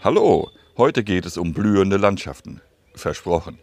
Hallo, 0.00 0.52
heute 0.76 1.02
geht 1.02 1.26
es 1.26 1.36
um 1.36 1.52
blühende 1.52 1.96
Landschaften. 1.96 2.60
Versprochen. 2.94 3.58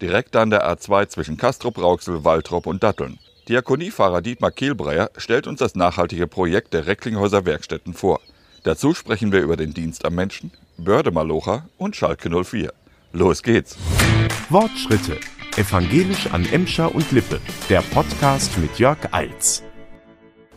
Direkt 0.00 0.36
an 0.36 0.50
der 0.50 0.64
A2 0.64 1.08
zwischen 1.08 1.36
Kastrop, 1.36 1.78
Rauxel, 1.78 2.24
Waltrop 2.24 2.68
und 2.68 2.84
Datteln. 2.84 3.18
Diakoniefahrer 3.48 4.22
Dietmar 4.22 4.52
Kehlbreyer 4.52 5.10
stellt 5.16 5.48
uns 5.48 5.58
das 5.58 5.74
nachhaltige 5.74 6.28
Projekt 6.28 6.74
der 6.74 6.86
Recklinghäuser 6.86 7.44
Werkstätten 7.44 7.92
vor. 7.92 8.20
Dazu 8.62 8.94
sprechen 8.94 9.32
wir 9.32 9.40
über 9.40 9.56
den 9.56 9.74
Dienst 9.74 10.04
am 10.04 10.14
Menschen, 10.14 10.52
Börde 10.78 11.10
Malocha 11.10 11.66
und 11.76 11.96
Schalke 11.96 12.30
04. 12.44 12.72
Los 13.12 13.42
geht's! 13.42 13.76
Wortschritte. 14.48 15.18
Evangelisch 15.56 16.28
an 16.30 16.46
Emscher 16.52 16.94
und 16.94 17.10
Lippe. 17.10 17.40
Der 17.68 17.82
Podcast 17.82 18.56
mit 18.58 18.78
Jörg 18.78 18.98
Eils. 19.10 19.64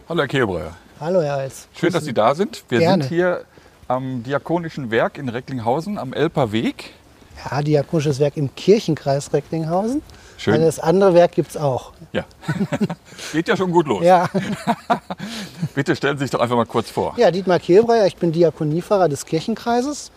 Hallo 0.07 0.21
Herr 0.21 0.27
Kehlbreyer. 0.27 0.77
Hallo 0.99 1.23
Herr 1.23 1.37
Eils. 1.37 1.67
Schön, 1.73 1.91
dass 1.91 2.05
Sie 2.05 2.13
da 2.13 2.35
sind. 2.35 2.63
Wir 2.69 2.79
Gerne. 2.79 3.03
sind 3.03 3.09
hier 3.09 3.45
am 3.87 4.23
Diakonischen 4.23 4.91
Werk 4.91 5.17
in 5.17 5.29
Recklinghausen 5.29 5.97
am 5.97 6.13
Elper 6.13 6.51
Weg. 6.51 6.91
Ja, 7.49 7.61
Diakonisches 7.61 8.19
Werk 8.19 8.37
im 8.37 8.53
Kirchenkreis 8.55 9.33
Recklinghausen. 9.33 10.01
Schön. 10.37 10.55
Also 10.55 10.65
das 10.65 10.79
andere 10.79 11.13
Werk 11.13 11.31
gibt 11.33 11.51
es 11.51 11.57
auch. 11.57 11.93
Ja. 12.11 12.25
Geht 13.31 13.47
ja 13.47 13.55
schon 13.55 13.71
gut 13.71 13.87
los. 13.87 14.03
Ja. 14.03 14.29
Bitte 15.75 15.95
stellen 15.95 16.17
Sie 16.17 16.25
sich 16.25 16.31
doch 16.31 16.39
einfach 16.39 16.55
mal 16.55 16.65
kurz 16.65 16.89
vor. 16.89 17.13
ja, 17.17 17.31
Dietmar 17.31 17.59
Kehlbreyer, 17.59 18.05
ich 18.07 18.17
bin 18.17 18.31
Diakoniefahrer 18.31 19.09
des 19.09 19.25
Kirchenkreises. 19.25 20.11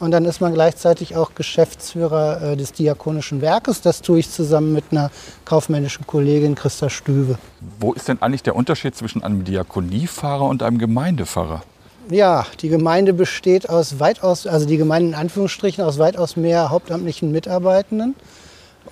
Und 0.00 0.10
dann 0.10 0.24
ist 0.24 0.40
man 0.40 0.52
gleichzeitig 0.52 1.14
auch 1.14 1.34
Geschäftsführer 1.36 2.42
äh, 2.42 2.56
des 2.56 2.72
Diakonischen 2.72 3.40
Werkes. 3.40 3.82
Das 3.82 4.02
tue 4.02 4.18
ich 4.18 4.30
zusammen 4.30 4.72
mit 4.72 4.84
einer 4.90 5.12
kaufmännischen 5.44 6.06
Kollegin 6.06 6.56
Christa 6.56 6.90
Stüwe. 6.90 7.38
Wo 7.78 7.92
ist 7.92 8.08
denn 8.08 8.20
eigentlich 8.20 8.42
der 8.42 8.56
Unterschied 8.56 8.96
zwischen 8.96 9.22
einem 9.22 9.44
Diakoniefahrer 9.44 10.44
und 10.44 10.62
einem 10.64 10.78
Gemeindepfarrer? 10.78 11.62
Ja, 12.10 12.46
die 12.60 12.68
Gemeinde 12.68 13.12
besteht 13.12 13.68
aus 13.68 14.00
weitaus, 14.00 14.46
also 14.46 14.66
die 14.66 14.76
Gemeinde 14.76 15.10
in 15.10 15.14
Anführungsstrichen 15.14 15.84
aus 15.84 15.98
weitaus 15.98 16.36
mehr 16.36 16.70
hauptamtlichen 16.70 17.30
Mitarbeitenden 17.30 18.16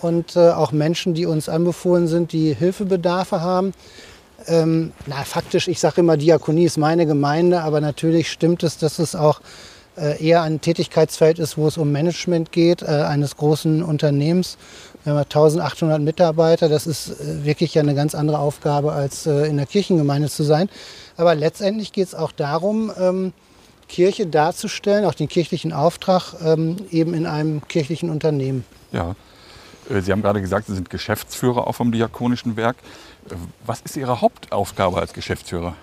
und 0.01 0.37
äh, 0.37 0.51
auch 0.51 0.71
Menschen, 0.73 1.15
die 1.15 1.27
uns 1.27 1.49
anbefohlen 1.49 2.07
sind, 2.07 2.33
die 2.33 2.55
Hilfebedarfe 2.55 3.41
haben. 3.41 3.73
Ähm, 4.47 4.93
na, 5.07 5.17
faktisch, 5.25 5.69
ich 5.69 5.81
sage 5.81 6.01
immer, 6.01 6.17
Diakonie 6.17 6.65
ist 6.65 6.79
meine 6.79 7.05
Gemeinde, 7.05 7.63
aber 7.63 7.81
natürlich 7.81 8.31
stimmt 8.31 8.63
es, 8.63 8.79
dass 8.79 8.99
es 8.99 9.15
auch 9.15 9.41
eher 10.19 10.43
ein 10.43 10.61
Tätigkeitsfeld 10.61 11.39
ist, 11.39 11.57
wo 11.59 11.67
es 11.67 11.77
um 11.79 11.93
Management 11.93 12.53
geht, 12.53 12.83
äh, 12.83 12.87
eines 12.87 13.37
großen 13.37 13.83
Unternehmens. 13.83 14.57
Wir 15.05 15.13
haben 15.13 15.19
ja 15.19 15.25
1800 15.25 16.01
Mitarbeiter, 16.01 16.69
das 16.69 16.87
ist 16.87 17.09
äh, 17.21 17.45
wirklich 17.45 17.75
ja 17.75 17.83
eine 17.83 17.95
ganz 17.95 18.15
andere 18.15 18.39
Aufgabe, 18.39 18.93
als 18.93 19.27
äh, 19.27 19.47
in 19.47 19.57
der 19.57 19.67
Kirchengemeinde 19.67 20.29
zu 20.29 20.43
sein. 20.43 20.69
Aber 21.17 21.35
letztendlich 21.35 21.93
geht 21.93 22.09
es 22.09 22.15
auch 22.15 22.33
darum, 22.33 22.93
ähm, 22.99 23.33
Kirche 23.89 24.27
darzustellen, 24.27 25.05
auch 25.05 25.15
den 25.15 25.29
kirchlichen 25.29 25.73
Auftrag 25.73 26.35
ähm, 26.45 26.77
eben 26.91 27.15
in 27.15 27.27
einem 27.27 27.67
kirchlichen 27.67 28.09
Unternehmen. 28.11 28.65
Ja. 28.93 29.17
Äh, 29.89 30.01
Sie 30.01 30.13
haben 30.13 30.23
gerade 30.23 30.41
gesagt, 30.41 30.67
Sie 30.67 30.75
sind 30.75 30.91
Geschäftsführer 30.91 31.67
auch 31.67 31.75
vom 31.75 31.93
Diakonischen 31.93 32.57
Werk. 32.57 32.77
Äh, 33.29 33.35
Was 33.67 33.81
ist 33.81 33.97
Ihre 33.97 34.21
Hauptaufgabe 34.21 34.99
als 34.99 35.13
Geschäftsführer? 35.13 35.75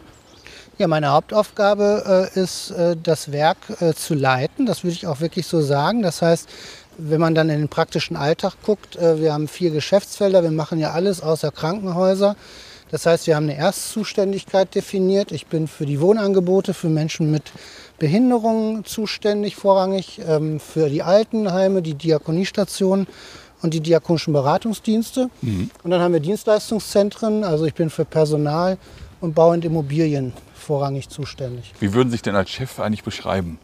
Ja, 0.79 0.87
meine 0.87 1.11
Hauptaufgabe 1.11 2.29
äh, 2.35 2.39
ist, 2.39 2.69
äh, 2.69 2.95
das 3.01 3.31
Werk 3.31 3.57
äh, 3.79 3.95
zu 3.95 4.13
leiten. 4.13 4.67
Das 4.67 4.83
würde 4.83 4.93
ich 4.93 5.07
auch 5.07 5.21
wirklich 5.21 5.47
so 5.47 5.59
sagen. 5.59 6.03
Das 6.03 6.21
heißt, 6.21 6.47
wenn 6.99 7.19
man 7.19 7.33
dann 7.33 7.49
in 7.49 7.57
den 7.57 7.67
praktischen 7.67 8.15
Alltag 8.15 8.53
guckt, 8.63 8.95
äh, 8.95 9.19
wir 9.19 9.33
haben 9.33 9.47
vier 9.47 9.71
Geschäftsfelder, 9.71 10.43
wir 10.43 10.51
machen 10.51 10.77
ja 10.77 10.91
alles 10.91 11.21
außer 11.23 11.49
Krankenhäuser. 11.49 12.35
Das 12.91 13.07
heißt, 13.07 13.25
wir 13.25 13.35
haben 13.35 13.45
eine 13.45 13.57
Erstzuständigkeit 13.57 14.75
definiert. 14.75 15.31
Ich 15.31 15.47
bin 15.47 15.67
für 15.67 15.87
die 15.87 15.99
Wohnangebote 15.99 16.75
für 16.75 16.89
Menschen 16.89 17.31
mit 17.31 17.51
Behinderungen 17.97 18.85
zuständig, 18.85 19.55
vorrangig 19.55 20.21
ähm, 20.27 20.59
für 20.59 20.89
die 20.89 21.01
Altenheime, 21.01 21.81
die 21.81 21.95
Diakoniestationen 21.95 23.07
und 23.63 23.73
die 23.73 23.81
diakonischen 23.81 24.33
Beratungsdienste. 24.33 25.31
Und 25.41 25.89
dann 25.89 26.01
haben 26.01 26.13
wir 26.13 26.19
Dienstleistungszentren. 26.19 27.43
Also 27.43 27.65
ich 27.65 27.73
bin 27.73 27.89
für 27.89 28.05
Personal 28.05 28.77
und 29.21 29.35
Bau 29.35 29.51
und 29.51 29.65
Immobilien 29.65 30.33
vorrangig 30.53 31.09
zuständig. 31.09 31.73
Wie 31.79 31.93
würden 31.93 32.09
Sie 32.09 32.13
sich 32.13 32.21
denn 32.21 32.35
als 32.35 32.49
Chef 32.49 32.79
eigentlich 32.79 33.03
beschreiben? 33.03 33.59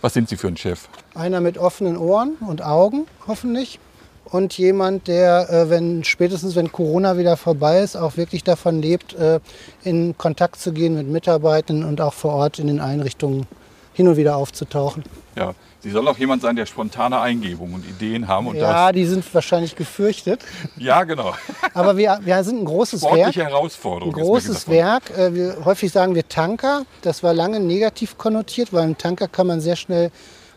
Was 0.00 0.14
sind 0.14 0.28
Sie 0.28 0.36
für 0.36 0.48
ein 0.48 0.56
Chef? 0.56 0.88
Einer 1.14 1.40
mit 1.40 1.56
offenen 1.56 1.96
Ohren 1.96 2.36
und 2.46 2.62
Augen, 2.62 3.06
hoffentlich. 3.26 3.78
Und 4.24 4.56
jemand, 4.58 5.06
der, 5.06 5.48
äh, 5.50 5.70
wenn, 5.70 6.02
spätestens 6.04 6.56
wenn 6.56 6.72
Corona 6.72 7.18
wieder 7.18 7.36
vorbei 7.36 7.80
ist, 7.80 7.96
auch 7.96 8.16
wirklich 8.16 8.42
davon 8.42 8.82
lebt, 8.82 9.14
äh, 9.14 9.40
in 9.82 10.16
Kontakt 10.18 10.60
zu 10.60 10.72
gehen 10.72 10.94
mit 10.94 11.06
Mitarbeitern 11.06 11.84
und 11.84 12.00
auch 12.00 12.14
vor 12.14 12.32
Ort 12.32 12.58
in 12.58 12.66
den 12.66 12.80
Einrichtungen 12.80 13.46
hin 13.92 14.08
und 14.08 14.16
wieder 14.16 14.36
aufzutauchen. 14.36 15.04
Ja, 15.36 15.54
Sie 15.84 15.90
sollen 15.90 16.08
auch 16.08 16.16
jemand 16.16 16.40
sein, 16.40 16.56
der 16.56 16.64
spontane 16.64 17.20
Eingebungen 17.20 17.74
und 17.74 17.86
Ideen 17.86 18.26
haben 18.26 18.46
und 18.46 18.56
ja, 18.56 18.90
die 18.90 19.04
sind 19.04 19.22
wahrscheinlich 19.34 19.76
gefürchtet. 19.76 20.40
Ja, 20.78 21.04
genau. 21.04 21.34
Aber 21.74 21.98
wir, 21.98 22.20
wir 22.22 22.42
sind 22.42 22.62
ein 22.62 22.64
großes 22.64 23.02
Werk. 23.02 23.12
Sportliche 23.12 23.44
Herausforderung. 23.44 24.14
Ein 24.14 24.22
großes. 24.22 24.66
Werk. 24.66 25.10
Äh, 25.10 25.34
Wir, 25.34 25.62
häufig 25.66 25.92
sagen 25.92 26.14
wir 26.14 26.26
Tanker. 26.26 26.86
Das 27.02 27.22
war 27.22 27.34
lange 27.34 27.60
negativ 27.60 28.16
konnotiert, 28.16 28.72
weil 28.72 28.84
einen 28.84 28.96
Tanker 28.96 29.28
kann 29.28 29.46
man 29.46 29.60
sehr 29.60 29.76
schnell 29.76 30.10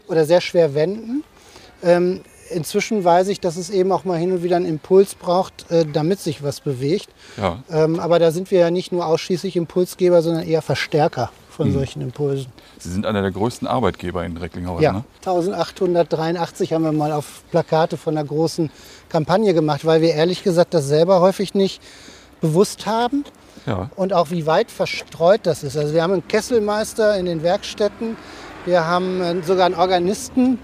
oder 0.08 0.24
sehr 0.24 0.40
schwer 0.40 0.74
wenden. 0.76 1.26
Ähm, 1.84 2.22
inzwischen 2.50 3.04
weiß 3.04 3.28
ich, 3.28 3.42
dass 3.42 3.58
es 3.58 3.70
eben 3.70 3.92
auch 3.92 4.06
mal 4.06 4.18
hin 4.18 4.32
und 4.32 4.44
wieder 4.44 4.56
einen 4.56 4.66
Impuls 4.66 5.14
braucht, 5.16 5.70
äh, 5.70 5.86
damit 5.92 6.22
sich 6.22 6.42
was 6.42 6.62
bewegt. 6.62 7.09
Ja. 7.36 7.62
Ähm, 7.70 8.00
aber 8.00 8.20
da 8.20 8.32
sind 8.32 8.50
wir 8.50 8.59
ja 8.59 8.72
nicht 8.72 8.94
nur 8.94 9.06
ausschließlich 9.06 9.58
Impulsgeber, 9.58 10.22
sondern 10.22 10.48
eher 10.48 10.62
Verstärker 10.62 11.32
von 11.57 11.73
solchen 11.73 12.01
Impulsen. 12.03 12.47
Sie 12.78 12.90
sind 12.91 13.06
einer 13.07 13.23
der 13.23 13.31
größten 13.31 13.68
Arbeitgeber 13.68 14.23
in 14.23 14.38
Recklinghausen. 14.38 14.84
Ja, 14.84 14.94
Ne? 14.94 15.03
1883 15.25 16.72
haben 16.72 16.84
wir 16.84 16.91
mal 16.91 17.12
auf 17.12 17.41
Plakate 17.50 17.97
von 17.97 18.16
einer 18.16 18.25
großen 18.28 18.69
Kampagne 19.09 19.53
gemacht, 19.56 19.84
weil 19.84 20.01
wir 20.01 20.13
ehrlich 20.13 20.44
gesagt 20.44 20.73
das 20.75 20.85
selber 20.88 21.19
häufig 21.19 21.56
nicht 21.56 21.81
bewusst 22.41 22.85
haben 22.85 23.23
Ja. 23.66 23.90
und 23.96 24.13
auch 24.13 24.29
wie 24.29 24.46
weit 24.46 24.69
verstreut 24.69 25.41
das 25.44 25.63
ist. 25.63 25.75
Also 25.75 25.96
wir 25.96 26.03
haben 26.03 26.13
einen 26.13 26.28
Kesselmeister 26.28 27.17
in 27.17 27.25
den 27.25 27.41
Werkstätten, 27.41 28.16
wir 28.66 28.85
haben 28.85 29.19
äh, 29.22 29.41
sogar 29.44 29.66
einen 29.66 29.75
Organisten, 29.75 30.59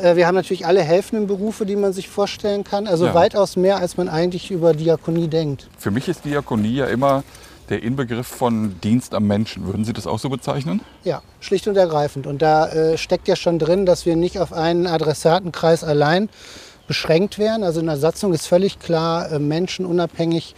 äh, 0.00 0.14
wir 0.14 0.28
haben 0.28 0.36
natürlich 0.36 0.64
alle 0.64 0.82
helfenden 0.82 1.26
Berufe, 1.26 1.66
die 1.66 1.74
man 1.74 1.92
sich 1.92 2.08
vorstellen 2.08 2.62
kann. 2.62 2.86
Also 2.86 3.06
Ja. 3.06 3.14
weitaus 3.14 3.56
mehr, 3.56 3.78
als 3.78 3.96
man 3.96 4.08
eigentlich 4.08 4.52
über 4.52 4.74
Diakonie 4.74 5.26
denkt. 5.26 5.68
Für 5.76 5.90
mich 5.90 6.06
ist 6.08 6.24
Diakonie 6.24 6.76
ja 6.76 6.86
immer 6.86 7.24
der 7.68 7.82
Inbegriff 7.82 8.26
von 8.26 8.80
Dienst 8.80 9.14
am 9.14 9.26
Menschen. 9.26 9.66
Würden 9.66 9.84
Sie 9.84 9.92
das 9.92 10.06
auch 10.06 10.18
so 10.18 10.28
bezeichnen? 10.28 10.80
Ja, 11.04 11.22
schlicht 11.40 11.66
und 11.68 11.76
ergreifend. 11.76 12.26
Und 12.26 12.42
da 12.42 12.68
äh, 12.68 12.98
steckt 12.98 13.28
ja 13.28 13.36
schon 13.36 13.58
drin, 13.58 13.86
dass 13.86 14.06
wir 14.06 14.16
nicht 14.16 14.38
auf 14.38 14.52
einen 14.52 14.86
Adressatenkreis 14.86 15.84
allein 15.84 16.28
beschränkt 16.86 17.38
werden. 17.38 17.64
Also 17.64 17.80
in 17.80 17.86
der 17.86 17.96
Satzung 17.96 18.32
ist 18.32 18.46
völlig 18.46 18.78
klar, 18.78 19.30
äh, 19.30 19.38
Menschen 19.38 19.86
unabhängig 19.86 20.54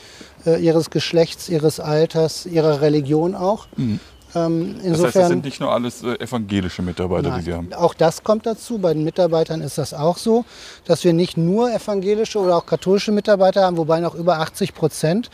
äh, 0.47 0.63
ihres 0.63 0.91
Geschlechts, 0.91 1.49
ihres 1.49 1.81
Alters, 1.81 2.47
ihrer 2.47 2.81
Religion 2.81 3.35
auch. 3.35 3.67
Ähm, 4.35 4.77
Das 4.85 5.03
heißt, 5.03 5.17
das 5.17 5.29
sind 5.29 5.45
nicht 5.45 5.61
nur 5.61 5.73
alles 5.73 6.03
äh, 6.03 6.15
evangelische 6.21 6.83
Mitarbeiter, 6.83 7.37
die 7.37 7.43
Sie 7.43 7.55
haben. 7.55 7.69
Nein, 7.71 7.79
auch 7.79 7.95
das 7.95 8.23
kommt 8.23 8.47
dazu. 8.47 8.79
Bei 8.79 8.93
den 8.93 9.05
Mitarbeitern 9.05 9.61
ist 9.61 9.79
das 9.79 9.95
auch 9.95 10.19
so, 10.19 10.45
dass 10.85 11.05
wir 11.05 11.13
nicht 11.13 11.37
nur 11.37 11.73
evangelische 11.73 12.39
oder 12.39 12.57
auch 12.57 12.67
katholische 12.67 13.13
Mitarbeiter 13.13 13.63
haben, 13.63 13.77
wobei 13.77 14.01
noch 14.01 14.15
über 14.15 14.39
80 14.41 14.75
Prozent. 14.75 15.31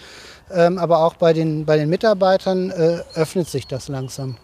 Ähm, 0.52 0.78
aber 0.78 1.04
auch 1.04 1.14
bei 1.14 1.32
den, 1.32 1.64
bei 1.64 1.78
den 1.78 1.88
Mitarbeitern 1.88 2.70
äh, 2.70 2.98
öffnet 3.14 3.48
sich 3.48 3.66
das 3.66 3.88
langsam. 3.88 4.36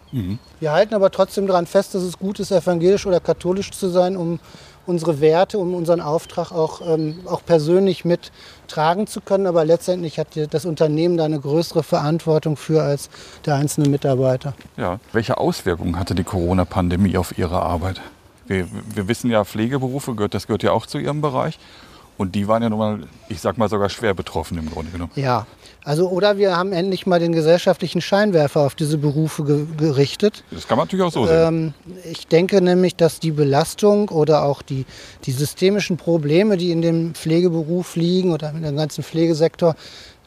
Wir 0.59 0.71
halten 0.71 0.93
aber 0.95 1.11
trotzdem 1.11 1.45
daran 1.47 1.67
fest, 1.67 1.93
dass 1.93 2.01
es 2.01 2.17
gut 2.17 2.39
ist, 2.39 2.51
evangelisch 2.51 3.05
oder 3.05 3.19
katholisch 3.19 3.71
zu 3.71 3.87
sein, 3.87 4.17
um 4.17 4.39
unsere 4.85 5.21
Werte, 5.21 5.57
um 5.57 5.73
unseren 5.73 6.01
Auftrag 6.01 6.51
auch, 6.51 6.81
ähm, 6.85 7.19
auch 7.25 7.43
persönlich 7.45 8.05
mittragen 8.05 9.07
zu 9.07 9.21
können. 9.21 9.47
Aber 9.47 9.65
letztendlich 9.65 10.19
hat 10.19 10.27
das 10.51 10.65
Unternehmen 10.65 11.17
da 11.17 11.25
eine 11.25 11.39
größere 11.39 11.83
Verantwortung 11.83 12.57
für 12.57 12.81
als 12.83 13.09
der 13.45 13.55
einzelne 13.55 13.89
Mitarbeiter. 13.89 14.53
Ja. 14.77 14.99
Welche 15.13 15.37
Auswirkungen 15.37 15.99
hatte 15.99 16.15
die 16.15 16.23
Corona-Pandemie 16.23 17.17
auf 17.17 17.37
Ihre 17.37 17.61
Arbeit? 17.61 18.01
Wir, 18.47 18.67
wir 18.93 19.07
wissen 19.07 19.29
ja, 19.31 19.45
Pflegeberufe, 19.45 20.15
gehört, 20.15 20.33
das 20.33 20.47
gehört 20.47 20.63
ja 20.63 20.71
auch 20.71 20.85
zu 20.85 20.97
Ihrem 20.97 21.21
Bereich. 21.21 21.57
Und 22.21 22.35
die 22.35 22.47
waren 22.47 22.61
ja 22.61 22.69
nun 22.69 22.77
mal, 22.77 22.99
ich 23.29 23.41
sag 23.41 23.57
mal, 23.57 23.67
sogar 23.67 23.89
schwer 23.89 24.13
betroffen 24.13 24.55
im 24.59 24.69
Grunde 24.69 24.91
genommen. 24.91 25.11
Ja, 25.15 25.47
also 25.83 26.07
oder 26.07 26.37
wir 26.37 26.55
haben 26.55 26.71
endlich 26.71 27.07
mal 27.07 27.19
den 27.19 27.31
gesellschaftlichen 27.31 27.99
Scheinwerfer 27.99 28.59
auf 28.59 28.75
diese 28.75 28.99
Berufe 28.99 29.43
ge 29.43 29.65
gerichtet. 29.75 30.43
Das 30.51 30.67
kann 30.67 30.77
man 30.77 30.85
natürlich 30.85 31.03
auch 31.03 31.11
so 31.11 31.25
sehen. 31.25 31.73
Ähm, 31.87 31.95
ich 32.11 32.27
denke 32.27 32.61
nämlich, 32.61 32.95
dass 32.95 33.19
die 33.19 33.31
Belastung 33.31 34.09
oder 34.09 34.43
auch 34.43 34.61
die, 34.61 34.85
die 35.25 35.31
systemischen 35.31 35.97
Probleme, 35.97 36.57
die 36.57 36.69
in 36.69 36.83
dem 36.83 37.15
Pflegeberuf 37.15 37.95
liegen 37.95 38.33
oder 38.33 38.51
in 38.51 38.61
dem 38.61 38.77
ganzen 38.77 39.03
Pflegesektor 39.03 39.75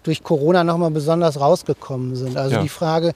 durch 0.02 0.24
Corona 0.24 0.64
nochmal 0.64 0.90
besonders 0.90 1.38
rausgekommen 1.38 2.16
sind. 2.16 2.36
Also 2.36 2.56
Ja. 2.56 2.62
die 2.62 2.68
Frage, 2.68 3.12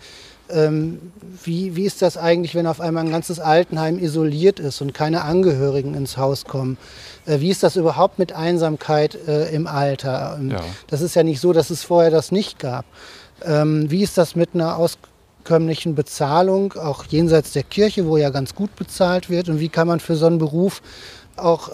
ähm, 0.50 1.12
wie, 1.44 1.76
wie 1.76 1.84
ist 1.84 2.02
das 2.02 2.16
eigentlich, 2.16 2.54
wenn 2.54 2.66
auf 2.66 2.80
einmal 2.80 3.04
ein 3.04 3.10
ganzes 3.10 3.40
Altenheim 3.40 3.98
isoliert 3.98 4.60
ist 4.60 4.80
und 4.80 4.94
keine 4.94 5.22
Angehörigen 5.22 5.94
ins 5.94 6.16
Haus 6.16 6.44
kommen? 6.44 6.78
Äh, 7.26 7.40
wie 7.40 7.50
ist 7.50 7.62
das 7.62 7.76
überhaupt 7.76 8.18
mit 8.18 8.32
Einsamkeit 8.32 9.16
äh, 9.26 9.54
im 9.54 9.66
Alter? 9.66 10.36
Ähm, 10.40 10.50
Ja. 10.50 10.60
Das 10.88 11.00
ist 11.00 11.14
ja 11.14 11.22
nicht 11.22 11.40
so, 11.40 11.52
dass 11.52 11.70
es 11.70 11.82
vorher 11.84 12.10
das 12.10 12.32
nicht 12.32 12.58
gab. 12.58 12.84
Ähm, 13.44 13.90
wie 13.90 14.02
ist 14.02 14.18
das 14.18 14.34
mit 14.34 14.50
einer 14.54 14.78
herkömmlichen 15.48 15.94
Bezahlung, 15.94 16.74
auch 16.74 17.04
jenseits 17.04 17.52
der 17.52 17.62
Kirche, 17.62 18.06
wo 18.06 18.18
ja 18.18 18.28
ganz 18.28 18.54
gut 18.54 18.76
bezahlt 18.76 19.30
wird. 19.30 19.48
Und 19.48 19.60
wie 19.60 19.70
kann 19.70 19.88
man 19.88 19.98
für 19.98 20.14
so 20.14 20.26
einen 20.26 20.38
Beruf 20.38 20.82
auch 21.36 21.70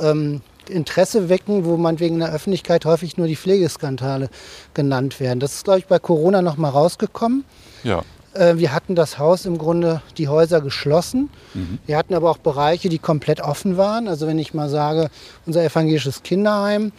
Interesse 0.68 1.28
wecken, 1.28 1.64
wo 1.64 1.76
man 1.76 2.00
wegen 2.00 2.18
der 2.20 2.32
Öffentlichkeit 2.32 2.84
häufig 2.84 3.16
nur 3.16 3.26
die 3.26 3.36
Pflegeskandale 3.36 4.30
genannt 4.74 5.20
werden. 5.20 5.40
Das 5.40 5.54
ist, 5.54 5.64
glaube 5.64 5.80
ich, 5.80 5.86
bei 5.86 5.98
Corona 5.98 6.42
noch 6.42 6.56
mal 6.56 6.68
rausgekommen. 6.68 7.44
Ja. 7.82 8.02
Äh, 8.34 8.56
wir 8.56 8.72
hatten 8.72 8.94
das 8.94 9.18
Haus 9.18 9.46
im 9.46 9.58
Grunde, 9.58 10.02
die 10.18 10.28
Häuser 10.28 10.60
geschlossen. 10.60 11.30
Mhm. 11.54 11.78
Wir 11.86 11.96
hatten 11.96 12.14
aber 12.14 12.30
auch 12.30 12.38
Bereiche, 12.38 12.88
die 12.88 12.98
komplett 12.98 13.40
offen 13.40 13.76
waren. 13.76 14.08
Also 14.08 14.26
wenn 14.26 14.38
ich 14.38 14.54
mal 14.54 14.68
sage, 14.68 15.10
unser 15.46 15.64
evangelisches 15.64 16.22
Kinderheim, 16.22 16.92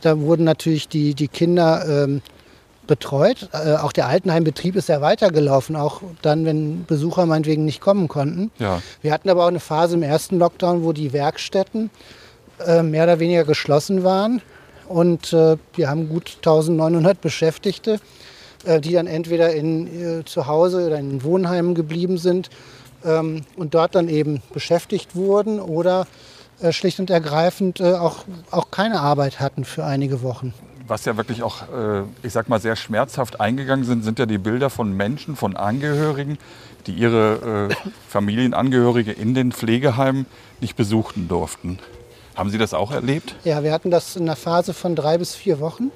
da 0.00 0.18
wurden 0.18 0.44
natürlich 0.44 0.88
die, 0.88 1.14
die 1.14 1.28
Kinder 1.28 2.04
ähm, 2.04 2.22
betreut. 2.86 3.48
Äh, 3.52 3.76
auch 3.76 3.92
der 3.92 4.08
Altenheimbetrieb 4.08 4.74
ist 4.74 4.88
ja 4.88 5.00
weitergelaufen, 5.00 5.76
auch 5.76 6.02
dann, 6.22 6.44
wenn 6.44 6.84
Besucher 6.86 7.24
meinetwegen 7.24 7.64
nicht 7.64 7.80
kommen 7.80 8.08
konnten. 8.08 8.50
Ja. 8.58 8.82
Wir 9.00 9.12
hatten 9.12 9.30
aber 9.30 9.44
auch 9.44 9.48
eine 9.48 9.60
Phase 9.60 9.94
im 9.94 10.02
ersten 10.02 10.38
Lockdown, 10.38 10.82
wo 10.82 10.92
die 10.92 11.12
Werkstätten 11.12 11.90
äh, 12.66 12.82
mehr 12.82 13.04
oder 13.04 13.20
weniger 13.20 13.44
geschlossen 13.44 14.02
waren. 14.02 14.42
Und 14.88 15.32
äh, 15.32 15.56
wir 15.74 15.88
haben 15.88 16.08
gut 16.08 16.38
1900 16.38 17.20
Beschäftigte, 17.20 18.00
die 18.64 18.92
dann 18.92 19.06
entweder 19.06 19.54
in, 19.54 20.20
äh, 20.20 20.24
zu 20.24 20.46
Hause 20.46 20.86
oder 20.86 20.98
in 20.98 21.22
Wohnheimen 21.22 21.74
geblieben 21.74 22.18
sind 22.18 22.50
ähm, 23.04 23.42
und 23.56 23.74
dort 23.74 23.94
dann 23.94 24.08
eben 24.08 24.42
beschäftigt 24.52 25.16
wurden 25.16 25.60
oder 25.60 26.06
äh, 26.60 26.72
schlicht 26.72 27.00
und 27.00 27.10
ergreifend 27.10 27.80
auch, 27.82 28.24
auch 28.50 28.70
keine 28.70 29.00
Arbeit 29.00 29.40
hatten 29.40 29.64
für 29.64 29.84
einige 29.84 30.22
Wochen 30.22 30.52
was 30.90 31.04
ja 31.04 31.16
wirklich 31.16 31.42
auch, 31.42 31.62
äh, 31.62 32.02
ich 32.22 32.32
sag 32.32 32.48
mal, 32.48 32.60
sehr 32.60 32.76
schmerzhaft 32.76 33.40
eingegangen 33.40 33.84
sind, 33.86 34.02
sind 34.02 34.18
ja 34.18 34.26
die 34.26 34.38
Bilder 34.38 34.68
von 34.68 34.92
Menschen, 34.92 35.36
von 35.36 35.56
Angehörigen, 35.56 36.36
die 36.86 36.92
ihre 36.92 37.70
äh, 37.70 37.90
Familienangehörige 38.08 39.12
in 39.12 39.34
den 39.34 39.52
Pflegeheimen 39.52 40.26
nicht 40.60 40.76
besuchten 40.76 41.28
durften. 41.28 41.78
Haben 42.34 42.50
Sie 42.50 42.58
das 42.58 42.74
auch 42.74 42.90
erlebt? 42.90 43.36
Ja, 43.44 43.62
wir 43.62 43.72
hatten 43.72 43.90
das 43.90 44.16
in 44.16 44.22
einer 44.22 44.36
Phase 44.36 44.74
von 44.74 44.96
drei 44.96 45.16
bis 45.16 45.34
vier 45.34 45.60
Wochen, 45.60 45.90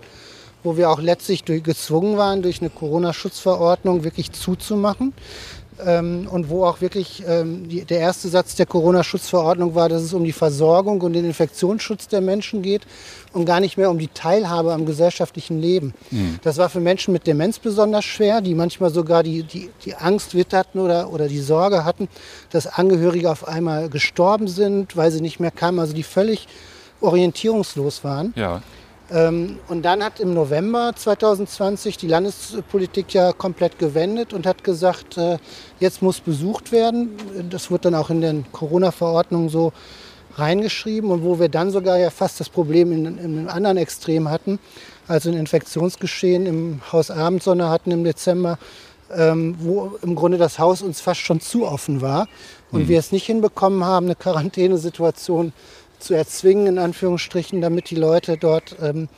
wo 0.64 0.76
wir 0.76 0.90
auch 0.90 1.00
letztlich 1.00 1.44
gezwungen 1.44 2.16
waren, 2.16 2.42
durch 2.42 2.60
eine 2.60 2.70
Corona-Schutzverordnung 2.70 4.02
wirklich 4.02 4.32
zuzumachen 4.32 5.12
ähm, 5.84 6.28
und 6.30 6.48
wo 6.48 6.64
auch 6.64 6.80
wirklich 6.80 7.22
ähm, 7.26 7.68
die, 7.68 7.84
der 7.84 7.98
erste 7.98 8.28
Satz 8.28 8.54
der 8.54 8.66
Corona-Schutzverordnung 8.66 9.74
war, 9.74 9.88
dass 9.88 10.02
es 10.02 10.12
um 10.12 10.24
die 10.24 10.32
Versorgung 10.32 11.00
und 11.00 11.12
den 11.12 11.24
Infektionsschutz 11.24 12.08
der 12.08 12.20
Menschen 12.20 12.62
geht 12.62 12.82
und 13.32 13.44
gar 13.44 13.60
nicht 13.60 13.76
mehr 13.76 13.90
um 13.90 13.98
die 13.98 14.08
Teilhabe 14.08 14.72
am 14.72 14.86
gesellschaftlichen 14.86 15.60
Leben. 15.60 15.94
Mhm. 16.10 16.38
Das 16.42 16.56
war 16.56 16.68
für 16.68 16.80
Menschen 16.80 17.12
mit 17.12 17.26
Demenz 17.26 17.58
besonders 17.58 18.04
schwer, 18.04 18.40
die 18.40 18.54
manchmal 18.54 18.90
sogar 18.90 19.22
die, 19.22 19.42
die, 19.42 19.70
die 19.84 19.94
Angst 19.94 20.34
witterten 20.34 20.80
oder, 20.80 21.12
oder 21.12 21.28
die 21.28 21.40
Sorge 21.40 21.84
hatten, 21.84 22.08
dass 22.50 22.66
Angehörige 22.66 23.30
auf 23.30 23.46
einmal 23.46 23.88
gestorben 23.88 24.48
sind, 24.48 24.96
weil 24.96 25.10
sie 25.10 25.20
nicht 25.20 25.40
mehr 25.40 25.50
kamen, 25.50 25.78
also 25.78 25.92
die 25.92 26.04
völlig 26.04 26.46
orientierungslos 27.00 28.04
waren. 28.04 28.32
Ja. 28.36 28.62
Ähm, 29.10 29.58
und 29.68 29.82
dann 29.82 30.02
hat 30.02 30.18
im 30.20 30.32
November 30.32 30.92
2020 30.96 31.98
die 31.98 32.08
Landespolitik 32.08 33.12
ja 33.12 33.32
komplett 33.32 33.78
gewendet 33.78 34.32
und 34.32 34.46
hat 34.46 34.64
gesagt, 34.64 35.18
äh, 35.18 35.38
jetzt 35.78 36.00
muss 36.00 36.20
besucht 36.20 36.72
werden. 36.72 37.10
Das 37.50 37.70
wird 37.70 37.84
dann 37.84 37.94
auch 37.94 38.10
in 38.10 38.20
den 38.20 38.46
Corona-Verordnungen 38.52 39.50
so 39.50 39.72
reingeschrieben 40.36 41.10
und 41.10 41.22
wo 41.22 41.38
wir 41.38 41.48
dann 41.48 41.70
sogar 41.70 41.98
ja 41.98 42.10
fast 42.10 42.40
das 42.40 42.48
Problem 42.48 42.92
in, 42.92 43.06
in 43.06 43.38
einem 43.38 43.48
anderen 43.48 43.76
Extrem 43.76 44.30
hatten, 44.30 44.58
also 45.06 45.30
ein 45.30 45.36
Infektionsgeschehen 45.36 46.46
im 46.46 46.80
Haus 46.92 47.10
Abendsonne 47.10 47.68
hatten 47.68 47.90
im 47.90 48.04
Dezember, 48.04 48.58
ähm, 49.14 49.54
wo 49.60 49.96
im 50.02 50.14
Grunde 50.14 50.38
das 50.38 50.58
Haus 50.58 50.82
uns 50.82 51.00
fast 51.00 51.20
schon 51.20 51.40
zu 51.40 51.66
offen 51.66 52.00
war 52.00 52.26
und 52.72 52.84
mhm. 52.84 52.88
wir 52.88 52.98
es 52.98 53.12
nicht 53.12 53.26
hinbekommen 53.26 53.84
haben, 53.84 54.06
eine 54.06 54.16
Quarantänesituation 54.16 55.52
zu 56.04 56.14
erzwingen, 56.14 56.66
in 56.66 56.78
Anführungsstrichen, 56.78 57.60
damit 57.60 57.90
die 57.90 57.96
Leute 57.96 58.36
dort, 58.36 58.76
ähm, 58.80 59.08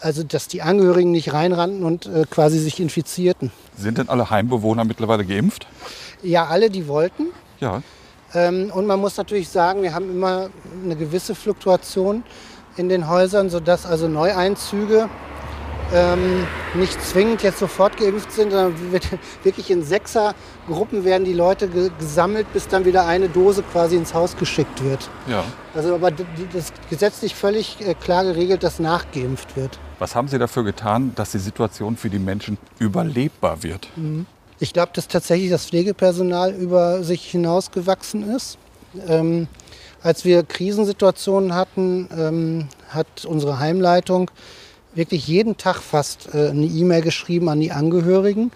also 0.00 0.22
dass 0.22 0.48
die 0.48 0.62
Angehörigen 0.62 1.10
nicht 1.10 1.32
reinrannten 1.32 1.84
und 1.84 2.06
äh, 2.06 2.24
quasi 2.28 2.58
sich 2.58 2.80
infizierten. 2.80 3.50
Sind 3.76 3.98
denn 3.98 4.08
alle 4.08 4.30
Heimbewohner 4.30 4.84
mittlerweile 4.84 5.24
geimpft? 5.24 5.66
Ja, 6.22 6.46
alle, 6.46 6.70
die 6.70 6.88
wollten. 6.88 7.26
Ja. 7.60 7.82
Ähm, 8.32 8.70
und 8.72 8.86
man 8.86 9.00
muss 9.00 9.16
natürlich 9.16 9.48
sagen, 9.48 9.82
wir 9.82 9.94
haben 9.94 10.10
immer 10.10 10.50
eine 10.82 10.96
gewisse 10.96 11.34
Fluktuation 11.34 12.24
in 12.76 12.88
den 12.88 13.08
Häusern, 13.08 13.50
sodass 13.50 13.86
also 13.86 14.08
Neueinzüge 14.08 15.08
ähm, 15.92 16.46
nicht 16.74 17.00
zwingend 17.02 17.42
jetzt 17.42 17.58
sofort 17.58 17.96
geimpft 17.96 18.32
sind, 18.32 18.50
sondern 18.50 18.74
wirklich 19.42 19.70
in 19.70 19.82
Sechsergruppen 19.82 21.04
werden 21.04 21.24
die 21.24 21.32
Leute 21.32 21.68
ge 21.68 21.90
gesammelt, 21.98 22.52
bis 22.52 22.68
dann 22.68 22.84
wieder 22.84 23.06
eine 23.06 23.28
Dose 23.28 23.62
quasi 23.62 23.96
ins 23.96 24.14
Haus 24.14 24.36
geschickt 24.36 24.82
wird. 24.82 25.08
Ja. 25.26 25.44
Also 25.74 25.94
aber 25.94 26.10
das 26.10 26.26
ist 26.54 26.74
gesetzlich 26.90 27.34
völlig 27.34 27.80
äh, 27.80 27.94
klar 27.94 28.24
geregelt, 28.24 28.62
dass 28.62 28.78
nachgeimpft 28.78 29.56
wird. 29.56 29.78
Was 29.98 30.14
haben 30.14 30.28
Sie 30.28 30.38
dafür 30.38 30.64
getan, 30.64 31.12
dass 31.14 31.32
die 31.32 31.38
Situation 31.38 31.96
für 31.96 32.10
die 32.10 32.18
Menschen 32.18 32.58
überlebbar 32.78 33.62
wird? 33.62 33.88
Mhm. 33.96 34.26
Ich 34.60 34.72
glaube, 34.72 34.92
dass 34.94 35.08
tatsächlich 35.08 35.50
das 35.50 35.66
Pflegepersonal 35.66 36.52
über 36.54 37.02
sich 37.02 37.30
hinausgewachsen 37.30 38.34
ist. 38.34 38.56
Ähm, 39.08 39.48
als 40.02 40.24
wir 40.24 40.42
Krisensituationen 40.42 41.54
hatten, 41.54 42.08
ähm, 42.16 42.68
hat 42.90 43.24
unsere 43.24 43.58
Heimleitung 43.58 44.30
wirklich 44.94 45.26
jeden 45.26 45.56
Tag 45.56 45.80
fast 45.80 46.34
äh, 46.34 46.50
eine 46.50 46.66
E-Mail 46.66 47.02
geschrieben 47.02 47.48
an 47.48 47.60
die 47.60 47.72
Angehörigen, 47.72 48.52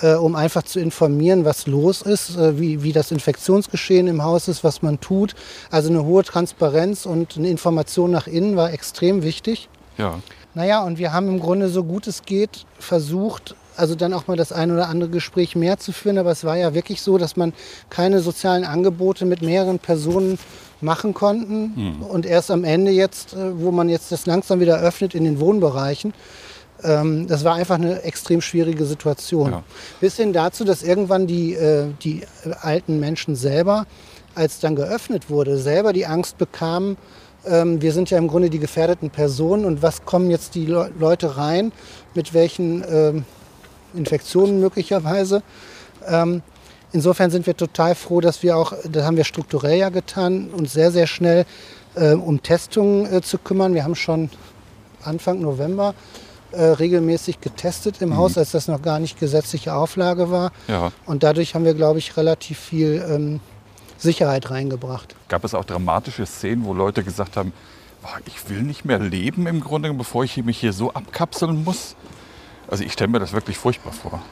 äh, 0.00 0.14
um 0.14 0.34
einfach 0.34 0.62
zu 0.62 0.80
informieren, 0.80 1.44
was 1.44 1.66
los 1.66 2.02
ist, 2.02 2.36
äh, 2.36 2.58
wie, 2.58 2.82
wie 2.82 2.92
das 2.92 3.10
Infektionsgeschehen 3.10 4.06
im 4.06 4.22
Haus 4.22 4.48
ist, 4.48 4.64
was 4.64 4.82
man 4.82 5.00
tut. 5.00 5.34
Also 5.70 5.90
eine 5.90 6.04
hohe 6.04 6.24
Transparenz 6.24 7.06
und 7.06 7.36
eine 7.36 7.48
Information 7.48 8.10
nach 8.10 8.26
innen 8.26 8.56
war 8.56 8.72
extrem 8.72 9.22
wichtig. 9.22 9.68
Ja. 9.98 10.20
Naja, 10.54 10.82
und 10.82 10.98
wir 10.98 11.12
haben 11.12 11.28
im 11.28 11.40
Grunde 11.40 11.68
so 11.68 11.84
gut 11.84 12.06
es 12.06 12.22
geht 12.22 12.64
versucht, 12.78 13.54
also 13.76 13.94
dann 13.94 14.14
auch 14.14 14.26
mal 14.26 14.38
das 14.38 14.52
ein 14.52 14.70
oder 14.70 14.88
andere 14.88 15.10
Gespräch 15.10 15.54
mehr 15.54 15.78
zu 15.78 15.92
führen. 15.92 16.18
Aber 16.18 16.30
es 16.30 16.44
war 16.44 16.56
ja 16.56 16.74
wirklich 16.74 17.02
so, 17.02 17.18
dass 17.18 17.36
man 17.36 17.52
keine 17.90 18.20
sozialen 18.20 18.64
Angebote 18.64 19.26
mit 19.26 19.42
mehreren 19.42 19.78
Personen 19.78 20.38
machen 20.86 21.12
konnten. 21.12 21.72
Mhm. 21.76 22.02
Und 22.02 22.24
erst 22.24 22.50
am 22.50 22.64
Ende 22.64 22.90
jetzt, 22.90 23.34
äh, 23.34 23.60
wo 23.60 23.70
man 23.70 23.90
jetzt 23.90 24.10
das 24.10 24.24
langsam 24.24 24.60
wieder 24.60 24.78
öffnet 24.78 25.14
in 25.14 25.24
den 25.24 25.38
Wohnbereichen, 25.38 26.14
ähm, 26.82 27.26
das 27.26 27.44
war 27.44 27.54
einfach 27.54 27.74
eine 27.74 28.02
extrem 28.02 28.40
schwierige 28.40 28.86
Situation. 28.86 29.50
Ja. 29.50 29.62
Bis 30.00 30.16
hin 30.16 30.32
dazu, 30.32 30.64
dass 30.64 30.82
irgendwann 30.82 31.26
die, 31.26 31.54
äh, 31.54 31.88
die 32.02 32.22
alten 32.62 33.00
Menschen 33.00 33.36
selber, 33.36 33.86
als 34.34 34.60
dann 34.60 34.76
geöffnet 34.76 35.28
wurde, 35.28 35.58
selber 35.58 35.92
die 35.92 36.06
Angst 36.06 36.38
bekamen, 36.38 36.96
ähm, 37.46 37.80
wir 37.80 37.92
sind 37.92 38.10
ja 38.10 38.18
im 38.18 38.28
Grunde 38.28 38.50
die 38.50 38.58
gefährdeten 38.58 39.10
Personen 39.10 39.64
und 39.64 39.82
was 39.82 40.04
kommen 40.04 40.30
jetzt 40.30 40.54
die 40.54 40.66
Leute 40.66 41.36
rein, 41.36 41.72
mit 42.14 42.34
welchen 42.34 42.84
ähm, 42.88 43.24
Infektionen 43.94 44.60
möglicherweise. 44.60 45.42
Insofern 46.96 47.30
sind 47.30 47.46
wir 47.46 47.54
total 47.54 47.94
froh, 47.94 48.22
dass 48.22 48.42
wir 48.42 48.56
auch, 48.56 48.72
das 48.90 49.04
haben 49.04 49.18
wir 49.18 49.24
strukturell 49.24 49.78
ja 49.78 49.90
getan, 49.90 50.48
uns 50.48 50.72
sehr, 50.72 50.90
sehr 50.90 51.06
schnell 51.06 51.44
äh, 51.94 52.14
um 52.14 52.42
Testungen 52.42 53.04
äh, 53.12 53.20
zu 53.20 53.36
kümmern. 53.36 53.74
Wir 53.74 53.84
haben 53.84 53.94
schon 53.94 54.30
Anfang 55.04 55.42
November 55.42 55.94
äh, 56.52 56.62
regelmäßig 56.62 57.42
getestet 57.42 58.00
im 58.00 58.08
mhm. 58.08 58.16
Haus, 58.16 58.38
als 58.38 58.52
das 58.52 58.66
noch 58.66 58.80
gar 58.80 58.98
nicht 58.98 59.20
gesetzliche 59.20 59.74
Auflage 59.74 60.30
war. 60.30 60.52
Ja. 60.68 60.90
Und 61.04 61.22
dadurch 61.22 61.54
haben 61.54 61.66
wir, 61.66 61.74
glaube 61.74 61.98
ich, 61.98 62.16
relativ 62.16 62.58
viel 62.58 63.04
ähm, 63.06 63.40
Sicherheit 63.98 64.50
reingebracht. 64.50 65.14
Gab 65.28 65.44
es 65.44 65.54
auch 65.54 65.66
dramatische 65.66 66.24
Szenen, 66.24 66.64
wo 66.64 66.72
Leute 66.72 67.04
gesagt 67.04 67.36
haben, 67.36 67.52
ich 68.24 68.48
will 68.48 68.62
nicht 68.62 68.86
mehr 68.86 69.00
leben 69.00 69.46
im 69.46 69.60
Grunde, 69.60 69.92
bevor 69.92 70.24
ich 70.24 70.42
mich 70.42 70.58
hier 70.60 70.72
so 70.72 70.94
abkapseln 70.94 71.62
muss? 71.62 71.94
Also 72.68 72.84
ich 72.84 72.94
stelle 72.94 73.10
mir 73.10 73.18
das 73.18 73.34
wirklich 73.34 73.58
furchtbar 73.58 73.92
vor. 73.92 74.22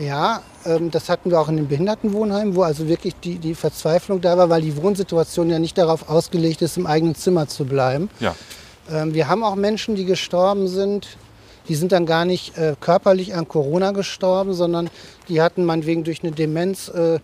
Ja, 0.00 0.42
ähm, 0.64 0.90
das 0.90 1.10
hatten 1.10 1.30
wir 1.30 1.38
auch 1.38 1.48
in 1.48 1.56
den 1.56 1.68
Behindertenwohnheimen, 1.68 2.56
wo 2.56 2.62
also 2.62 2.88
wirklich 2.88 3.14
die, 3.22 3.38
die 3.38 3.54
Verzweiflung 3.54 4.20
da 4.22 4.38
war, 4.38 4.48
weil 4.48 4.62
die 4.62 4.76
Wohnsituation 4.76 5.50
ja 5.50 5.58
nicht 5.58 5.76
darauf 5.76 6.08
ausgelegt 6.08 6.62
ist, 6.62 6.78
im 6.78 6.86
eigenen 6.86 7.14
Zimmer 7.14 7.48
zu 7.48 7.66
bleiben. 7.66 8.08
Ja. 8.18 8.34
Ähm, 8.90 9.12
wir 9.12 9.28
haben 9.28 9.44
auch 9.44 9.56
Menschen, 9.56 9.96
die 9.96 10.06
gestorben 10.06 10.68
sind. 10.68 11.18
Die 11.68 11.74
sind 11.74 11.92
dann 11.92 12.06
gar 12.06 12.24
nicht 12.24 12.56
äh, 12.56 12.74
körperlich 12.80 13.34
an 13.34 13.46
Corona 13.46 13.92
gestorben, 13.92 14.54
sondern 14.54 14.88
die 15.28 15.42
hatten 15.42 15.64
meinetwegen 15.64 16.02
durch 16.02 16.22
eine 16.22 16.32
Demenz 16.32 16.88
äh, 16.88 17.20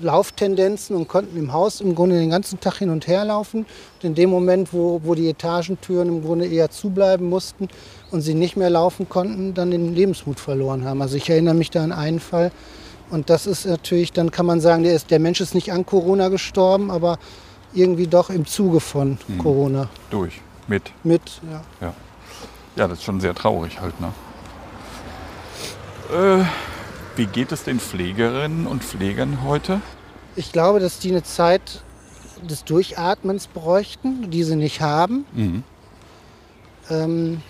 Lauftendenzen 0.00 0.96
und 0.96 1.08
konnten 1.08 1.38
im 1.38 1.52
Haus 1.52 1.80
im 1.80 1.94
Grunde 1.94 2.18
den 2.18 2.30
ganzen 2.30 2.60
Tag 2.60 2.78
hin 2.78 2.90
und 2.90 3.06
her 3.06 3.24
laufen. 3.24 3.60
Und 3.60 4.04
in 4.04 4.14
dem 4.14 4.28
Moment, 4.28 4.72
wo, 4.72 5.00
wo 5.04 5.14
die 5.14 5.28
Etagentüren 5.28 6.08
im 6.08 6.22
Grunde 6.22 6.46
eher 6.46 6.70
zubleiben 6.70 7.28
mussten 7.28 7.68
und 8.10 8.22
sie 8.22 8.34
nicht 8.34 8.56
mehr 8.56 8.70
laufen 8.70 9.08
konnten, 9.08 9.54
dann 9.54 9.70
den 9.70 9.94
Lebensmut 9.94 10.40
verloren 10.40 10.84
haben. 10.84 11.02
Also 11.02 11.16
ich 11.16 11.28
erinnere 11.28 11.54
mich 11.54 11.70
da 11.70 11.82
an 11.82 11.92
einen 11.92 12.20
Fall. 12.20 12.50
Und 13.10 13.30
das 13.30 13.46
ist 13.46 13.66
natürlich, 13.66 14.12
dann 14.12 14.30
kann 14.30 14.46
man 14.46 14.60
sagen, 14.60 14.82
der, 14.82 14.94
ist, 14.94 15.10
der 15.10 15.18
Mensch 15.18 15.40
ist 15.40 15.54
nicht 15.54 15.72
an 15.72 15.86
Corona 15.86 16.28
gestorben, 16.28 16.90
aber 16.90 17.18
irgendwie 17.72 18.06
doch 18.06 18.30
im 18.30 18.46
Zuge 18.46 18.80
von 18.80 19.18
hm. 19.26 19.38
Corona. 19.38 19.88
Durch, 20.10 20.40
mit. 20.66 20.92
Mit, 21.04 21.22
ja. 21.50 21.62
ja. 21.80 21.94
Ja, 22.76 22.86
das 22.86 22.98
ist 22.98 23.04
schon 23.04 23.20
sehr 23.20 23.34
traurig 23.34 23.80
halt. 23.80 23.94
Ne? 24.00 24.12
Äh, 26.12 26.44
Wie 27.16 27.26
geht 27.26 27.50
es 27.50 27.64
den 27.64 27.80
Pflegerinnen 27.80 28.66
und 28.66 28.84
Pflegern 28.84 29.42
heute? 29.42 29.80
Ich 30.36 30.52
glaube, 30.52 30.78
dass 30.78 31.00
die 31.00 31.10
eine 31.10 31.24
Zeit 31.24 31.82
des 32.48 32.64
Durchatmens 32.64 33.48
bräuchten, 33.48 34.30
die 34.30 34.44
sie 34.44 34.54
nicht 34.54 34.80
haben. 34.80 35.24
Mhm. 35.32 35.64
Ähm, 36.90 37.42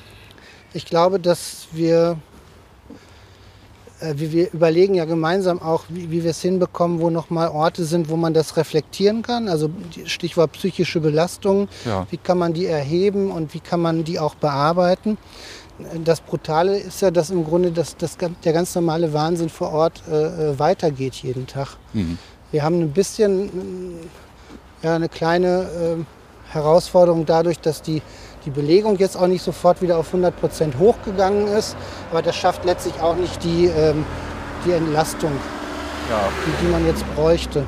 ich 0.73 0.85
glaube, 0.85 1.19
dass 1.19 1.69
wir, 1.73 2.19
äh, 4.01 4.15
wir, 4.17 4.33
wir 4.33 4.53
überlegen 4.53 4.95
ja 4.95 5.05
gemeinsam 5.05 5.61
auch, 5.61 5.85
wie, 5.89 6.11
wie 6.11 6.23
wir 6.25 6.31
es 6.31 6.43
hinbekommen, 6.43 7.01
wo 7.01 7.11
nochmal 7.11 7.49
Orte 7.49 7.85
sind, 7.85 8.09
wo 8.09 8.17
man 8.17 8.35
das 8.35 8.57
reflektieren 8.57 9.23
kann. 9.23 9.49
Also 9.49 9.71
Stichwort 10.05 10.53
psychische 10.53 11.01
Belastung. 11.01 11.69
Ja. 11.85 12.07
Wie 12.11 12.17
kann 12.17 12.39
man 12.39 12.53
die 12.53 12.67
erheben 12.67 13.31
und 13.31 13.55
wie 13.55 13.61
kann 13.61 13.81
man 13.81 14.05
die 14.05 14.19
auch 14.19 14.35
bearbeiten? 14.35 15.19
Das 16.05 16.21
Brutale 16.21 16.77
ist 16.77 17.03
ja, 17.03 17.11
dass 17.13 17.31
im 17.31 17.45
Grunde 17.45 17.71
das, 17.71 17.97
das, 17.97 18.17
der 18.17 18.53
ganz 18.53 18.75
normale 18.75 19.13
Wahnsinn 19.13 19.49
vor 19.49 19.73
Ort 19.73 20.03
äh, 20.11 20.51
äh, 20.51 20.59
weitergeht 20.59 21.15
jeden 21.15 21.47
Tag. 21.47 21.77
Mhm. 21.93 22.19
Wir 22.51 22.65
haben 22.65 22.81
ein 22.81 22.91
bisschen 22.91 23.95
ja, 24.83 24.97
eine 24.97 25.09
kleine 25.09 25.69
ähm, 25.81 26.07
Herausforderung 26.51 27.27
dadurch, 27.27 27.61
dass 27.61 27.83
die, 27.83 28.03
die 28.45 28.51
Belegung 28.51 28.97
jetzt 28.99 29.17
auch 29.17 29.27
nicht 29.27 29.43
sofort 29.43 29.83
wieder 29.83 29.99
auf 29.99 30.09
100 30.09 30.39
Prozent 30.39 30.79
hochgegangen 30.79 31.47
ist. 31.49 31.77
Aber 32.11 32.23
das 32.23 32.37
schafft 32.37 32.65
letztlich 32.65 33.01
auch 33.01 33.17
nicht 33.17 33.43
die, 33.45 33.67
ähm, 33.67 34.05
die 34.65 34.73
Entlastung, 34.73 35.33
Ja. 36.11 36.21
die, 36.47 36.65
die 36.67 36.71
man 36.71 36.87
jetzt 36.87 37.05
bräuchte. 37.15 37.65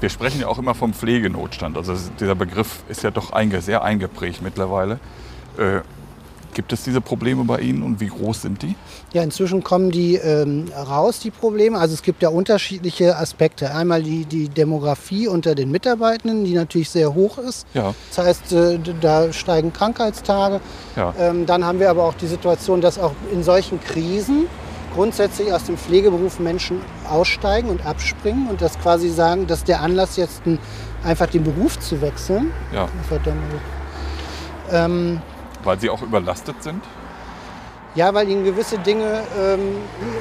Wir 0.00 0.08
sprechen 0.08 0.40
ja 0.40 0.46
auch 0.48 0.58
immer 0.58 0.74
vom 0.74 0.94
Pflegenotstand. 0.94 1.76
Also 1.76 1.92
es- 1.92 2.10
dieser 2.18 2.34
Begriff 2.34 2.82
ist 2.88 3.02
ja 3.02 3.10
doch 3.10 3.32
einge 3.32 3.60
sehr 3.60 3.82
eingeprägt 3.82 4.40
mittlerweile. 4.42 4.98
Äh, 5.58 5.80
gibt 6.54 6.72
es 6.72 6.82
diese 6.82 7.00
Probleme 7.00 7.44
bei 7.44 7.60
Ihnen 7.60 7.82
und 7.82 8.00
wie 8.00 8.08
groß 8.08 8.42
sind 8.42 8.62
die? 8.62 8.74
Ja, 9.12 9.22
inzwischen 9.22 9.62
kommen 9.62 9.90
die 9.90 10.16
ähm, 10.16 10.66
raus, 10.76 11.20
die 11.20 11.30
Probleme. 11.30 11.78
Also 11.78 11.94
es 11.94 12.02
gibt 12.02 12.22
ja 12.22 12.28
unterschiedliche 12.28 13.16
Aspekte. 13.16 13.74
Einmal 13.74 14.02
die, 14.02 14.24
die 14.24 14.48
Demografie 14.48 15.28
unter 15.28 15.54
den 15.54 15.70
Mitarbeitenden, 15.70 16.44
die 16.44 16.54
natürlich 16.54 16.90
sehr 16.90 17.14
hoch 17.14 17.38
ist. 17.38 17.66
Ja, 17.74 17.94
Das 18.14 18.24
heißt, 18.26 18.52
äh, 18.52 18.78
da 19.00 19.32
steigen 19.32 19.72
Krankheitstage. 19.72 20.60
ja. 20.96 21.14
Ähm, 21.18 21.46
dann 21.46 21.64
haben 21.64 21.80
wir 21.80 21.90
aber 21.90 22.04
auch 22.04 22.14
die 22.14 22.26
Situation, 22.26 22.80
dass 22.80 22.98
auch 22.98 23.12
in 23.32 23.42
solchen 23.42 23.80
Krisen 23.80 24.46
grundsätzlich 24.94 25.52
aus 25.52 25.64
dem 25.64 25.76
Pflegeberuf 25.76 26.40
Menschen 26.40 26.80
aussteigen 27.08 27.68
und 27.68 27.86
abspringen 27.86 28.48
und 28.48 28.60
das 28.60 28.78
quasi 28.80 29.08
sagen, 29.08 29.46
dass 29.46 29.62
der 29.64 29.80
Anlass 29.82 30.16
jetzt 30.16 30.44
ein, 30.46 30.58
einfach 31.04 31.26
den 31.28 31.44
Beruf 31.44 31.78
zu 31.78 32.00
wechseln. 32.00 32.50
ja. 32.74 32.88
Verdammt. 33.08 33.38
Ähm, 34.72 35.20
Weil 35.64 35.78
sie 35.78 35.90
auch 35.90 36.02
überlastet 36.02 36.62
sind? 36.62 36.82
ja, 37.94 38.14
weil 38.14 38.28
ihnen 38.28 38.44
gewisse 38.44 38.78
Dinge, 38.78 39.22
ähm, 39.38 39.78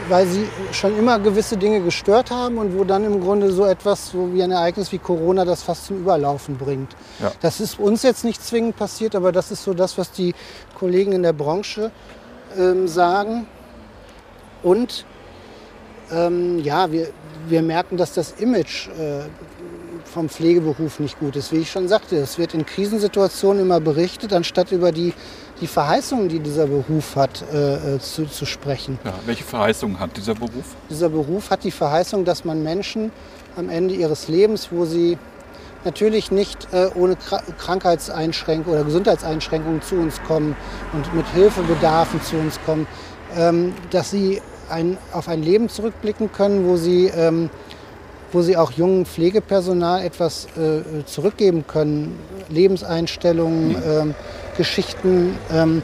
weil 0.07 0.25
sie 0.25 0.47
schon 0.71 0.97
immer 0.97 1.19
gewisse 1.19 1.55
Dinge 1.55 1.81
gestört 1.81 2.31
haben 2.31 2.57
und 2.57 2.77
wo 2.77 2.83
dann 2.83 3.03
im 3.03 3.21
Grunde 3.21 3.51
so 3.51 3.65
etwas 3.65 4.09
so 4.09 4.33
wie 4.33 4.41
ein 4.41 4.51
Ereignis 4.51 4.91
wie 4.91 4.97
Corona 4.97 5.45
das 5.45 5.61
fast 5.61 5.85
zum 5.85 5.99
Überlaufen 5.99 6.57
bringt. 6.57 6.95
Ja. 7.19 7.31
Das 7.41 7.59
ist 7.59 7.79
uns 7.79 8.01
jetzt 8.03 8.23
nicht 8.23 8.43
zwingend 8.43 8.75
passiert, 8.75 9.15
aber 9.15 9.31
das 9.31 9.51
ist 9.51 9.63
so 9.63 9.73
das, 9.73 9.97
was 9.97 10.11
die 10.11 10.33
Kollegen 10.77 11.11
in 11.11 11.21
der 11.21 11.33
Branche 11.33 11.91
ähm, 12.57 12.87
sagen. 12.87 13.45
Und 14.63 15.05
ähm, 16.11 16.59
ja, 16.59 16.91
wir, 16.91 17.09
wir 17.47 17.61
merken, 17.61 17.97
dass 17.97 18.13
das 18.13 18.31
Image 18.39 18.87
äh, 18.87 19.25
vom 20.09 20.29
Pflegeberuf 20.29 20.99
nicht 20.99 21.19
gut 21.19 21.35
ist. 21.35 21.51
Wie 21.51 21.57
ich 21.57 21.71
schon 21.71 21.87
sagte, 21.87 22.17
es 22.17 22.37
wird 22.37 22.53
in 22.53 22.65
Krisensituationen 22.65 23.61
immer 23.61 23.79
berichtet, 23.79 24.33
anstatt 24.33 24.71
über 24.71 24.91
die, 24.91 25.13
die 25.61 25.67
Verheißungen, 25.67 26.29
die 26.29 26.39
dieser 26.39 26.67
Beruf 26.67 27.15
hat, 27.15 27.43
äh, 27.53 27.95
äh, 27.95 27.99
zu, 27.99 28.25
zu 28.25 28.45
sprechen. 28.45 28.99
Ja. 29.03 29.13
Welche 29.25 29.43
Verheißungen 29.43 29.99
hat 29.99 30.17
dieser 30.17 30.35
Beruf? 30.35 30.75
Dieser 30.89 31.09
Beruf 31.09 31.49
hat 31.51 31.63
die 31.63 31.71
Verheißung, 31.71 32.25
dass 32.25 32.43
man 32.43 32.63
Menschen 32.63 33.11
am 33.55 33.69
Ende 33.69 33.93
ihres 33.93 34.27
Lebens, 34.27 34.69
wo 34.71 34.85
sie 34.85 35.17
natürlich 35.85 36.31
nicht 36.31 36.67
äh, 36.73 36.89
ohne 36.95 37.15
Kra 37.15 37.41
Krankheitseinschränkungen 37.57 38.77
oder 38.77 38.85
Gesundheitseinschränkungen 38.85 39.81
zu 39.81 39.95
uns 39.95 40.21
kommen 40.23 40.55
und 40.93 41.13
mit 41.13 41.25
Hilfebedarfen 41.33 42.21
zu 42.21 42.35
uns 42.37 42.59
kommen, 42.65 42.85
ähm, 43.37 43.73
dass 43.91 44.11
sie 44.11 44.41
ein, 44.69 44.97
auf 45.13 45.27
ein 45.27 45.41
Leben 45.41 45.69
zurückblicken 45.69 46.31
können, 46.31 46.67
wo 46.67 46.77
sie, 46.77 47.07
ähm, 47.07 47.49
wo 48.31 48.41
sie 48.41 48.57
auch 48.57 48.71
jungen 48.71 49.05
Pflegepersonal 49.05 50.03
etwas 50.03 50.47
äh, 50.57 51.05
zurückgeben 51.05 51.65
können, 51.67 52.19
Lebenseinstellungen, 52.49 53.75
ähm, 53.85 54.15
Geschichten. 54.57 55.37
Ähm, 55.51 55.81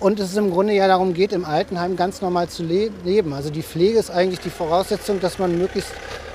und 0.00 0.18
es 0.18 0.36
im 0.36 0.50
Grunde 0.50 0.74
ja 0.74 0.88
darum 0.88 1.14
geht, 1.14 1.32
im 1.32 1.44
Altenheim 1.44 1.96
ganz 1.96 2.22
normal 2.22 2.48
zu 2.48 2.64
le 2.64 2.90
leben. 3.04 3.32
Also 3.32 3.50
die 3.50 3.62
Pflege 3.62 3.98
ist 3.98 4.10
eigentlich 4.10 4.40
die 4.40 4.50
Voraussetzung, 4.50 5.20
dass 5.20 5.38
man 5.38 5.56
möglichst 5.58 5.92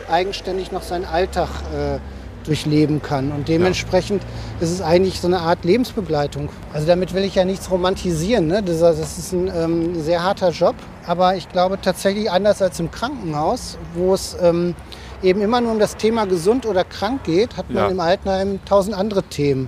eigenständig 0.09 0.71
noch 0.71 0.83
seinen 0.83 1.05
Alltag 1.05 1.49
äh, 1.75 1.99
durchleben 2.47 3.01
kann. 3.01 3.31
Und 3.31 3.47
dementsprechend 3.49 4.23
ist 4.59 4.71
es 4.71 4.81
eigentlich 4.81 5.19
so 5.19 5.27
eine 5.27 5.39
Art 5.39 5.65
Lebensbegleitung. 5.65 6.49
Also 6.73 6.87
damit 6.87 7.13
will 7.13 7.23
ich 7.23 7.35
ja 7.35 7.45
nichts 7.45 7.69
romantisieren. 7.69 8.47
Ne? 8.47 8.63
Das, 8.63 8.79
das 8.79 9.17
ist 9.17 9.33
ein 9.33 9.51
ähm, 9.53 10.01
sehr 10.01 10.23
harter 10.23 10.51
Job. 10.51 10.75
Aber 11.05 11.35
ich 11.35 11.49
glaube 11.49 11.79
tatsächlich 11.81 12.31
anders 12.31 12.61
als 12.61 12.79
im 12.79 12.89
Krankenhaus, 12.89 13.77
wo 13.93 14.13
es 14.13 14.35
ähm, 14.41 14.75
eben 15.23 15.41
immer 15.41 15.61
nur 15.61 15.71
um 15.71 15.79
das 15.79 15.97
Thema 15.97 16.25
gesund 16.25 16.65
oder 16.65 16.83
krank 16.83 17.23
geht, 17.23 17.57
hat 17.57 17.69
man 17.69 17.83
Ja. 17.83 17.87
im 17.89 17.99
Altenheim 17.99 18.59
tausend 18.65 18.95
andere 18.95 19.23
Themen. 19.23 19.67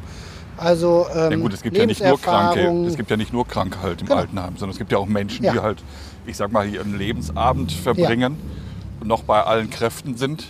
Also 0.58 1.06
ähm, 1.14 1.32
Ja 1.32 1.38
gut, 1.38 1.54
es 1.54 1.62
gibt 1.62 1.78
ja 1.78 1.86
nicht 1.86 2.04
nur 2.04 2.20
Kranke, 2.20 2.68
es 2.88 2.96
gibt 2.98 3.10
ja 3.10 3.18
nicht 3.18 3.32
nur 3.32 3.48
Kranke 3.48 3.82
halt 3.82 4.02
im 4.02 4.08
Genau. 4.08 4.20
Altenheim, 4.20 4.54
sondern 4.58 4.72
es 4.72 4.78
gibt 4.78 4.92
ja 4.92 4.98
auch 4.98 5.06
Menschen, 5.06 5.44
Ja. 5.46 5.54
die 5.54 5.60
halt, 5.60 5.82
ich 6.26 6.36
sag 6.38 6.52
mal, 6.52 6.68
ihren 6.68 6.98
Lebensabend 6.98 7.72
verbringen 7.72 8.38
und 9.00 9.08
noch 9.08 9.24
bei 9.24 9.42
allen 9.42 9.70
Kräften 9.70 10.18
sind, 10.18 10.48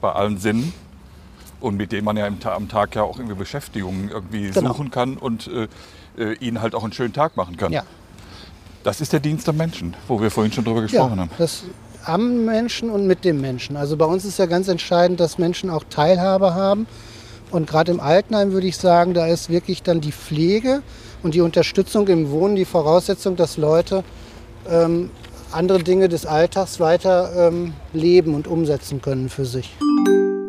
bei 0.00 0.10
allen 0.12 0.38
Sinnen 0.38 0.72
und 1.60 1.76
mit 1.76 1.92
denen 1.92 2.04
man 2.04 2.16
ja 2.16 2.26
am 2.26 2.68
Tag 2.68 2.94
ja 2.96 3.02
auch 3.04 3.18
irgendwie 3.18 3.36
Beschäftigungen 3.36 4.10
irgendwie 4.10 4.50
Genau. 4.50 4.72
suchen 4.72 4.90
kann 4.90 5.16
und 5.16 5.48
äh, 5.48 5.68
äh, 6.22 6.34
ihnen 6.34 6.60
halt 6.60 6.74
auch 6.74 6.82
einen 6.82 6.92
schönen 6.92 7.12
Tag 7.12 7.36
machen 7.36 7.56
kann. 7.56 7.72
Ja. 7.72 7.84
Das 8.82 9.00
ist 9.00 9.12
der 9.12 9.20
Dienst 9.20 9.48
am 9.48 9.56
Menschen, 9.56 9.94
wo 10.08 10.20
wir 10.20 10.30
vorhin 10.30 10.52
schon 10.52 10.64
drüber 10.64 10.82
gesprochen 10.82 11.16
ja, 11.16 11.22
haben. 11.22 11.30
Am 12.08 12.46
Menschen 12.46 12.88
und 12.88 13.06
mit 13.06 13.22
dem 13.26 13.38
Menschen. 13.42 13.76
Also 13.76 13.98
bei 13.98 14.06
uns 14.06 14.24
ist 14.24 14.38
ja 14.38 14.46
ganz 14.46 14.68
entscheidend, 14.68 15.20
dass 15.20 15.36
Menschen 15.36 15.68
auch 15.68 15.84
Teilhabe 15.90 16.54
haben. 16.54 16.86
Und 17.50 17.68
gerade 17.68 17.92
im 17.92 18.00
Altenheim 18.00 18.52
würde 18.52 18.66
ich 18.66 18.78
sagen, 18.78 19.12
da 19.12 19.26
ist 19.26 19.50
wirklich 19.50 19.82
dann 19.82 20.00
die 20.00 20.12
Pflege 20.12 20.82
und 21.22 21.34
die 21.34 21.42
Unterstützung 21.42 22.08
im 22.08 22.30
Wohnen 22.30 22.56
die 22.56 22.64
Voraussetzung, 22.64 23.36
dass 23.36 23.58
Leute 23.58 24.04
ähm, 24.70 25.10
andere 25.52 25.80
Dinge 25.80 26.08
des 26.08 26.24
Alltags 26.24 26.80
weiter 26.80 27.48
ähm, 27.48 27.74
leben 27.92 28.34
und 28.34 28.48
umsetzen 28.48 29.02
können 29.02 29.28
für 29.28 29.44
sich. 29.44 29.76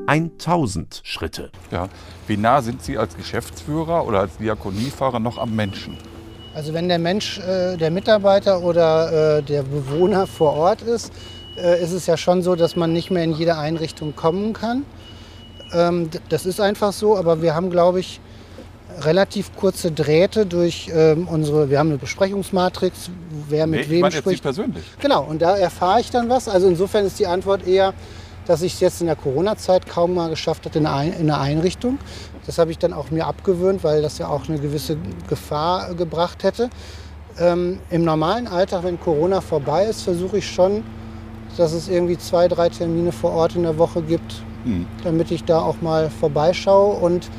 1000 0.08 1.02
Schritte. 1.04 1.52
Ja. 1.72 1.90
Wie 2.26 2.38
nah 2.38 2.62
sind 2.62 2.82
Sie 2.82 2.98
als 2.98 3.18
Geschäftsführer 3.18 4.08
oder 4.08 4.22
als 4.22 4.38
Diakoniefahrer 4.38 5.20
noch 5.20 5.38
am 5.38 5.58
Menschen? 5.58 5.98
Also 6.56 6.74
wenn 6.74 6.88
der 6.88 7.00
Mensch, 7.00 7.40
äh, 7.40 7.76
der 7.76 7.92
Mitarbeiter 7.92 8.62
oder 8.64 9.38
äh, 9.38 9.44
der 9.44 9.64
Bewohner 9.64 10.26
vor 10.26 10.54
Ort 10.54 10.82
ist, 10.82 11.12
äh, 11.64 11.82
ist 11.84 11.92
es 11.92 12.06
ja 12.08 12.18
schon 12.18 12.42
so, 12.42 12.56
dass 12.56 12.76
man 12.76 12.94
nicht 12.94 13.12
mehr 13.12 13.24
in 13.24 13.34
jede 13.34 13.58
Einrichtung 13.58 14.16
kommen 14.16 14.54
kann. 14.54 14.86
Ähm, 15.74 16.10
das 16.30 16.46
ist 16.46 16.60
einfach 16.60 16.94
so, 16.94 17.18
aber 17.18 17.42
wir 17.42 17.56
haben, 17.56 17.70
glaube 17.70 18.00
ich, 18.00 18.20
relativ 19.02 19.56
kurze 19.56 19.92
Drähte 19.92 20.46
durch 20.46 20.90
ähm, 20.94 21.28
unsere, 21.28 21.70
wir 21.70 21.80
haben 21.80 21.90
eine 21.90 21.98
Besprechungsmatrix, 22.00 23.10
wer 23.48 23.68
mit 23.68 23.80
Nee, 23.82 23.84
ich 23.86 23.90
wem 23.92 24.04
jetzt 24.06 24.14
Sie 24.16 24.20
spricht. 24.20 24.44
persönlich. 24.44 24.84
Genau, 25.00 25.24
und 25.24 25.42
da 25.42 25.56
erfahre 25.58 26.02
ich 26.02 26.10
dann 26.12 26.28
was. 26.30 26.50
Also 26.50 26.68
insofern 26.68 27.06
ist 27.06 27.20
die 27.20 27.28
Antwort 27.28 27.66
eher, 27.68 27.94
dass 28.48 28.62
ich 28.64 28.74
es 28.74 28.80
jetzt 28.80 29.00
in 29.02 29.08
der 29.08 29.16
Corona-Zeit 29.16 29.86
kaum 29.88 30.16
mal 30.16 30.30
geschafft 30.30 30.66
hatte 30.66 30.80
in 30.80 30.88
einer 30.88 30.96
Ein- 30.96 31.14
in 31.14 31.30
einer 31.30 31.40
Einrichtung. 31.40 32.00
Das 32.48 32.58
habe 32.58 32.72
ich 32.72 32.80
dann 32.80 32.94
auch 32.94 33.12
mir 33.12 33.28
abgewöhnt, 33.28 33.84
weil 33.84 34.02
das 34.02 34.18
ja 34.18 34.28
auch 34.28 34.50
eine 34.50 34.58
gewisse 34.58 34.98
Gefahr 35.30 35.94
gebracht 35.94 36.44
hätte. 36.44 36.70
Ähm, 37.38 37.80
Im 37.92 38.04
normalen 38.04 38.48
Alltag, 38.48 38.84
wenn 38.84 39.00
Corona 39.00 39.40
vorbei 39.40 39.86
ist, 39.86 40.02
versuche 40.02 40.40
ich 40.40 40.50
schon, 40.50 40.84
dass 41.60 41.74
es 41.74 41.90
irgendwie 41.90 42.18
zwei, 42.18 42.48
drei 42.48 42.70
Termine 42.70 43.12
vor 43.12 43.32
Ort 43.32 43.56
in 43.56 43.64
der 43.64 43.78
Woche 43.78 44.02
gibt, 44.02 44.44
Hm. 44.64 44.86
damit 45.04 45.32
ich 45.32 45.44
da 45.46 45.60
auch 45.62 45.82
mal 45.82 46.10
vorbeischaue 46.10 46.96
und 46.98 47.30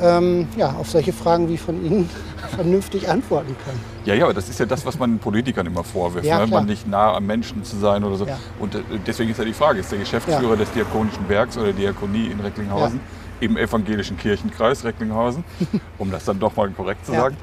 ähm, 0.00 0.48
ja, 0.56 0.70
auf 0.72 0.90
solche 0.90 1.12
Fragen 1.12 1.48
wie 1.48 1.56
von 1.58 1.84
Ihnen 1.84 2.10
vernünftig 2.56 3.08
antworten 3.08 3.54
kann. 3.64 3.74
Ja, 4.04 4.14
ja, 4.14 4.24
aber 4.24 4.34
das 4.34 4.48
ist 4.48 4.58
ja 4.58 4.66
das, 4.66 4.84
was 4.84 4.98
man 4.98 5.18
Politikern 5.18 5.66
immer 5.66 5.84
vorwirft, 5.84 6.26
Ja, 6.26 6.40
ne? 6.40 6.46
man 6.48 6.66
nicht 6.66 6.88
nah 6.88 7.14
am 7.14 7.26
Menschen 7.26 7.62
zu 7.64 7.76
sein 7.76 8.02
oder 8.02 8.16
so. 8.16 8.26
Ja. 8.26 8.38
Und 8.58 8.74
äh, 8.74 8.78
deswegen 9.06 9.30
ist 9.30 9.38
ja 9.38 9.44
die 9.44 9.52
Frage, 9.52 9.80
ist 9.80 9.92
der 9.92 9.98
Geschäftsführer 9.98 10.50
Ja. 10.50 10.56
des 10.56 10.70
Diakonischen 10.72 11.28
Werks 11.28 11.56
oder 11.58 11.72
Diakonie 11.72 12.26
in 12.26 12.40
Recklinghausen 12.40 12.98
im 13.40 13.56
evangelischen 13.56 14.16
Kirchenkreis 14.16 14.84
Recklinghausen, 14.84 15.44
um 15.98 16.10
das 16.10 16.24
dann 16.24 16.38
doch 16.40 16.56
mal 16.56 16.68
korrekt 16.70 17.04
zu 17.06 17.12
sagen, 17.12 17.36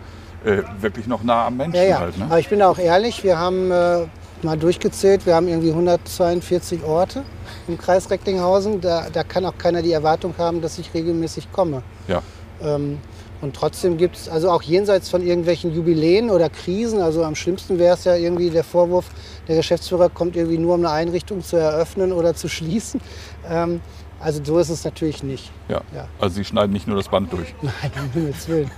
äh, 0.43 0.57
wirklich 0.81 1.07
noch 1.07 1.23
nah 1.23 1.45
am 1.45 1.57
Menschen 1.57 1.75
Ja, 1.75 1.83
ja. 1.83 1.99
halt. 1.99 2.17
Ne? 2.17 2.25
Aber 2.25 2.39
ich 2.39 2.49
bin 2.49 2.59
da 2.59 2.69
auch 2.69 2.79
ehrlich, 2.79 3.23
wir 3.23 3.37
haben 3.37 3.71
äh, 3.71 4.05
mal 4.43 4.57
durchgezählt, 4.57 5.25
wir 5.25 5.35
haben 5.35 5.47
irgendwie 5.47 5.69
142 5.69 6.83
Orte 6.83 7.23
im 7.67 7.77
Kreis 7.77 8.09
Recklinghausen. 8.09 8.81
Da, 8.81 9.07
da 9.11 9.23
kann 9.23 9.45
auch 9.45 9.57
keiner 9.57 9.81
die 9.81 9.91
Erwartung 9.91 10.35
haben, 10.37 10.61
dass 10.61 10.79
ich 10.79 10.93
regelmäßig 10.93 11.51
komme. 11.51 11.83
Ja. 12.07 12.21
Ähm, 12.61 12.99
und 13.41 13.55
trotzdem 13.55 13.97
gibt 13.97 14.17
es, 14.17 14.29
also 14.29 14.51
auch 14.51 14.61
jenseits 14.61 15.09
von 15.09 15.25
irgendwelchen 15.25 15.73
Jubiläen 15.73 16.29
oder 16.29 16.49
Krisen, 16.49 17.01
also 17.01 17.23
am 17.23 17.33
schlimmsten 17.33 17.79
wäre 17.79 17.95
es 17.95 18.03
ja 18.03 18.15
irgendwie 18.15 18.51
der 18.51 18.63
Vorwurf, 18.63 19.09
der 19.47 19.55
Geschäftsführer 19.55 20.09
kommt 20.09 20.35
irgendwie 20.35 20.59
nur, 20.59 20.75
um 20.75 20.81
eine 20.81 20.91
Einrichtung 20.91 21.43
zu 21.43 21.57
eröffnen 21.57 22.11
oder 22.13 22.35
zu 22.35 22.47
schließen. 22.49 23.01
Ähm, 23.49 23.81
also 24.19 24.39
so 24.43 24.59
ist 24.59 24.69
es 24.69 24.83
natürlich 24.83 25.23
nicht. 25.23 25.51
Ja. 25.67 25.81
ja. 25.95 26.07
Also 26.19 26.35
Sie 26.35 26.45
schneiden 26.45 26.71
nicht 26.71 26.87
nur 26.87 26.95
das 26.95 27.09
Band 27.09 27.33
durch. 27.33 27.55
Nein, 27.63 27.91
um 27.97 28.11
Himmels 28.11 28.47
Willen. 28.47 28.69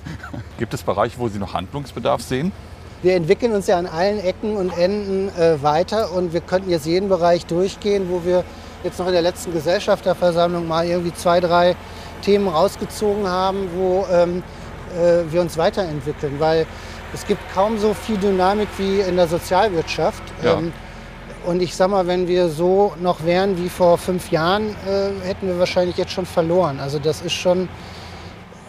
Gibt 0.57 0.73
es 0.73 0.83
Bereiche, 0.83 1.19
wo 1.19 1.27
Sie 1.27 1.37
noch 1.37 1.53
Handlungsbedarf 1.53 2.21
sehen? 2.21 2.53
Wir 3.03 3.15
entwickeln 3.15 3.53
uns 3.53 3.67
ja 3.67 3.77
an 3.77 3.85
allen 3.85 4.17
Ecken 4.19 4.55
und 4.55 4.75
Enden 4.77 5.27
äh, 5.37 5.61
weiter 5.61 6.13
und 6.13 6.31
wir 6.31 6.39
könnten 6.39 6.69
jetzt 6.69 6.85
jeden 6.85 7.09
Bereich 7.09 7.45
durchgehen, 7.45 8.07
wo 8.09 8.23
wir 8.23 8.45
jetzt 8.81 8.97
noch 8.97 9.07
in 9.07 9.11
der 9.11 9.21
letzten 9.21 9.51
Gesellschafterversammlung 9.51 10.65
mal 10.65 10.87
irgendwie 10.87 11.13
zwei, 11.13 11.41
drei 11.41 11.75
Themen 12.21 12.47
rausgezogen 12.47 13.27
haben, 13.27 13.67
wo 13.75 14.05
ähm, 14.09 14.41
äh, 14.97 15.29
wir 15.29 15.41
uns 15.41 15.57
weiterentwickeln. 15.57 16.39
Weil 16.39 16.65
es 17.13 17.27
gibt 17.27 17.41
kaum 17.53 17.77
so 17.77 17.93
viel 17.93 18.15
Dynamik 18.17 18.69
wie 18.77 19.01
in 19.01 19.17
der 19.17 19.27
Sozialwirtschaft. 19.27 20.23
Ja. 20.41 20.59
Ähm, 20.59 20.71
und 21.45 21.61
ich 21.61 21.75
sag 21.75 21.89
mal, 21.89 22.07
wenn 22.07 22.29
wir 22.29 22.47
so 22.47 22.93
noch 23.01 23.25
wären 23.25 23.61
wie 23.61 23.67
vor 23.67 23.97
fünf 23.97 24.31
Jahren, 24.31 24.69
äh, 24.87 25.27
hätten 25.27 25.47
wir 25.47 25.59
wahrscheinlich 25.59 25.97
jetzt 25.97 26.13
schon 26.13 26.25
verloren. 26.25 26.79
Also 26.79 26.99
das 26.99 27.21
ist 27.21 27.33
schon. 27.33 27.67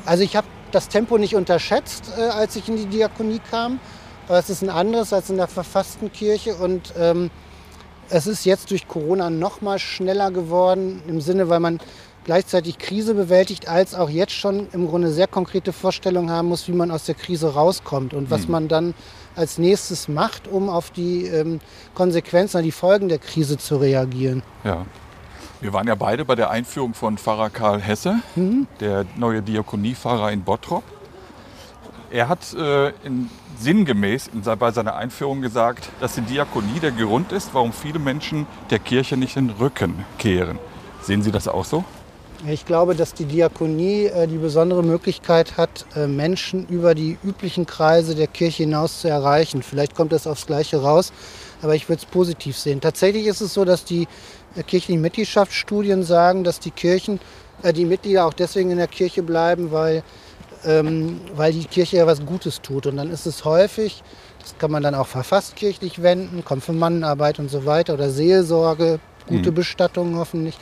Also 0.04 0.24
ich 0.24 0.34
habe 0.34 0.48
das 0.72 0.88
Tempo 0.88 1.18
nicht 1.18 1.36
unterschätzt, 1.36 2.12
äh, 2.18 2.22
als 2.22 2.56
ich 2.56 2.68
in 2.68 2.76
die 2.76 2.86
Diakonie 2.86 3.40
kam. 3.48 3.78
Aber 4.28 4.38
es 4.38 4.50
ist 4.50 4.62
ein 4.62 4.71
anderes 4.71 5.12
als 5.12 5.31
in 5.31 5.37
der 5.37 5.49
verfassten 5.49 6.12
Kirche. 6.12 6.54
Und 6.57 6.95
ähm, 6.99 7.31
es 8.09 8.26
ist 8.26 8.45
jetzt 8.45 8.71
durch 8.71 8.88
Corona 8.88 9.31
noch 9.31 9.61
mal 9.61 9.78
schneller 9.78 10.31
geworden, 10.31 11.02
im 11.07 11.21
Sinne, 11.21 11.49
weil 11.49 11.61
man 11.61 11.81
gleichzeitig 12.25 12.78
Krise 12.78 13.14
bewältigt, 13.14 13.69
als 13.69 13.95
auch 13.95 14.09
jetzt 14.09 14.33
schon 14.33 14.69
im 14.73 14.88
Grunde 14.88 15.11
sehr 15.11 15.26
konkrete 15.26 15.73
Vorstellungen 15.73 16.31
haben 16.31 16.49
muss, 16.49 16.66
wie 16.69 16.73
man 16.73 16.90
aus 16.90 17.04
der 17.04 17.14
Krise 17.14 17.52
rauskommt 17.54 18.14
und 18.14 18.31
was 18.31 18.47
mhm. 18.47 18.52
man 18.52 18.69
dann 18.69 18.95
als 19.37 19.59
nächstes 19.59 20.09
macht, 20.09 20.49
um 20.49 20.69
auf 20.69 20.90
die 20.90 21.26
ähm, 21.26 21.61
Konsequenzen, 21.95 22.62
die 22.62 22.73
Folgen 22.73 23.09
der 23.09 23.19
Krise 23.19 23.59
zu 23.59 23.76
reagieren. 23.76 24.43
Ja. 24.64 24.87
Wir 25.61 25.73
waren 25.73 25.87
ja 25.87 25.95
beide 25.95 26.25
bei 26.25 26.35
der 26.35 26.50
Einführung 26.50 26.93
von 26.93 27.16
Pfarrer 27.16 27.49
Karl 27.49 27.81
Hesse, 27.81 28.21
mhm. 28.37 28.66
der 28.81 29.07
neue 29.16 29.40
Diakoniepfarrer 29.40 30.31
in 30.31 30.43
Bottrop. 30.43 30.85
Er 32.11 32.28
hat 32.28 32.52
äh, 32.54 32.88
in, 33.04 33.31
sinngemäß 33.58 34.28
in, 34.28 34.42
bei 34.58 34.70
seiner 34.73 34.96
Einführung 34.96 35.42
gesagt, 35.42 35.90
dass 36.00 36.14
die 36.14 36.23
Diakonie 36.23 36.80
der 36.80 36.92
Grund 36.92 37.32
ist, 37.32 37.50
warum 37.52 37.73
viele 37.73 37.99
Menschen 37.99 38.46
der 38.70 38.78
Kirche 38.78 39.16
nicht 39.16 39.37
den 39.37 39.50
Rücken 39.50 40.04
kehren. 40.18 40.58
Sehen 41.02 41.23
Sie 41.23 41.30
das 41.30 41.49
auch 41.49 41.64
so? 41.64 41.84
Ich 42.46 42.66
glaube, 42.66 42.94
dass 42.94 43.14
die 43.14 43.25
Diakonie 43.25 44.04
äh, 44.04 44.26
die 44.26 44.37
besondere 44.37 44.82
Möglichkeit 44.82 45.56
hat, 45.56 45.87
äh, 45.96 46.06
Menschen 46.06 46.66
über 46.66 46.94
die 46.94 47.16
üblichen 47.25 47.64
Kreise 47.64 48.14
der 48.14 48.26
Kirche 48.26 48.64
hinaus 48.64 49.00
zu 49.00 49.08
erreichen. 49.08 49.62
Vielleicht 49.62 49.94
kommt 49.94 50.12
das 50.12 50.26
aufs 50.26 50.46
Gleiche 50.46 50.82
raus, 50.82 51.12
aber 51.62 51.75
ich 51.75 51.88
würde 51.88 52.02
es 52.02 52.06
positiv 52.06 52.58
sehen. 52.58 52.82
Tatsächlich 52.82 53.26
ist 53.26 53.40
es 53.40 53.54
so, 53.54 53.64
dass 53.64 53.87
die 53.87 54.06
äh, 54.56 54.62
kirchlichen 54.62 55.00
Mitgliedschaftsstudien 55.00 56.02
sagen, 56.02 56.44
dass 56.44 56.61
die 56.61 56.70
Kirchen, 56.70 57.18
die 57.75 57.87
Mitglieder 57.87 58.26
auch 58.26 58.34
deswegen 58.34 58.73
in 58.73 58.76
der 58.76 58.88
Kirche 58.88 59.23
bleiben, 59.23 59.70
weil, 59.70 60.02
ähm, 60.66 61.21
weil 61.35 61.52
die 61.52 61.64
Kirche 61.64 61.99
ja 61.99 62.06
was 62.06 62.25
Gutes 62.25 62.61
tut. 62.61 62.87
Und 62.87 62.97
dann 62.97 63.11
ist 63.11 63.26
es 63.26 63.44
häufig, 63.44 64.02
das 64.40 64.56
kann 64.59 64.71
man 64.71 64.83
dann 64.83 64.94
auch 64.94 65.06
verfasst 65.06 65.56
kirchlich 65.56 66.02
wenden, 66.02 66.44
Konfirmandenarbeit 66.44 67.38
und 67.38 67.50
so 67.50 67.66
weiter 67.66 67.94
oder 67.94 68.11
Seelsorge, 68.11 69.00
gute 69.26 69.50
mhm. 69.50 69.54
Bestattung 69.54 70.16
hoffentlich 70.16 70.59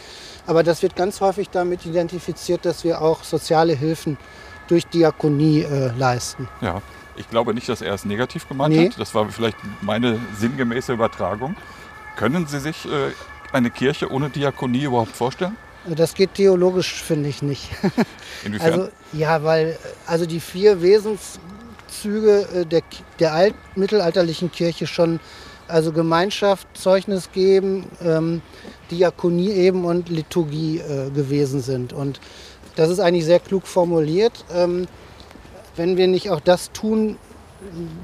aber 0.46 0.62
das 0.62 0.82
wird 0.82 0.96
ganz 0.96 1.20
häufig 1.20 1.50
damit 1.50 1.86
identifiziert, 1.86 2.64
dass 2.64 2.84
wir 2.84 3.00
auch 3.00 3.22
soziale 3.22 3.74
Hilfen 3.74 4.16
durch 4.68 4.86
Diakonie 4.86 5.62
äh, 5.62 5.92
leisten. 5.96 6.48
Ja, 6.60 6.82
ich 7.16 7.28
glaube 7.28 7.54
nicht, 7.54 7.68
dass 7.68 7.82
er 7.82 7.94
es 7.94 8.04
negativ 8.04 8.48
gemeint 8.48 8.74
nee. 8.74 8.88
hat. 8.88 8.98
Das 8.98 9.14
war 9.14 9.28
vielleicht 9.28 9.56
meine 9.80 10.18
sinngemäße 10.36 10.92
Übertragung. 10.92 11.56
Können 12.16 12.46
Sie 12.46 12.58
sich 12.58 12.84
äh, 12.86 13.12
eine 13.52 13.70
Kirche 13.70 14.10
ohne 14.10 14.30
Diakonie 14.30 14.84
überhaupt 14.84 15.14
vorstellen? 15.14 15.56
Das 15.86 16.14
geht 16.14 16.34
theologisch, 16.34 17.02
finde 17.02 17.28
ich 17.28 17.42
nicht. 17.42 17.68
Inwiefern? 18.44 18.72
Also, 18.72 18.88
ja, 19.12 19.42
weil 19.42 19.76
also 20.06 20.26
die 20.26 20.40
vier 20.40 20.80
Wesenszüge 20.80 22.46
äh, 22.54 22.66
der, 22.66 22.82
der 23.18 23.34
altmittelalterlichen 23.34 24.52
Kirche 24.52 24.86
schon 24.86 25.18
also 25.68 25.92
Gemeinschaft, 25.92 26.68
Zeugnis 26.74 27.32
geben, 27.32 27.86
ähm, 28.04 28.42
Diakonie 28.90 29.50
eben 29.52 29.84
und 29.84 30.08
Liturgie 30.08 30.78
äh, 30.78 31.10
gewesen 31.10 31.60
sind. 31.60 31.92
Und 31.92 32.20
das 32.76 32.90
ist 32.90 33.00
eigentlich 33.00 33.24
sehr 33.24 33.40
klug 33.40 33.66
formuliert. 33.66 34.44
Ähm, 34.54 34.86
wenn 35.76 35.96
wir 35.96 36.06
nicht 36.08 36.30
auch 36.30 36.40
das 36.40 36.72
tun, 36.72 37.16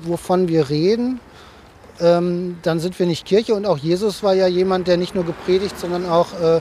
wovon 0.03 0.49
wir 0.49 0.71
reden, 0.71 1.21
ähm, 2.01 2.59
dann 2.63 2.81
sind 2.81 2.99
wir 2.99 3.07
nicht 3.07 3.27
Kirche. 3.27 3.55
Und 3.55 3.67
auch 3.67 3.79
Jesus 3.79 4.23
war 4.23 4.35
ja 4.35 4.47
jemand, 4.47 4.89
der 4.89 4.97
nicht 4.97 5.15
nur 5.15 5.25
gepredigt, 5.25 5.79
sondern 5.79 6.07
auch 6.07 6.33
äh, 6.41 6.61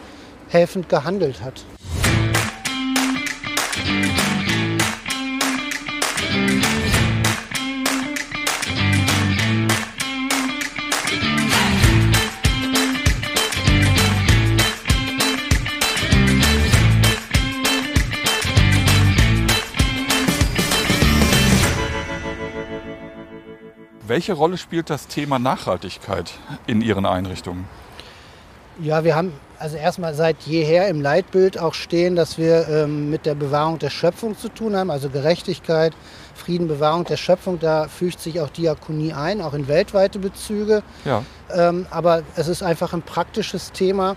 helfend 0.49 0.89
gehandelt 0.89 1.41
hat. 1.41 1.65
Welche 24.07 24.33
Rolle 24.33 24.57
spielt 24.57 24.89
das 24.89 25.07
Thema 25.07 25.37
Nachhaltigkeit 25.37 26.33
in 26.65 26.81
Ihren 26.81 27.05
Einrichtungen? 27.05 27.65
Ja, 28.79 29.03
wir 29.03 29.15
haben 29.15 29.33
also 29.57 29.75
erstmal 29.75 30.13
seit 30.13 30.41
jeher 30.43 30.87
im 30.87 31.01
Leitbild 31.01 31.57
auch 31.57 31.73
stehen, 31.73 32.15
dass 32.15 32.37
wir 32.37 32.67
ähm, 32.69 33.09
mit 33.09 33.25
der 33.25 33.33
Bewahrung 33.33 33.79
der 33.79 33.89
Schöpfung 33.89 34.37
zu 34.37 34.49
tun 34.49 34.75
haben, 34.75 34.91
also 34.91 35.09
Gerechtigkeit, 35.09 35.93
Frieden, 36.35 36.67
Bewahrung 36.67 37.03
der 37.03 37.17
Schöpfung. 37.17 37.59
Da 37.59 37.87
fügt 37.87 38.19
sich 38.19 38.39
auch 38.39 38.49
Diakonie 38.49 39.13
ein, 39.13 39.41
auch 39.41 39.53
in 39.53 39.67
weltweite 39.67 40.19
Bezüge. 40.19 40.83
Ja. 41.05 41.23
Ähm, 41.51 41.87
aber 41.89 42.21
es 42.35 42.47
ist 42.47 42.61
einfach 42.61 42.93
ein 42.93 43.01
praktisches 43.01 43.71
Thema, 43.71 44.15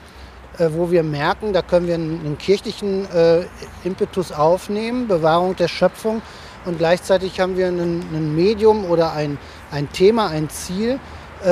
äh, 0.59 0.69
wo 0.73 0.91
wir 0.91 1.03
merken, 1.03 1.55
da 1.55 1.63
können 1.63 1.87
wir 1.87 1.95
einen, 1.95 2.21
einen 2.21 2.37
kirchlichen 2.37 3.11
äh, 3.13 3.45
Impetus 3.85 4.31
aufnehmen, 4.31 5.09
Bewahrung 5.09 5.57
der 5.57 5.69
Schöpfung. 5.69 6.21
Und 6.67 6.77
gleichzeitig 6.77 7.41
haben 7.41 7.57
wir 7.57 7.69
ein 7.69 8.37
Medium 8.37 8.85
oder 8.85 9.15
ein 9.15 9.39
ein 9.71 9.91
Thema, 9.93 10.29
ein 10.29 10.49
Ziel, 10.51 10.99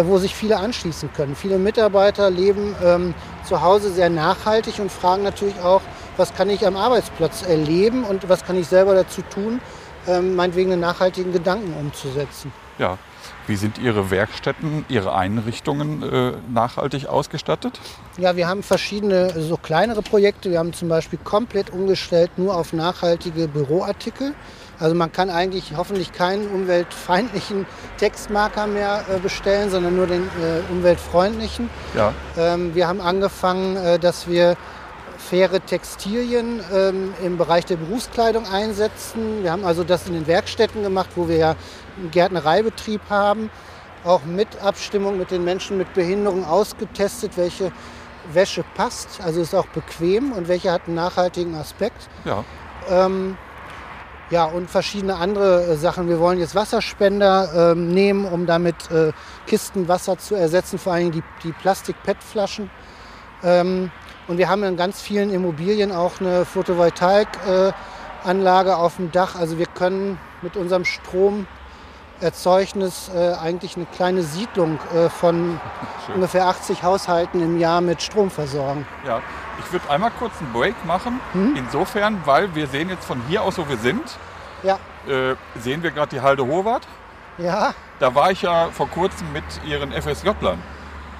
wo 0.04 0.18
sich 0.18 0.34
viele 0.34 0.58
anschließen 0.58 1.12
können. 1.14 1.34
Viele 1.34 1.58
Mitarbeiter 1.58 2.30
leben 2.30 2.74
ähm, 2.84 3.14
zu 3.44 3.62
Hause 3.62 3.90
sehr 3.90 4.10
nachhaltig 4.10 4.78
und 4.78 4.92
fragen 4.92 5.22
natürlich 5.22 5.60
auch, 5.60 5.80
was 6.16 6.34
kann 6.34 6.50
ich 6.50 6.66
am 6.66 6.76
Arbeitsplatz 6.76 7.42
erleben 7.42 8.04
und 8.04 8.28
was 8.28 8.44
kann 8.44 8.58
ich 8.58 8.66
selber 8.66 8.94
dazu 8.94 9.22
tun, 9.22 9.60
ähm, 10.06 10.34
meinetwegen 10.34 10.72
einen 10.72 10.80
nachhaltigen 10.80 11.32
Gedanken 11.32 11.74
umzusetzen. 11.74 12.52
Ja. 12.78 12.98
Wie 13.46 13.56
sind 13.56 13.78
Ihre 13.78 14.10
Werkstätten, 14.10 14.84
Ihre 14.90 15.14
Einrichtungen 15.14 16.02
äh, 16.02 16.32
nachhaltig 16.52 17.06
ausgestattet? 17.06 17.80
Ja, 18.18 18.36
wir 18.36 18.46
haben 18.46 18.62
verschiedene 18.62 19.40
so 19.40 19.56
kleinere 19.56 20.02
Projekte. 20.02 20.50
Wir 20.50 20.58
haben 20.58 20.74
zum 20.74 20.88
Beispiel 20.90 21.18
komplett 21.24 21.70
umgestellt 21.70 22.30
nur 22.36 22.54
auf 22.54 22.74
nachhaltige 22.74 23.48
Büroartikel. 23.48 24.34
Also 24.78 24.94
man 24.94 25.12
kann 25.12 25.30
eigentlich 25.30 25.74
hoffentlich 25.76 26.12
keinen 26.12 26.48
umweltfeindlichen 26.48 27.66
Textmarker 27.98 28.66
mehr 28.66 29.04
äh, 29.08 29.18
bestellen, 29.18 29.70
sondern 29.70 29.96
nur 29.96 30.06
den 30.06 30.22
äh, 30.22 30.72
umweltfreundlichen. 30.72 31.68
Ja. 31.94 32.12
Ähm, 32.36 32.74
wir 32.74 32.86
haben 32.86 33.00
angefangen, 33.00 33.76
äh, 33.76 33.98
dass 33.98 34.28
wir 34.28 34.56
faire 35.18 35.60
Textilien 35.60 36.60
ähm, 36.72 37.12
im 37.22 37.36
Bereich 37.36 37.66
der 37.66 37.76
Berufskleidung 37.76 38.46
einsetzen. 38.46 39.42
Wir 39.42 39.50
haben 39.52 39.64
also 39.64 39.84
das 39.84 40.06
in 40.06 40.14
den 40.14 40.26
Werkstätten 40.26 40.82
gemacht, 40.82 41.10
wo 41.16 41.28
wir 41.28 41.36
ja 41.36 41.56
einen 41.98 42.10
Gärtnereibetrieb 42.10 43.00
haben. 43.10 43.50
Auch 44.04 44.24
mit 44.24 44.62
Abstimmung 44.62 45.18
mit 45.18 45.32
den 45.32 45.44
Menschen 45.44 45.76
mit 45.76 45.92
Behinderung 45.92 46.46
ausgetestet, 46.46 47.32
welche 47.36 47.72
Wäsche 48.32 48.64
passt, 48.74 49.20
also 49.24 49.40
ist 49.40 49.54
auch 49.54 49.66
bequem 49.66 50.32
und 50.32 50.48
welche 50.48 50.70
hat 50.70 50.82
einen 50.86 50.96
nachhaltigen 50.96 51.54
Aspekt. 51.54 52.08
Ja. 52.24 52.44
Ähm, 52.88 53.36
ja, 54.30 54.44
und 54.44 54.70
verschiedene 54.70 55.16
andere 55.16 55.64
äh, 55.64 55.76
Sachen. 55.76 56.08
Wir 56.08 56.20
wollen 56.20 56.38
jetzt 56.38 56.54
Wasserspender 56.54 57.72
ähm, 57.72 57.88
nehmen, 57.88 58.26
um 58.26 58.46
damit 58.46 58.90
äh, 58.90 59.12
Kisten 59.46 59.88
Wasser 59.88 60.18
zu 60.18 60.34
ersetzen, 60.34 60.78
vor 60.78 60.92
allem 60.92 61.12
die, 61.12 61.22
die 61.42 61.52
Plastik-PET-Flaschen. 61.52 62.70
Ähm, 63.42 63.90
und 64.26 64.38
wir 64.38 64.48
haben 64.48 64.62
in 64.64 64.76
ganz 64.76 65.00
vielen 65.00 65.30
Immobilien 65.30 65.92
auch 65.92 66.20
eine 66.20 66.44
Photovoltaikanlage 66.44 68.70
äh, 68.70 68.74
auf 68.74 68.96
dem 68.96 69.10
Dach. 69.10 69.36
Also 69.36 69.58
wir 69.58 69.66
können 69.66 70.18
mit 70.42 70.56
unserem 70.56 70.84
Strom 70.84 71.46
Erzeugnis 72.20 73.10
äh, 73.14 73.34
eigentlich 73.34 73.76
eine 73.76 73.86
kleine 73.86 74.22
Siedlung 74.22 74.78
äh, 74.94 75.08
von 75.08 75.60
Schön. 76.06 76.16
ungefähr 76.16 76.46
80 76.46 76.82
Haushalten 76.82 77.42
im 77.42 77.58
Jahr 77.58 77.80
mit 77.80 78.02
Strom 78.02 78.30
versorgen. 78.30 78.86
Ja, 79.06 79.22
ich 79.58 79.72
würde 79.72 79.88
einmal 79.90 80.10
kurz 80.18 80.32
einen 80.40 80.52
Break 80.52 80.74
machen. 80.86 81.20
Mhm. 81.34 81.56
Insofern, 81.56 82.20
weil 82.24 82.54
wir 82.54 82.66
sehen 82.66 82.88
jetzt 82.88 83.04
von 83.04 83.20
hier 83.28 83.42
aus, 83.42 83.58
wo 83.58 83.68
wir 83.68 83.76
sind, 83.78 84.02
Ja, 84.62 84.74
äh, 85.06 85.34
sehen 85.60 85.82
wir 85.82 85.90
gerade 85.90 86.08
die 86.10 86.20
Halde 86.20 86.44
Howard. 86.46 86.86
ja, 87.38 87.72
Da 88.00 88.14
war 88.14 88.30
ich 88.30 88.42
ja 88.42 88.68
vor 88.72 88.88
kurzem 88.88 89.32
mit 89.32 89.44
ihren 89.66 89.92
FSJ-Lern. 89.92 90.58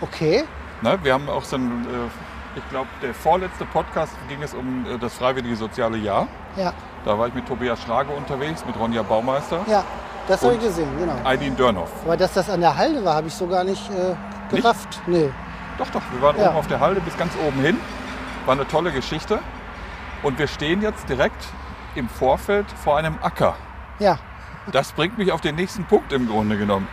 okay. 0.01 0.44
Ne? 0.81 0.96
Wir 1.03 1.12
haben 1.14 1.29
auch 1.29 1.42
so 1.42 1.57
ein, 1.57 1.87
äh, 1.87 2.59
ich 2.59 2.68
glaube, 2.70 2.88
der 3.03 3.12
vorletzte 3.12 3.64
Podcast 3.64 4.12
ging 4.29 4.40
es 4.42 4.55
um 4.55 4.87
äh, 4.87 4.96
das 4.98 5.14
freiwillige 5.14 5.57
soziale 5.57 5.96
Jahr. 5.98 6.29
Ja, 6.57 6.72
Da 7.05 7.18
war 7.18 7.27
ich 7.29 7.35
mit 7.35 7.46
Tobias 7.48 7.81
Schrage 7.83 8.12
unterwegs, 8.12 8.64
mit 8.64 8.77
Ronja 8.79 9.03
Baumeister, 9.03 9.61
ja, 9.68 9.83
das 10.29 10.42
habe 10.42 10.55
ich 10.55 10.61
gesehen, 10.61 10.88
genau. 10.98 11.14
Eileen 11.24 11.57
Dörnhoff. 11.57 11.90
Aber 12.05 12.16
dass 12.16 12.33
das 12.35 12.48
an 12.51 12.61
der 12.61 12.77
Halde 12.77 13.05
war, 13.05 13.14
habe 13.16 13.27
ich 13.29 13.35
so 13.35 13.46
gar 13.48 13.64
nicht 13.64 13.88
äh, 13.90 14.14
Nicht? 14.53 14.62
gerafft. 14.62 15.01
Nee. 15.07 15.31
Doch, 15.79 15.88
doch, 15.90 16.03
wir 16.12 16.20
waren 16.22 16.37
Ja. 16.40 16.48
oben 16.51 16.57
auf 16.59 16.66
der 16.68 16.79
Halde 16.81 17.01
bis 17.01 17.16
ganz 17.16 17.33
oben 17.46 17.61
hin. 17.61 17.79
War 18.48 18.54
eine 18.54 18.66
tolle 18.66 18.92
Geschichte. 18.92 19.40
Und 20.22 20.38
wir 20.38 20.46
stehen 20.48 20.80
jetzt 20.80 21.06
direkt 21.06 21.44
im 21.94 22.08
Vorfeld 22.08 22.64
vor 22.82 22.96
einem 22.96 23.18
Acker. 23.20 23.54
Ja, 23.98 24.18
Das 24.72 24.92
bringt 24.92 25.18
mich 25.18 25.32
auf 25.32 25.42
den 25.42 25.54
nächsten 25.56 25.84
Punkt 25.84 26.14
im 26.14 26.26
Grunde 26.26 26.56
genommen. 26.56 26.88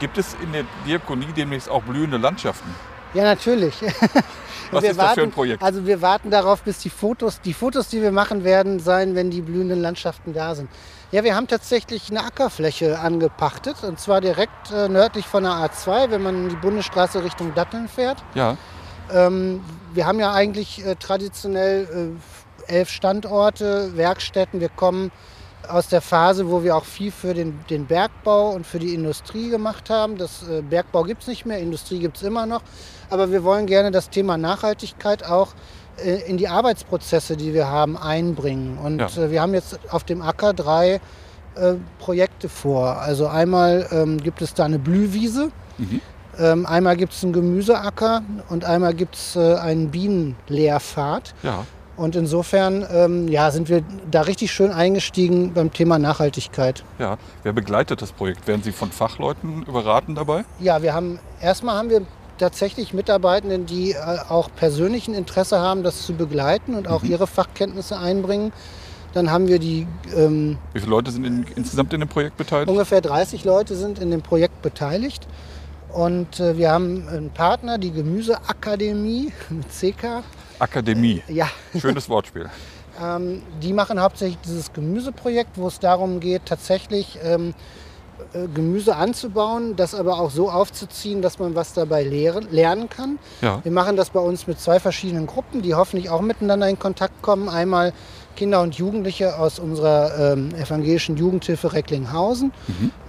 Gibt 0.00 0.18
es 0.18 0.36
in 0.42 0.52
der 0.52 0.64
Diakonie 0.86 1.32
demnächst 1.34 1.70
auch 1.70 1.82
blühende 1.82 2.18
Landschaften? 2.18 2.74
ja, 3.14 3.22
natürlich. 3.24 3.74
Was 4.70 4.82
Wir 4.82 4.90
ist 4.90 4.98
das 5.00 5.06
für 5.06 5.12
ein 5.12 5.16
warten- 5.16 5.30
Projekt? 5.32 5.62
Also 5.62 5.86
wir 5.86 6.02
warten 6.02 6.30
darauf, 6.30 6.60
bis 6.62 6.80
die 6.80 6.90
Fotos, 6.90 7.40
die 7.40 7.54
Fotos, 7.54 7.88
die 7.88 8.02
wir 8.02 8.12
machen 8.12 8.44
werden, 8.44 8.78
sein, 8.78 9.14
wenn 9.14 9.30
die 9.30 9.40
blühenden 9.40 9.80
Landschaften 9.80 10.34
da 10.34 10.54
sind. 10.54 10.68
Ja, 11.10 11.24
wir 11.24 11.34
haben 11.34 11.46
tatsächlich 11.48 12.10
eine 12.10 12.22
Ackerfläche 12.22 12.98
angepachtet 12.98 13.82
und 13.82 13.98
zwar 13.98 14.20
direkt 14.20 14.70
äh, 14.72 14.90
nördlich 14.90 15.24
von 15.24 15.44
der 15.44 15.52
A2, 15.52 16.10
wenn 16.10 16.22
man 16.22 16.50
die 16.50 16.56
Bundesstraße 16.56 17.24
Richtung 17.24 17.54
Datteln 17.54 17.88
fährt. 17.88 18.22
Ja, 18.34 18.58
Ähm, 19.12 19.60
wir 19.94 20.06
haben 20.06 20.20
ja 20.20 20.32
eigentlich 20.32 20.84
äh, 20.84 20.94
traditionell 20.96 22.16
äh, 22.68 22.72
elf 22.72 22.90
Standorte, 22.90 23.96
Werkstätten. 23.96 24.60
Wir 24.60 24.68
kommen 24.68 25.10
aus 25.68 25.88
der 25.88 26.00
Phase, 26.00 26.48
wo 26.50 26.62
wir 26.62 26.76
auch 26.76 26.84
viel 26.84 27.10
für 27.10 27.34
den, 27.34 27.58
den 27.68 27.86
Bergbau 27.86 28.50
und 28.50 28.66
für 28.66 28.78
die 28.78 28.94
Industrie 28.94 29.50
gemacht 29.50 29.90
haben. 29.90 30.16
Das 30.16 30.48
äh, 30.48 30.62
Bergbau 30.62 31.02
gibt 31.04 31.22
es 31.22 31.28
nicht 31.28 31.46
mehr, 31.46 31.58
Industrie 31.58 31.98
gibt 31.98 32.16
es 32.16 32.22
immer 32.22 32.46
noch. 32.46 32.62
Aber 33.10 33.30
wir 33.32 33.44
wollen 33.44 33.66
gerne 33.66 33.90
das 33.90 34.10
Thema 34.10 34.36
Nachhaltigkeit 34.36 35.24
auch 35.24 35.48
äh, 36.02 36.22
in 36.28 36.36
die 36.36 36.48
Arbeitsprozesse, 36.48 37.36
die 37.36 37.54
wir 37.54 37.68
haben, 37.68 37.96
einbringen. 37.96 38.78
Und 38.78 38.98
Ja. 38.98 39.06
äh, 39.24 39.30
wir 39.30 39.40
haben 39.42 39.54
jetzt 39.54 39.78
auf 39.90 40.04
dem 40.04 40.22
Acker 40.22 40.52
drei 40.54 41.00
äh, 41.54 41.74
Projekte 41.98 42.48
vor. 42.48 42.98
Also 42.98 43.26
einmal 43.26 43.88
ähm, 43.90 44.18
gibt 44.22 44.42
es 44.42 44.54
da 44.54 44.64
eine 44.64 44.78
Blühwiese. 44.78 45.50
Ähm, 46.38 46.66
einmal 46.66 46.96
gibt 46.96 47.12
es 47.12 47.22
einen 47.24 47.32
Gemüseacker 47.32 48.22
und 48.48 48.64
einmal 48.64 48.94
gibt 48.94 49.16
es 49.16 49.36
äh, 49.36 49.54
einen 49.56 49.90
Bienenlehrpfad. 49.90 51.34
ja. 51.42 51.64
Und 51.96 52.14
insofern 52.14 52.86
ähm, 52.92 53.26
ja, 53.26 53.50
sind 53.50 53.68
wir 53.68 53.82
da 54.08 54.20
richtig 54.20 54.52
schön 54.52 54.70
eingestiegen 54.70 55.52
beim 55.52 55.72
Thema 55.72 55.98
Nachhaltigkeit. 55.98 56.84
Ja, 57.00 57.18
wer 57.42 57.52
begleitet 57.52 58.00
das 58.00 58.12
Projekt? 58.12 58.46
Werden 58.46 58.62
Sie 58.62 58.70
von 58.70 58.92
Fachleuten 58.92 59.64
beraten 59.64 60.14
dabei? 60.14 60.44
Ja, 60.60 60.80
wir 60.80 60.94
haben 60.94 61.18
erstmal 61.40 61.76
haben 61.76 61.90
wir 61.90 62.02
tatsächlich 62.38 62.94
Mitarbeitenden, 62.94 63.66
die 63.66 63.94
äh, 63.94 63.96
auch 64.28 64.48
persönlichen 64.54 65.12
Interesse 65.12 65.58
haben, 65.58 65.82
das 65.82 66.06
zu 66.06 66.14
begleiten 66.14 66.74
und 66.74 66.86
auch 66.86 67.02
ihre 67.02 67.26
Fachkenntnisse 67.26 67.98
einbringen. 67.98 68.52
Dann 69.12 69.32
haben 69.32 69.48
wir 69.48 69.58
die 69.58 69.88
ähm, 70.14 70.56
Wie 70.74 70.78
viele 70.78 70.90
Leute 70.90 71.10
sind 71.10 71.24
in, 71.24 71.46
insgesamt 71.56 71.92
in 71.94 71.98
dem 71.98 72.08
Projekt 72.08 72.36
beteiligt? 72.36 72.70
ungefähr 72.70 73.00
30 73.00 73.44
Leute 73.44 73.74
sind 73.74 73.98
in 73.98 74.12
dem 74.12 74.22
Projekt 74.22 74.62
beteiligt. 74.62 75.26
Und 75.92 76.38
äh, 76.40 76.56
wir 76.56 76.70
haben 76.70 77.08
einen 77.08 77.30
Partner, 77.30 77.78
die 77.78 77.90
Gemüseakademie 77.90 79.32
mit 79.50 79.68
CK. 79.68 80.22
Akademie. 80.58 81.22
Ja, 81.28 81.48
Schönes 81.80 82.08
Wortspiel. 82.08 82.50
Ähm, 83.00 83.42
die 83.62 83.72
machen 83.72 84.00
hauptsächlich 84.00 84.38
dieses 84.44 84.72
Gemüseprojekt, 84.72 85.56
wo 85.56 85.68
es 85.68 85.78
darum 85.78 86.20
geht, 86.20 86.46
tatsächlich 86.46 87.18
ähm, 87.22 87.54
äh, 88.32 88.48
Gemüse 88.48 88.96
anzubauen, 88.96 89.76
das 89.76 89.94
aber 89.94 90.18
auch 90.18 90.30
so 90.30 90.50
aufzuziehen, 90.50 91.22
dass 91.22 91.38
man 91.38 91.54
was 91.54 91.72
dabei 91.72 92.02
lernen 92.02 92.88
kann. 92.88 93.18
Ja. 93.40 93.60
Wir 93.62 93.72
machen 93.72 93.96
das 93.96 94.10
bei 94.10 94.20
uns 94.20 94.46
mit 94.46 94.60
zwei 94.60 94.80
verschiedenen 94.80 95.26
Gruppen, 95.26 95.62
die 95.62 95.74
hoffentlich 95.74 96.10
auch 96.10 96.20
miteinander 96.20 96.68
in 96.68 96.78
Kontakt 96.78 97.22
kommen. 97.22 97.48
Einmal 97.48 97.92
Kinder 98.38 98.62
und 98.62 98.76
Jugendliche 98.76 99.36
aus 99.36 99.58
unserer 99.58 100.32
ähm, 100.32 100.54
evangelischen 100.54 101.16
Jugendhilfe 101.16 101.72
Recklinghausen, 101.72 102.52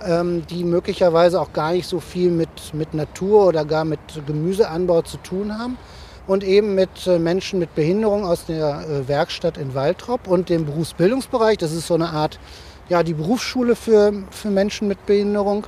ähm, 0.04 0.42
die 0.50 0.63
möglicherweise 0.63 1.39
auch 1.39 1.54
gar 1.54 1.72
nicht 1.74 1.88
so 1.88 2.00
viel 2.00 2.32
mit, 2.32 2.50
mit 2.74 2.96
Natur 2.96 3.46
oder 3.46 3.63
gar 3.63 3.86
mit 3.86 4.00
Gemüseanbau 4.26 5.04
zu 5.04 5.18
tun 5.18 5.56
haben. 5.56 5.78
Und 6.26 6.44
eben 6.44 6.74
mit 6.74 7.06
äh, 7.06 7.20
Menschen 7.20 7.60
mit 7.60 7.76
Behinderung 7.76 8.26
aus 8.26 8.46
der 8.48 8.82
äh, 8.82 9.08
Werkstatt 9.08 9.60
in 9.60 9.76
Waltrop 9.76 10.28
und 10.28 10.50
dem 10.50 10.65
Berufsbildungsbereich. 10.65 11.60
Das 11.60 11.74
ist 11.74 11.86
so 11.86 11.94
eine 11.94 12.10
Art, 12.10 12.39
ja, 12.89 13.04
die 13.04 13.13
Berufsschule 13.13 13.76
für, 13.76 14.12
für 14.32 14.50
Menschen 14.50 14.88
mit 14.88 15.06
Behinderung. 15.06 15.68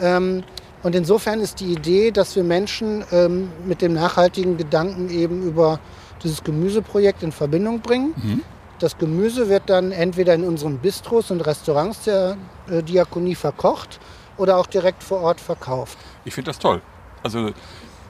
Ähm, 0.00 0.42
und 0.82 0.96
insofern 0.96 1.38
ist 1.38 1.60
die 1.60 1.72
Idee, 1.72 2.10
dass 2.10 2.34
wir 2.34 2.42
Menschen 2.42 3.04
ähm, 3.12 3.50
mit 3.64 3.80
dem 3.80 3.92
nachhaltigen 3.92 4.56
Gedanken 4.56 5.08
eben 5.08 5.44
über 5.44 5.78
dieses 6.24 6.42
Gemüseprojekt 6.42 7.22
in 7.22 7.30
Verbindung 7.30 7.78
bringen. 7.80 8.12
Das 8.82 8.98
Gemüse 8.98 9.48
wird 9.48 9.70
dann 9.70 9.92
entweder 9.92 10.34
in 10.34 10.42
unseren 10.42 10.78
Bistros 10.78 11.30
und 11.30 11.40
Restaurants 11.42 12.02
der 12.02 12.36
äh, 12.68 12.82
Diakonie 12.82 13.36
verkocht 13.36 14.00
oder 14.36 14.56
auch 14.56 14.66
direkt 14.66 15.04
vor 15.04 15.20
Ort 15.20 15.40
verkauft. 15.40 15.96
Ich 16.24 16.34
finde 16.34 16.50
das 16.50 16.58
toll. 16.58 16.82
Also 17.22 17.50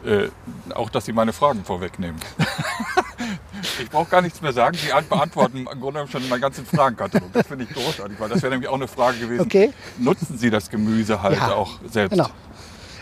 äh, 0.03 0.29
auch, 0.75 0.89
dass 0.89 1.05
Sie 1.05 1.13
meine 1.13 1.35
Fragen 1.35 1.63
vorwegnehmen. 1.63 2.19
ich 3.83 3.91
brauche 3.91 4.09
gar 4.09 4.23
nichts 4.23 4.41
mehr 4.41 4.55
sagen. 4.55 4.79
Sie 4.79 4.89
beantworten 5.11 5.59
im 5.59 5.81
Grunde 5.81 6.09
schon 6.09 6.27
meinen 6.31 6.41
ganzen 6.41 6.65
Fragenkatalog. 6.65 7.31
Das 7.35 7.49
finde 7.49 7.65
ich 7.65 7.75
großartig, 7.75 8.19
weil 8.19 8.31
das 8.31 8.41
wäre 8.41 8.53
nämlich 8.53 8.71
auch 8.71 8.77
eine 8.77 8.89
Frage 8.89 9.19
gewesen. 9.19 9.43
Okay. 9.43 9.75
Nutzen 9.99 10.39
Sie 10.39 10.49
das 10.49 10.71
Gemüse 10.71 11.21
halt 11.21 11.37
Ja, 11.37 11.53
auch 11.53 11.81
selbst? 11.91 12.13
Genau. 12.13 12.31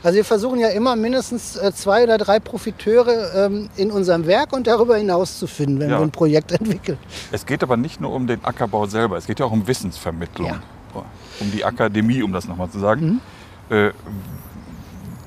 Also 0.02 0.16
wir 0.16 0.24
versuchen 0.24 0.58
ja 0.60 0.68
immer 0.68 0.96
mindestens 0.96 1.56
äh, 1.56 1.72
zwei 1.74 2.04
oder 2.04 2.16
drei 2.18 2.40
Profiteure 2.40 3.34
ähm, 3.46 3.68
in 3.76 3.90
unserem 3.90 4.26
Werk 4.26 4.52
und 4.54 4.66
darüber 4.66 4.96
hinaus 4.96 5.38
zu 5.38 5.46
finden, 5.46 5.78
wenn 5.80 5.90
Ja. 5.90 5.98
wir 5.98 6.02
ein 6.02 6.10
Projekt 6.10 6.52
entwickeln. 6.58 6.98
Es 7.32 7.44
geht 7.44 7.62
aber 7.62 7.76
nicht 7.76 8.00
nur 8.00 8.12
um 8.12 8.26
den 8.26 8.42
Ackerbau 8.44 8.86
selber, 8.86 9.16
es 9.18 9.26
geht 9.26 9.40
ja 9.40 9.46
auch 9.46 9.52
um 9.52 9.66
Wissensvermittlung. 9.66 10.46
Ja. 10.48 10.60
Um 11.40 11.50
die 11.52 11.64
Akademie, 11.64 12.22
um 12.22 12.32
das 12.32 12.46
nochmal 12.48 12.68
zu 12.70 12.78
sagen. 12.78 13.20
Äh, 13.70 13.90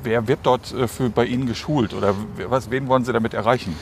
wer 0.03 0.27
wird 0.27 0.39
dort 0.43 0.73
äh, 0.73 0.87
für 0.87 1.09
bei 1.09 1.25
Ihnen 1.25 1.45
geschult 1.45 1.93
oder 1.93 2.13
was, 2.49 2.69
wen 2.69 2.87
wollen 2.87 3.05
Sie 3.05 3.13
damit 3.13 3.33
erreichen? 3.33 3.75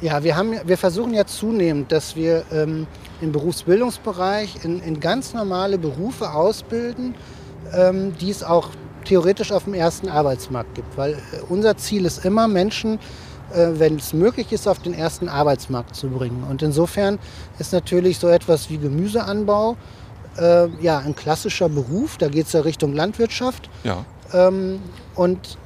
Ja, 0.00 0.22
wir, 0.22 0.36
haben, 0.36 0.54
wir 0.64 0.78
versuchen 0.78 1.12
ja 1.14 1.26
zunehmend, 1.26 1.90
dass 1.92 2.14
wir 2.16 2.44
ähm, 2.52 2.86
im 3.20 3.32
Berufsbildungsbereich 3.32 4.64
in, 4.64 4.80
in 4.80 5.00
ganz 5.00 5.34
normale 5.34 5.76
Berufe 5.78 6.30
ausbilden, 6.32 7.14
ähm, 7.74 8.16
die 8.20 8.30
es 8.30 8.42
auch 8.44 8.70
theoretisch 9.08 9.52
auf 9.52 9.64
dem 9.64 9.74
ersten 9.74 10.08
Arbeitsmarkt 10.08 10.74
gibt. 10.74 10.96
Weil 10.96 11.14
äh, 11.14 11.40
unser 11.48 11.76
Ziel 11.76 12.04
ist 12.04 12.24
immer, 12.24 12.46
Menschen, 12.46 12.98
äh, 13.52 13.68
wenn 13.74 13.96
es 13.96 14.12
möglich 14.12 14.52
ist, 14.52 14.68
auf 14.68 14.78
den 14.78 14.94
ersten 14.94 15.28
Arbeitsmarkt 15.28 15.96
zu 15.96 16.08
bringen. 16.08 16.44
Und 16.48 16.62
insofern 16.62 17.18
ist 17.58 17.72
natürlich 17.72 18.18
so 18.18 18.28
etwas 18.28 18.70
wie 18.70 18.78
Gemüseanbau 18.78 19.76
äh, 20.38 20.68
ja, 20.80 20.98
ein 20.98 21.16
klassischer 21.16 21.68
Beruf. 21.68 22.18
Da 22.18 22.28
geht 22.28 22.46
es 22.46 22.52
ja 22.52 22.60
Richtung 22.60 22.92
Landwirtschaft. 22.92 23.70
Ja. 23.84 24.04
Ähm, 24.32 24.80
und 25.14 25.58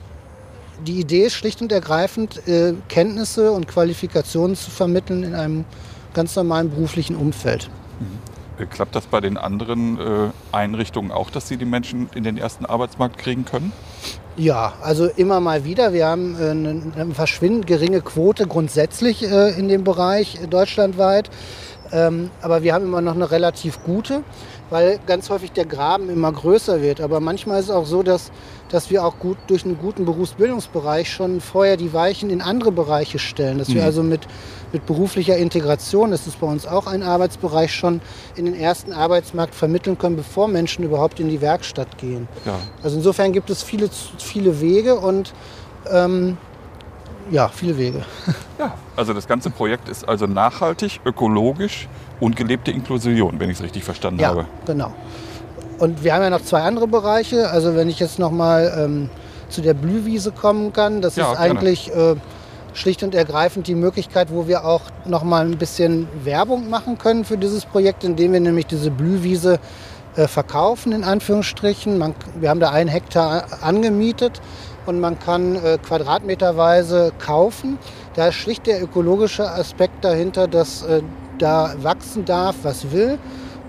die 0.86 0.98
Idee 0.98 1.26
ist 1.26 1.34
schlicht 1.34 1.62
und 1.62 1.70
ergreifend, 1.70 2.42
Kenntnisse 2.88 3.52
und 3.52 3.68
Qualifikationen 3.68 4.56
zu 4.56 4.68
vermitteln 4.68 5.22
in 5.22 5.34
einem 5.36 5.64
ganz 6.12 6.34
normalen 6.34 6.70
beruflichen 6.70 7.14
Umfeld. 7.14 7.70
Äh, 8.00 8.31
Klappt 8.70 8.94
das 8.94 9.06
bei 9.06 9.20
den 9.20 9.36
anderen 9.36 9.98
äh, 9.98 10.30
Einrichtungen 10.52 11.10
auch, 11.10 11.30
dass 11.30 11.48
Sie 11.48 11.56
die 11.56 11.64
Menschen 11.64 12.08
in 12.14 12.22
den 12.22 12.36
ersten 12.36 12.66
Arbeitsmarkt 12.66 13.18
kriegen 13.18 13.44
können? 13.44 13.72
Ja, 14.36 14.74
also 14.82 15.06
immer 15.06 15.40
mal 15.40 15.64
wieder. 15.64 15.92
Wir 15.92 16.06
haben 16.06 16.36
äh, 16.38 16.50
eine, 16.50 17.14
verschwindend 17.14 17.66
geringe 17.66 18.00
Quote 18.00 18.46
grundsätzlich 18.46 19.22
äh, 19.22 19.50
in 19.58 19.68
dem 19.68 19.84
Bereich 19.84 20.38
äh, 20.42 20.46
deutschlandweit. 20.46 21.30
Ähm, 21.92 22.30
aber 22.40 22.62
wir 22.62 22.72
haben 22.72 22.86
immer 22.86 23.02
noch 23.02 23.14
eine 23.14 23.30
relativ 23.30 23.82
gute, 23.84 24.22
weil 24.70 24.98
ganz 25.06 25.28
häufig 25.28 25.52
der 25.52 25.66
Graben 25.66 26.08
immer 26.08 26.32
größer 26.32 26.80
wird. 26.80 27.02
Aber 27.02 27.20
manchmal 27.20 27.60
ist 27.60 27.66
es 27.66 27.70
auch 27.70 27.84
so, 27.84 28.02
dass, 28.02 28.32
dass 28.70 28.88
wir 28.90 29.04
auch 29.04 29.18
gut 29.18 29.36
durch 29.48 29.66
einen 29.66 29.76
guten 29.76 30.06
Berufsbildungsbereich 30.06 31.12
schon 31.12 31.42
vorher 31.42 31.76
die 31.76 31.92
Weichen 31.92 32.30
in 32.30 32.40
andere 32.40 32.72
Bereiche 32.72 33.18
stellen. 33.18 33.58
Dass 33.58 33.68
wir 33.68 33.82
Mhm. 33.82 33.86
also 33.86 34.02
mit, 34.02 34.22
mit 34.72 34.86
beruflicher 34.86 35.36
Integration, 35.36 36.10
das 36.10 36.26
ist 36.26 36.40
bei 36.40 36.46
uns 36.46 36.66
auch 36.66 36.86
ein 36.86 37.02
Arbeitsbereich, 37.02 37.74
schon 37.74 38.00
in 38.36 38.46
den 38.46 38.54
ersten 38.58 38.92
Arbeitsmarkt 38.92 39.54
vermitteln 39.54 39.98
können, 39.98 40.16
bevor 40.16 40.48
Menschen 40.48 40.84
überhaupt 40.84 41.20
in 41.20 41.28
die 41.28 41.40
Werkstatt 41.40 41.98
gehen. 41.98 42.26
Ja. 42.44 42.54
Also 42.82 42.96
insofern 42.96 43.32
gibt 43.32 43.50
es 43.50 43.62
viele, 43.62 43.88
viele 44.18 44.60
Wege 44.60 44.96
und 44.96 45.32
ähm, 45.90 46.36
ja, 47.30 47.48
viele 47.48 47.76
Wege. 47.78 48.04
ja. 48.58 48.74
Also 48.96 49.12
das 49.12 49.28
ganze 49.28 49.50
Projekt 49.50 49.88
ist 49.88 50.08
also 50.08 50.26
nachhaltig, 50.26 51.00
ökologisch 51.04 51.88
und 52.20 52.36
gelebte 52.36 52.70
Inklusion, 52.70 53.38
wenn 53.38 53.50
ich 53.50 53.58
es 53.58 53.62
richtig 53.62 53.84
verstanden 53.84 54.20
Ja, 54.20 54.28
habe. 54.28 54.46
genau. 54.66 54.92
und 55.78 56.02
wir 56.04 56.14
haben 56.14 56.22
ja 56.22 56.30
noch 56.30 56.42
zwei 56.42 56.62
andere 56.62 56.88
Bereiche. 56.88 57.50
Also 57.50 57.74
wenn 57.76 57.88
ich 57.88 57.98
jetzt 58.00 58.18
nochmal 58.18 58.72
ähm, 58.78 59.10
zu 59.48 59.60
der 59.60 59.74
Blühwiese 59.74 60.32
kommen 60.32 60.72
kann, 60.72 61.02
das 61.02 61.16
Ja, 61.16 61.32
ist 61.32 61.38
gerne. 61.38 61.58
eigentlich 61.60 61.94
äh, 61.94 62.16
schlicht 62.74 63.02
und 63.02 63.14
ergreifend 63.14 63.66
die 63.66 63.74
Möglichkeit, 63.74 64.28
wo 64.30 64.46
wir 64.46 64.64
auch 64.64 64.82
nochmal 65.04 65.44
ein 65.44 65.58
bisschen 65.58 66.08
Werbung 66.24 66.70
machen 66.70 66.98
können 66.98 67.24
für 67.24 67.36
dieses 67.36 67.64
Projekt, 67.64 68.04
indem 68.04 68.32
wir 68.32 68.40
nämlich 68.40 68.66
diese 68.66 68.90
Blühwiese 68.90 69.58
äh, 70.16 70.26
verkaufen, 70.26 70.92
in 70.92 71.04
Anführungsstrichen. 71.04 71.98
Man, 71.98 72.14
wir 72.38 72.50
haben 72.50 72.60
da 72.60 72.70
einen 72.70 72.88
Hektar 72.88 73.46
angemietet 73.62 74.40
und 74.86 75.00
man 75.00 75.18
kann 75.18 75.56
äh, 75.56 75.78
quadratmeterweise 75.78 77.12
kaufen. 77.18 77.78
Da 78.14 78.28
ist 78.28 78.34
schlicht 78.34 78.66
der 78.66 78.82
ökologische 78.82 79.50
Aspekt 79.50 80.04
dahinter, 80.04 80.48
dass 80.48 80.82
äh, 80.82 81.02
da 81.38 81.74
wachsen 81.78 82.24
darf, 82.24 82.56
was 82.62 82.92
will 82.92 83.18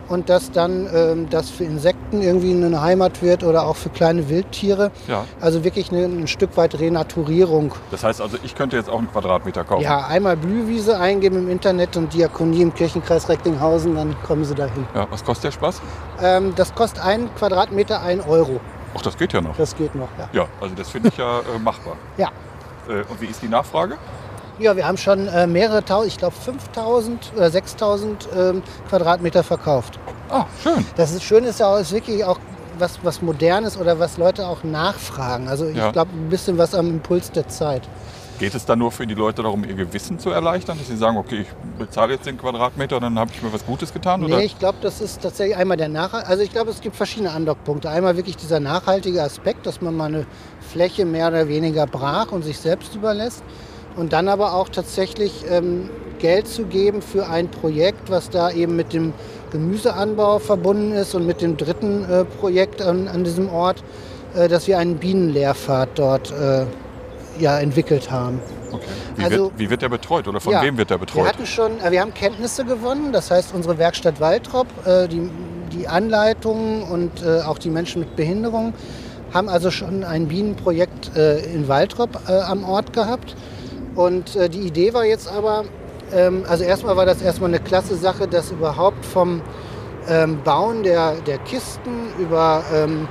und 0.10 0.30
dass 0.30 0.52
dann 0.52 0.88
ähm, 0.94 1.30
das 1.30 1.50
für 1.50 1.64
Insekten 1.64 2.22
irgendwie 2.22 2.52
eine 2.52 2.82
Heimat 2.82 3.22
wird 3.22 3.44
oder 3.44 3.66
auch 3.66 3.76
für 3.76 3.90
kleine 3.90 4.30
Wildtiere. 4.30 4.92
Ja. 5.08 5.26
Also 5.40 5.64
wirklich 5.64 5.92
eine, 5.92 6.06
ein 6.06 6.28
Stück 6.28 6.56
weit 6.58 6.80
Renaturierung. 6.80 7.74
Das 7.92 8.04
heißt 8.04 8.22
also, 8.22 8.38
ich 8.44 8.56
könnte 8.56 8.76
jetzt 8.76 8.90
auch 8.90 9.00
einen 9.00 9.12
Quadratmeter 9.12 9.64
kaufen. 9.64 9.84
Ja, 9.84 10.08
einmal 10.08 10.38
Blühwiese 10.38 11.00
eingeben 11.00 11.38
im 11.38 11.50
Internet 11.50 11.98
und 11.98 12.14
Diakonie 12.14 12.62
im 12.62 12.74
Kirchenkreis 12.74 13.30
Recklinghausen, 13.30 13.96
dann 13.96 14.16
kommen 14.24 14.46
Sie 14.46 14.56
dahin. 14.56 14.86
Ja, 14.94 15.08
was 15.10 15.24
kostet 15.24 15.46
der 15.46 15.52
Spaß? 15.52 15.82
Ähm, 16.22 16.54
das 16.56 16.74
kostet 16.76 17.04
ein 17.04 17.34
Quadratmeter 17.36 18.02
ein 18.02 18.22
Euro. 18.22 18.60
Ach, 18.96 19.02
das 19.02 19.18
geht 19.18 19.34
ja 19.34 19.42
noch. 19.42 19.56
Das 19.58 19.76
geht 19.76 19.96
noch, 19.96 20.10
ja. 20.20 20.30
Ja, 20.34 20.48
also 20.62 20.76
das 20.76 20.90
finde 20.90 21.10
ich 21.10 21.18
ja 21.18 21.40
äh, 21.40 21.60
machbar. 21.60 21.96
Ja. 22.18 22.30
Äh, 22.88 23.04
und 23.10 23.20
wie 23.22 23.26
ist 23.26 23.42
die 23.42 23.48
Nachfrage? 23.48 23.98
Ja, 24.60 24.76
wir 24.76 24.88
haben 24.88 24.98
schon 24.98 25.28
äh, 25.28 25.48
mehrere 25.48 25.84
tausend, 25.84 26.12
ich 26.14 26.18
glaube 26.18 26.36
5000 26.36 27.32
oder 27.36 27.50
6000 27.50 28.30
ähm, 28.38 28.64
Quadratmeter 28.88 29.44
verkauft. 29.44 30.00
Ah, 30.30 30.46
schön. 30.62 30.86
Das 30.96 31.12
ist, 31.12 31.24
schön 31.24 31.44
ist 31.44 31.60
ja 31.60 31.68
auch, 31.74 31.80
ist 31.80 31.92
wirklich 31.92 32.24
auch 32.24 32.40
was, 32.78 33.00
was 33.04 33.22
Modernes 33.22 33.78
oder 33.78 34.00
was 34.00 34.18
Leute 34.18 34.48
auch 34.48 34.64
nachfragen. 34.64 35.48
Also 35.48 35.68
ich 35.68 35.78
Ja. 35.78 35.92
glaube 35.92 36.12
ein 36.14 36.30
bisschen 36.30 36.58
was 36.58 36.76
am 36.76 36.90
Impuls 36.90 37.32
der 37.32 37.48
Zeit. 37.48 37.84
Geht 38.40 38.56
es 38.56 38.66
dann 38.66 38.80
nur 38.80 38.92
für 38.92 39.06
die 39.08 39.14
Leute 39.14 39.44
darum, 39.44 39.64
ihr 39.64 39.76
Gewissen 39.76 40.18
zu 40.20 40.32
erleichtern, 40.32 40.78
dass 40.78 40.88
sie 40.88 40.98
sagen, 40.98 41.18
okay, 41.18 41.42
ich 41.42 41.48
bezahle 41.78 42.14
jetzt 42.14 42.26
den 42.26 42.38
Quadratmeter, 42.38 43.00
dann 43.00 43.18
habe 43.18 43.32
ich 43.34 43.42
mir 43.44 43.54
was 43.54 43.66
Gutes 43.66 43.94
getan? 43.94 44.24
Oder? 44.24 44.38
Nee, 44.38 44.46
ich 44.46 44.58
glaube, 44.60 44.80
das 44.82 45.02
ist 45.02 45.22
tatsächlich 45.22 45.56
einmal 45.56 45.78
der 45.78 45.88
Nachhalt. 45.90 46.26
Also 46.28 46.44
ich 46.44 46.52
glaube, 46.52 46.72
es 46.72 46.82
gibt 46.82 46.96
verschiedene 46.96 47.32
Andockpunkte. 47.32 47.90
Einmal 47.90 48.18
wirklich 48.18 48.36
dieser 48.38 48.60
nachhaltige 48.60 49.22
Aspekt, 49.22 49.66
dass 49.68 49.82
man 49.82 49.96
mal 49.96 50.06
eine 50.06 50.26
Fläche 50.72 51.06
mehr 51.06 51.28
oder 51.28 51.48
weniger 51.48 51.86
brach 51.88 52.32
und 52.32 52.44
sich 52.44 52.58
selbst 52.60 52.96
überlässt. 52.96 53.44
Und 53.96 54.14
dann 54.14 54.28
aber 54.28 54.54
auch 54.54 54.70
tatsächlich 54.70 55.46
ähm, 55.50 55.90
Geld 56.20 56.48
zu 56.48 56.66
geben 56.66 57.02
für 57.02 57.28
ein 57.28 57.50
Projekt, 57.50 58.10
was 58.10 58.30
da 58.30 58.50
eben 58.50 58.76
mit 58.76 58.94
dem 58.94 59.14
Gemüseanbau 59.52 60.40
verbunden 60.40 60.94
ist 60.94 61.14
und 61.16 61.28
mit 61.28 61.42
dem 61.42 61.58
dritten 61.58 62.10
äh, 62.10 62.26
Projekt 62.26 62.82
an, 62.82 63.08
an 63.08 63.24
diesem 63.24 63.50
Ort, 63.50 63.84
äh, 64.36 64.48
dass 64.48 64.68
wir 64.68 64.80
einen 64.80 64.96
Bienenlehrpfad 64.98 65.90
dort 65.96 66.32
äh, 66.32 66.66
ja, 67.40 67.60
entwickelt 67.60 68.10
haben. 68.10 68.40
Okay. 68.72 68.84
Wie, 69.16 69.24
Also- 69.24 69.38
wird, 69.46 69.52
wie 69.60 69.70
wird 69.70 69.82
der 69.84 69.90
betreut 69.90 70.28
oder 70.28 70.40
von 70.40 70.54
Ja, 70.54 70.64
wem 70.64 70.78
wird 70.78 70.90
der 70.90 70.98
Wir 70.98 71.06
betreut? 71.06 71.28
hatten 71.28 71.46
schon, 71.46 71.80
äh, 71.82 71.92
wir 71.92 72.02
haben 72.02 72.14
Kenntnisse 72.14 72.66
gewonnen. 72.66 73.12
Das 73.12 73.30
heißt, 73.30 73.54
unsere 73.54 73.78
Werkstatt 73.78 74.20
Waltrop, 74.20 74.68
äh, 74.88 75.08
die, 75.08 75.30
die 75.72 75.88
Anleitungen 75.88 76.82
und 76.84 77.22
äh, 77.24 77.42
auch 77.42 77.60
die 77.60 77.70
Menschen 77.70 78.00
mit 78.00 78.16
Behinderung 78.16 78.74
haben 79.34 79.50
also 79.50 79.72
schon 79.72 80.04
ein 80.04 80.28
Bienenprojekt 80.28 81.12
in 81.18 81.68
Waltrop 81.68 82.20
äh, 82.30 82.34
am 82.34 82.64
Ort 82.64 82.94
gehabt. 82.94 83.36
Und 83.96 84.36
äh, 84.36 84.50
die 84.50 84.62
Idee 84.62 84.94
war 84.94 85.06
jetzt 85.06 85.28
aber, 85.28 85.66
ähm, 86.14 86.44
also 86.48 86.64
erstmal 86.64 86.96
war 86.98 87.06
das 87.06 87.22
erstmal 87.22 87.50
eine 87.50 87.60
klasse 87.60 87.96
Sache, 87.96 88.28
dass 88.28 88.52
überhaupt 88.52 89.06
vom 89.06 89.42
ähm, 90.10 90.40
Bauen 90.44 90.84
der, 90.84 91.16
der 91.28 91.38
Kisten 91.40 92.08
über 92.20 92.64
ähm, 92.74 93.08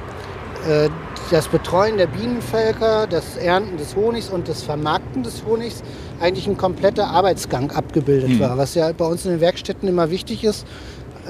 äh, 0.68 0.88
das 1.30 1.48
Betreuen 1.48 1.96
der 1.96 2.08
Bienenvölker, 2.08 3.06
das 3.06 3.36
Ernten 3.36 3.78
des 3.78 3.96
Honigs 3.96 4.28
und 4.28 4.48
das 4.48 4.62
Vermarkten 4.62 5.22
des 5.22 5.44
Honigs 5.46 5.82
eigentlich 6.20 6.46
ein 6.46 6.58
kompletter 6.58 7.08
Arbeitsgang 7.08 7.70
abgebildet 7.70 8.38
war, 8.38 8.58
was 8.58 8.74
ja 8.74 8.92
bei 8.92 9.06
uns 9.06 9.24
in 9.24 9.30
den 9.30 9.40
Werkstätten 9.40 9.88
immer 9.88 10.10
wichtig 10.10 10.44
ist, 10.44 10.66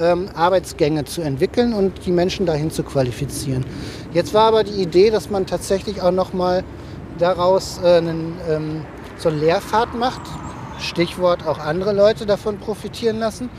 ähm, 0.01 0.27
Arbeitsgänge 0.35 1.05
zu 1.05 1.21
entwickeln 1.21 1.73
und 1.73 2.05
die 2.05 2.11
Menschen 2.11 2.45
dahin 2.45 2.69
zu 2.69 2.83
qualifizieren. 2.83 3.65
Jetzt 4.13 4.33
war 4.33 4.43
aber 4.43 4.63
die 4.63 4.81
Idee, 4.81 5.09
dass 5.09 5.29
man 5.29 5.45
tatsächlich 5.45 6.01
auch 6.01 6.11
noch 6.11 6.33
mal 6.33 6.63
daraus 7.17 7.79
äh, 7.83 7.97
einen, 7.97 8.33
ähm, 8.49 8.81
so 9.17 9.29
einen 9.29 9.39
Lehrpfad 9.39 9.93
macht, 9.95 10.21
Stichwort 10.79 11.45
auch 11.47 11.59
andere 11.59 11.93
Leute 11.93 12.25
davon 12.25 12.57
profitieren 12.57 13.19
lassen, 13.19 13.49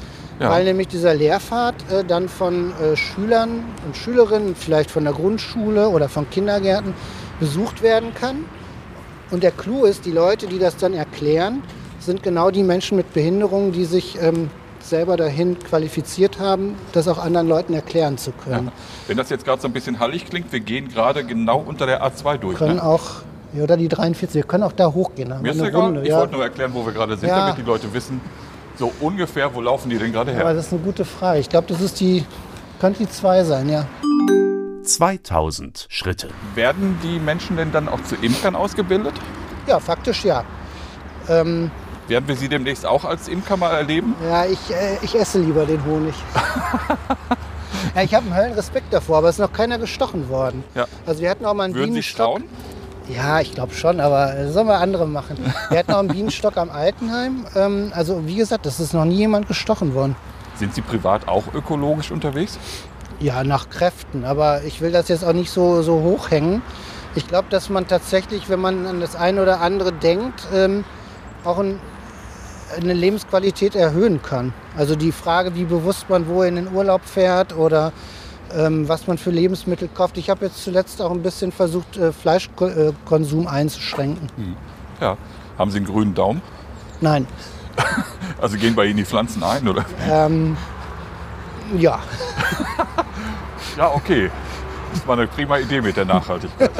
Ja. 0.41 0.51
weil 0.51 0.65
nämlich 0.65 0.89
dieser 0.89 1.15
Lehrpfad 1.15 1.75
äh, 1.91 2.05
dann 2.05 2.29
von 2.29 2.73
äh, 2.81 2.97
Schülern 2.97 3.65
und 3.87 3.97
Schülerinnen, 3.97 4.55
vielleicht 4.57 4.91
von 4.91 5.05
der 5.05 5.13
Grundschule 5.13 5.89
oder 5.89 6.09
von 6.09 6.29
Kindergärten 6.29 6.93
besucht 7.41 7.83
werden 7.83 8.13
kann. 8.15 8.45
Und 9.31 9.43
der 9.43 9.53
Clou 9.53 9.85
ist, 9.85 10.05
die 10.05 10.11
Leute, 10.13 10.47
die 10.47 10.59
das 10.59 10.77
dann 10.77 10.93
erklären, 10.93 11.63
sind 11.99 12.23
genau 12.23 12.51
die 12.51 12.63
Menschen 12.63 12.97
mit 12.97 13.15
Behinderungen, 13.15 13.73
die 13.73 13.85
sich 13.87 14.19
ähm, 14.21 14.51
selber 14.81 15.17
dahin 15.17 15.59
qualifiziert 15.59 16.39
haben, 16.39 16.75
das 16.93 17.09
auch 17.09 17.19
anderen 17.19 17.49
Leuten 17.49 17.73
erklären 17.73 18.19
zu 18.19 18.31
Ja. 18.31 18.57
können. 18.57 18.73
Wenn 19.07 19.17
das 19.17 19.31
jetzt 19.31 19.45
gerade 19.47 19.63
so 19.63 19.69
ein 19.69 19.73
bisschen 19.73 19.99
hallig 19.99 20.27
klingt, 20.27 20.53
wir 20.53 20.61
gehen 20.61 20.89
gerade 20.89 21.25
genau 21.25 21.59
unter 21.61 21.87
der 21.87 22.05
A2 22.05 22.37
durch. 22.37 22.59
Können 22.59 22.77
Ne? 22.77 22.83
auch, 22.85 23.23
ja, 23.55 23.63
oder 23.63 23.77
die 23.77 23.89
43, 23.89 24.35
wir 24.37 24.43
können 24.45 24.65
auch 24.65 24.73
da 24.73 24.93
hochgehen. 24.93 25.29
Mir 25.29 25.43
wir 25.43 25.53
ist 25.53 25.61
eine 25.61 25.69
egal, 25.69 25.81
Runde, 25.83 26.03
ich 26.03 26.09
ja. 26.09 26.19
wollte 26.19 26.33
nur 26.35 26.43
erklären, 26.43 26.73
wo 26.75 26.85
wir 26.85 26.93
gerade 26.93 27.17
sind, 27.17 27.29
Ja. 27.29 27.39
damit 27.41 27.59
die 27.59 27.63
Leute 27.63 27.93
wissen, 27.93 28.21
so 28.77 28.93
ungefähr, 29.01 29.55
wo 29.55 29.61
laufen 29.61 29.89
die 29.91 29.99
denn 29.99 30.13
gerade 30.13 30.33
Aber 30.33 30.45
her. 30.47 30.55
das 30.55 30.67
ist 30.67 30.73
eine 30.73 30.83
gute 30.83 31.05
Frage. 31.05 31.39
Ich 31.41 31.49
glaube, 31.49 31.67
das 31.69 31.81
ist 31.81 32.01
die, 32.01 32.25
könnte 32.81 33.01
die 33.05 33.09
2 33.11 33.45
sein, 33.45 33.69
ja. 33.69 33.87
2000 34.85 35.87
Schritte. 35.89 36.29
Werden 36.55 36.99
die 37.03 37.19
Menschen 37.19 37.57
denn 37.57 37.73
dann 37.73 37.89
auch 37.89 38.03
zu 38.03 38.17
Imkern 38.17 38.55
ausgebildet? 38.57 39.15
Ja, 39.67 39.79
faktisch 39.81 40.25
ja. 40.25 40.45
Ähm, 41.29 41.71
Werden 42.09 42.29
wir 42.29 42.37
sie 42.37 42.49
demnächst 42.49 42.85
auch 42.85 43.05
als 43.05 43.29
Imker 43.29 43.57
mal 43.57 43.71
erleben? 43.71 44.15
Ja, 44.29 44.45
ich, 44.45 44.71
äh, 44.71 44.99
ich 45.03 45.15
esse 45.15 45.39
lieber 45.41 45.65
den 45.65 45.83
Honig. 45.87 46.15
ja, 47.95 48.03
ich 48.03 48.15
habe 48.15 48.27
einen 48.27 48.35
hellen 48.35 48.53
Respekt 48.53 48.93
davor, 48.93 49.19
aber 49.19 49.29
es 49.31 49.37
ist 49.37 49.41
noch 49.41 49.53
keiner 49.53 49.79
gestochen 49.79 50.29
worden. 50.29 50.65
Ja. 50.75 50.87
Also 51.07 51.23
wir 51.23 51.31
hatten 51.31 51.47
auch 51.47 51.55
mal 51.55 51.65
einen 51.65 51.75
Würden 51.75 51.87
Sie 51.95 52.01
Bienenstock. 52.01 52.27
trauen? 52.27 52.45
Ja, 53.09 53.41
ich 53.41 53.55
glaube 53.55 53.75
schon, 53.75 54.01
aber 54.01 54.35
äh, 54.35 54.51
sollen 54.51 54.67
wir 54.67 54.79
andere 54.79 55.07
machen. 55.07 55.37
Wir 55.69 55.79
hatten 55.79 55.93
auch 55.93 55.99
einen 55.99 56.09
Bienenstock 56.09 56.57
am 56.57 56.71
Altenheim. 56.71 57.45
Ähm, 57.55 57.93
also 57.95 58.27
wie 58.27 58.37
gesagt, 58.37 58.65
es 58.65 58.81
ist 58.81 58.95
noch 58.95 59.05
nie 59.05 59.17
jemand 59.17 59.47
gestochen 59.47 59.95
worden. 59.95 60.17
Sind 60.57 60.75
Sie 60.75 60.81
privat 60.81 61.29
auch 61.29 61.53
ökologisch 61.53 62.11
unterwegs? 62.11 62.59
Ja, 63.21 63.45
nach 63.45 63.69
Kräften. 63.69 64.25
Aber 64.25 64.63
ich 64.63 64.81
will 64.81 64.91
das 64.91 65.09
jetzt 65.09 65.25
auch 65.25 65.35
nicht 65.35 65.51
so, 65.51 65.83
so 65.83 66.01
hochhängen. 66.01 66.63
Ich 67.15 67.29
glaube, 67.29 67.49
dass 67.51 67.69
man 67.69 67.87
tatsächlich, 67.87 68.49
wenn 68.49 68.61
man 68.61 68.87
an 68.87 69.01
das 69.01 69.17
eine 69.17 69.43
oder 69.43 69.61
andere 69.61 69.93
denkt, 69.93 70.47
ähm, 70.55 70.85
auch 71.45 71.59
ein, 71.59 71.79
eine 72.81 72.95
Lebensqualität 72.95 73.77
erhöhen 73.77 74.23
kann. 74.23 74.55
Also 74.77 74.97
die 74.97 75.13
Frage, 75.13 75.55
wie 75.55 75.65
bewusst 75.65 76.09
man 76.09 76.27
wo 76.27 76.43
in 76.43 76.57
den 76.57 76.73
Urlaub 76.73 77.05
fährt 77.05 77.55
oder 77.57 77.93
was 78.53 79.07
man 79.07 79.19
für 79.19 79.31
Lebensmittel 79.31 79.89
kauft. 79.89 80.17
Ich 80.19 80.31
habe 80.31 80.47
jetzt 80.47 80.63
zuletzt 80.63 81.01
auch 81.03 81.11
ein 81.11 81.23
bisschen 81.23 81.51
versucht, 81.51 81.97
äh, 81.97 82.13
Fleischkonsum 82.13 83.47
einzuschränken. 83.47 84.29
Ja. 85.01 85.17
Haben 85.59 85.71
Sie 85.71 85.79
einen 85.79 85.87
grünen 85.87 86.15
Daumen? 86.15 86.43
Nein. 87.01 87.27
Also 88.41 88.59
gehen 88.59 88.75
bei 88.75 88.87
Ihnen 88.87 88.99
die 88.99 89.05
Pflanzen 89.05 89.43
ein, 89.43 89.67
oder? 89.67 89.85
Ähm, 90.11 90.57
ja. 91.79 91.99
Ja, 93.77 93.93
okay. 93.93 94.31
Das 94.93 95.07
war 95.07 95.17
eine 95.17 95.27
prima 95.27 95.59
Idee 95.59 95.81
mit 95.81 95.97
der 95.97 96.05
Nachhaltigkeit. 96.05 96.71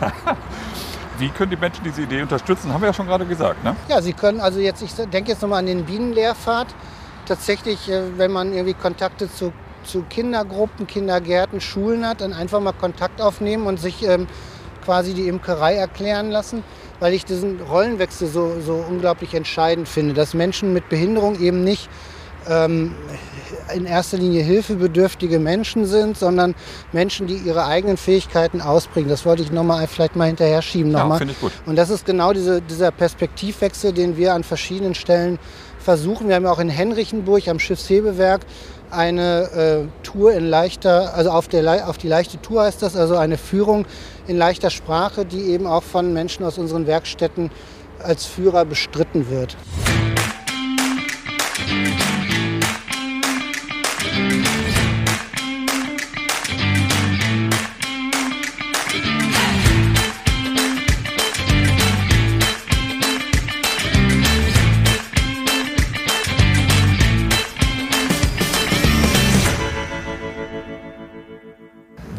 Wie 1.18 1.28
können 1.30 1.50
die 1.50 1.56
Menschen 1.56 1.84
diese 1.84 2.02
Idee 2.02 2.22
unterstützen? 2.22 2.72
Haben 2.72 2.82
wir 2.82 2.88
ja 2.88 2.92
schon 2.92 3.06
gerade 3.06 3.24
gesagt, 3.24 3.62
ne? 3.64 3.74
Ja, 3.88 4.02
Sie 4.02 4.12
können 4.12 4.40
also 4.40 4.58
jetzt, 4.58 4.82
ich 4.82 4.92
denke 4.92 5.30
jetzt 5.30 5.40
nochmal 5.40 5.60
an 5.60 5.66
den 5.66 5.84
Bienenlehrpfad. 5.84 6.66
Tatsächlich, 7.26 7.88
äh, 7.88 8.18
wenn 8.18 8.32
man 8.32 8.52
irgendwie 8.52 8.74
Kontakte 8.74 9.32
zu, 9.32 9.52
zu 9.84 10.02
Kindergruppen, 10.02 10.86
Kindergärten, 10.86 11.60
Schulen 11.60 12.06
hat, 12.06 12.20
dann 12.20 12.32
einfach 12.32 12.60
mal 12.60 12.72
Kontakt 12.72 13.20
aufnehmen 13.20 13.66
und 13.66 13.80
sich 13.80 14.06
ähm, 14.06 14.26
quasi 14.84 15.14
die 15.14 15.28
Imkerei 15.28 15.74
erklären 15.74 16.30
lassen, 16.30 16.62
weil 17.00 17.14
ich 17.14 17.24
diesen 17.24 17.60
Rollenwechsel 17.60 18.28
so, 18.28 18.60
so 18.60 18.74
unglaublich 18.88 19.34
entscheidend 19.34 19.88
finde, 19.88 20.14
dass 20.14 20.34
Menschen 20.34 20.72
mit 20.72 20.88
Behinderung 20.88 21.40
eben 21.40 21.64
nicht 21.64 21.88
ähm, 22.48 22.94
in 23.74 23.86
erster 23.86 24.18
Linie 24.18 24.42
hilfebedürftige 24.42 25.38
Menschen 25.38 25.86
sind, 25.86 26.18
sondern 26.18 26.54
Menschen, 26.92 27.26
die 27.26 27.36
ihre 27.36 27.64
eigenen 27.66 27.96
Fähigkeiten 27.96 28.60
ausbringen. 28.60 29.08
Das 29.08 29.24
wollte 29.24 29.42
ich 29.42 29.50
noch 29.50 29.64
mal 29.64 29.86
vielleicht 29.86 30.16
mal 30.16 30.26
hinterher 30.26 30.62
schieben. 30.62 30.92
Ja, 30.92 31.00
noch 31.00 31.08
mal. 31.08 31.18
finde 31.18 31.32
ich 31.32 31.40
gut. 31.40 31.52
Und 31.66 31.76
das 31.76 31.90
ist 31.90 32.04
genau 32.04 32.32
diese, 32.32 32.60
dieser 32.60 32.90
Perspektivwechsel, 32.90 33.92
den 33.92 34.16
wir 34.16 34.34
an 34.34 34.44
verschiedenen 34.44 34.94
Stellen 34.94 35.38
versuchen. 35.78 36.28
Wir 36.28 36.36
haben 36.36 36.44
ja 36.44 36.52
auch 36.52 36.58
in 36.58 36.70
Henrichenburg 36.70 37.48
am 37.48 37.58
Schiffshebewerk 37.58 38.42
eine 38.94 39.86
äh, 39.90 40.02
Tour 40.02 40.32
in 40.32 40.46
leichter, 40.46 41.14
also 41.14 41.30
auf, 41.30 41.48
der, 41.48 41.88
auf 41.88 41.98
die 41.98 42.08
leichte 42.08 42.40
Tour 42.40 42.62
heißt 42.62 42.82
das, 42.82 42.96
also 42.96 43.16
eine 43.16 43.36
Führung 43.36 43.86
in 44.26 44.36
leichter 44.36 44.70
Sprache, 44.70 45.24
die 45.24 45.42
eben 45.50 45.66
auch 45.66 45.82
von 45.82 46.12
Menschen 46.12 46.44
aus 46.44 46.58
unseren 46.58 46.86
Werkstätten 46.86 47.50
als 48.02 48.26
Führer 48.26 48.64
bestritten 48.64 49.30
wird. 49.30 49.56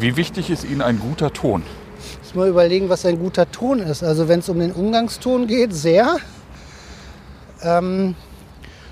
Wie 0.06 0.14
wichtig 0.14 0.50
ist 0.50 0.62
Ihnen 0.62 0.82
ein 0.82 1.00
guter 1.00 1.32
Ton? 1.32 1.64
Muss 2.22 2.34
mal 2.36 2.46
überlegen, 2.48 2.88
was 2.88 3.04
ein 3.04 3.18
guter 3.18 3.50
Ton 3.50 3.80
ist. 3.80 4.04
Also 4.04 4.28
wenn 4.28 4.38
es 4.38 4.48
um 4.48 4.60
den 4.60 4.70
Umgangston 4.70 5.48
geht, 5.48 5.74
sehr. 5.74 6.18
Ähm, 7.60 8.14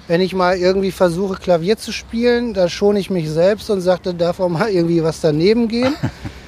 wenn 0.09 0.21
ich 0.21 0.35
mal 0.35 0.57
irgendwie 0.57 0.91
versuche, 0.91 1.37
Klavier 1.41 1.77
zu 1.79 1.93
spielen, 1.93 2.53
da 2.53 2.69
schone 2.69 2.99
ich 2.99 3.11
mich 3.11 3.31
selbst 3.31 3.71
und 3.71 3.81
sage, 3.81 4.01
da 4.03 4.13
darf 4.13 4.41
auch 4.41 4.49
mal 4.49 4.71
irgendwie 4.71 5.05
was 5.05 5.21
daneben 5.21 5.69
gehen. 5.69 5.95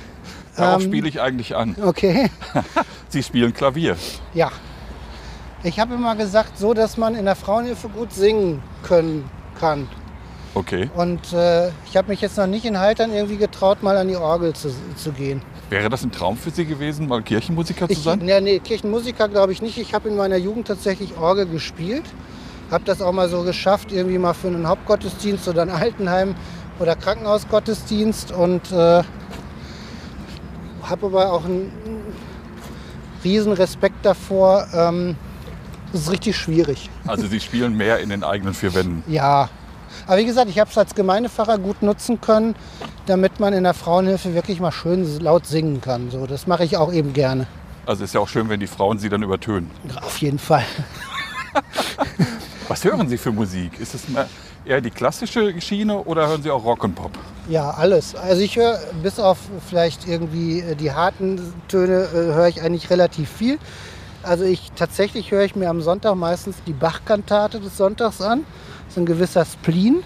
Darauf 0.57 0.83
Ähm, 0.83 0.89
spiele 0.89 1.09
ich 1.09 1.21
eigentlich 1.21 1.55
an. 1.55 1.77
Okay, 1.81 2.29
Sie 3.09 3.23
spielen 3.23 3.55
Klavier. 3.55 3.95
ja. 4.35 4.51
Ich 5.63 5.79
habe 5.79 5.95
immer 5.95 6.17
gesagt, 6.17 6.59
so, 6.59 6.75
dass 6.75 6.97
man 6.97 7.15
in 7.15 7.25
der 7.25 7.37
Frauenhilfe 7.37 7.89
gut 7.89 8.13
singen 8.13 8.61
können 8.83 9.31
kann. 9.61 9.87
Okay. 10.57 10.89
Und 10.97 11.35
äh, 11.35 11.69
ich 11.85 11.99
habe 11.99 12.09
mich 12.09 12.23
jetzt 12.23 12.39
noch 12.39 12.47
nicht 12.47 12.65
in 12.65 12.79
Haltern 12.79 13.13
irgendwie 13.13 13.37
getraut, 13.37 13.83
mal 13.83 13.95
an 13.99 14.09
die 14.09 14.17
Orgel 14.17 14.55
zu, 14.55 14.71
zu 14.97 15.13
gehen. 15.13 15.43
Wäre 15.69 15.91
das 15.91 16.03
ein 16.03 16.11
Traum 16.11 16.39
für 16.39 16.49
Sie 16.51 16.65
gewesen, 16.65 17.09
mal 17.09 17.21
Kirchenmusiker 17.21 17.87
zu 17.87 17.93
Ich, 17.93 17.99
sein? 18.03 18.27
ja, 18.27 18.41
nee, 18.41 18.59
Kirchenmusiker 18.61 19.29
glaube 19.29 19.53
ich 19.53 19.61
nicht. 19.61 19.77
Ich 19.77 19.93
habe 19.93 20.09
in 20.09 20.17
meiner 20.17 20.39
Jugend 20.39 20.67
tatsächlich 20.67 21.15
Orgel 21.19 21.45
gespielt. 21.45 22.05
Habe 22.71 22.85
das 22.87 23.03
auch 23.03 23.13
mal 23.13 23.29
so 23.29 23.43
geschafft, 23.43 23.93
irgendwie 23.93 24.17
mal 24.17 24.33
für 24.33 24.49
einen 24.49 24.67
Hauptgottesdienst 24.67 25.47
oder 25.47 25.61
ein 25.61 25.69
Altenheim 25.69 26.35
oder 26.79 26.97
Krankenhausgottesdienst. 26.97 28.33
Und 28.33 28.73
äh, 28.73 29.03
habe 30.85 31.07
aber 31.07 31.33
auch 31.33 31.45
einen 31.45 31.71
riesen 33.23 33.53
Respekt 33.53 34.07
davor. 34.07 34.67
Ähm, 34.73 35.17
das 35.93 36.01
ist 36.03 36.11
richtig 36.13 36.35
schwierig. 36.39 36.89
Also 37.07 37.27
Sie 37.27 37.41
spielen 37.41 37.77
mehr 37.77 37.99
in 38.01 38.09
den 38.09 38.25
eigenen 38.25 38.55
vier 38.55 38.73
Wänden. 38.75 39.05
Ja. 39.07 39.51
Aber 40.07 40.19
wie 40.19 40.25
gesagt, 40.25 40.49
ich 40.51 40.59
habe 40.59 40.71
es 40.71 40.79
als 40.79 40.95
Gemeindepfarrer 40.95 41.59
gut 41.59 41.83
nutzen 41.83 42.21
können, 42.21 42.55
damit 43.07 43.41
man 43.41 43.53
in 43.53 43.65
der 43.65 43.75
Frauenhilfe 43.75 44.35
wirklich 44.35 44.61
mal 44.61 44.73
schön 44.73 45.21
laut 45.21 45.47
singen 45.47 45.81
kann. 45.81 46.11
So, 46.11 46.27
das 46.27 46.47
mache 46.47 46.65
ich 46.65 46.77
auch 46.77 46.93
eben 46.93 47.13
gerne. 47.13 47.47
Also 47.87 48.05
ist 48.05 48.15
ja 48.15 48.21
auch 48.21 48.29
schön, 48.29 48.49
wenn 48.49 48.61
die 48.61 48.67
Frauen 48.67 48.99
Sie 48.99 49.09
dann 49.09 49.23
übertönen. 49.23 49.71
Auf 50.03 50.19
jeden 50.19 50.39
Fall. 50.39 50.65
Was 52.69 52.85
hören 52.85 53.09
Sie 53.09 53.17
für 53.17 53.31
Musik? 53.31 53.79
Ist 53.79 53.95
es 53.95 54.03
eher 54.65 54.81
die 54.81 54.91
klassische 54.91 55.61
Schiene 55.61 55.99
oder 55.99 56.27
hören 56.27 56.43
Sie 56.43 56.51
auch 56.51 56.65
Rock 56.65 56.83
und 56.83 56.97
Pop? 56.97 57.13
Ja, 57.49 57.71
alles. 57.71 58.17
Also 58.17 58.43
ich 58.43 58.57
höre 58.57 58.79
bis 59.03 59.21
auf 59.21 59.39
vielleicht 59.69 60.09
irgendwie 60.09 60.61
äh, 60.61 60.75
die 60.75 60.93
harten 60.93 61.55
Töne 61.69 62.09
äh, 62.13 62.35
höre 62.35 62.49
ich 62.49 62.61
eigentlich 62.61 62.91
relativ 62.91 63.31
viel. 63.31 63.59
Also 64.27 64.45
ich 64.45 64.73
tatsächlich 64.75 65.31
höre 65.31 65.45
ich 65.45 65.55
mir 65.55 65.71
am 65.71 65.81
Sonntag 65.81 66.17
meistens 66.17 66.57
die 66.67 66.73
Bach-Kantate 66.73 67.61
des 67.61 67.77
Sonntags 67.77 68.21
an. 68.21 68.45
Das 68.85 68.95
ist 68.95 68.99
ein 68.99 69.07
gewisser 69.07 69.45
Spleen. 69.45 70.03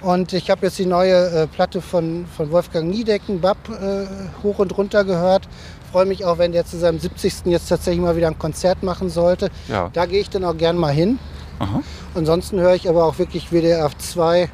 Und 0.00 0.32
ich 0.32 0.50
habe 0.50 0.66
jetzt 0.66 0.78
die 0.78 0.86
neue 0.86 1.30
äh, 1.30 1.46
Platte 1.46 1.82
von, 1.82 2.26
von 2.34 2.50
Wolfgang 2.50 2.88
Niedecken, 2.88 3.40
Bab, 3.40 3.58
äh, 3.68 4.06
hoch 4.42 4.58
und 4.58 4.76
runter 4.76 5.04
gehört. 5.04 5.48
Freue 5.92 6.06
mich 6.06 6.24
auch, 6.24 6.38
wenn 6.38 6.52
der 6.52 6.64
zu 6.64 6.78
seinem 6.78 6.98
70. 6.98 7.46
jetzt 7.46 7.68
tatsächlich 7.68 8.02
mal 8.02 8.16
wieder 8.16 8.28
ein 8.28 8.38
Konzert 8.38 8.82
machen 8.82 9.10
sollte. 9.10 9.50
Ja. 9.68 9.90
Da 9.92 10.06
gehe 10.06 10.20
ich 10.20 10.30
dann 10.30 10.44
auch 10.44 10.56
gern 10.56 10.76
mal 10.76 10.92
hin. 10.92 11.18
Aha. 11.58 11.82
Ansonsten 12.14 12.58
höre 12.58 12.74
ich 12.74 12.88
aber 12.88 13.04
auch 13.04 13.18
wirklich 13.18 13.50
WDR 13.50 13.90
2 13.96 14.48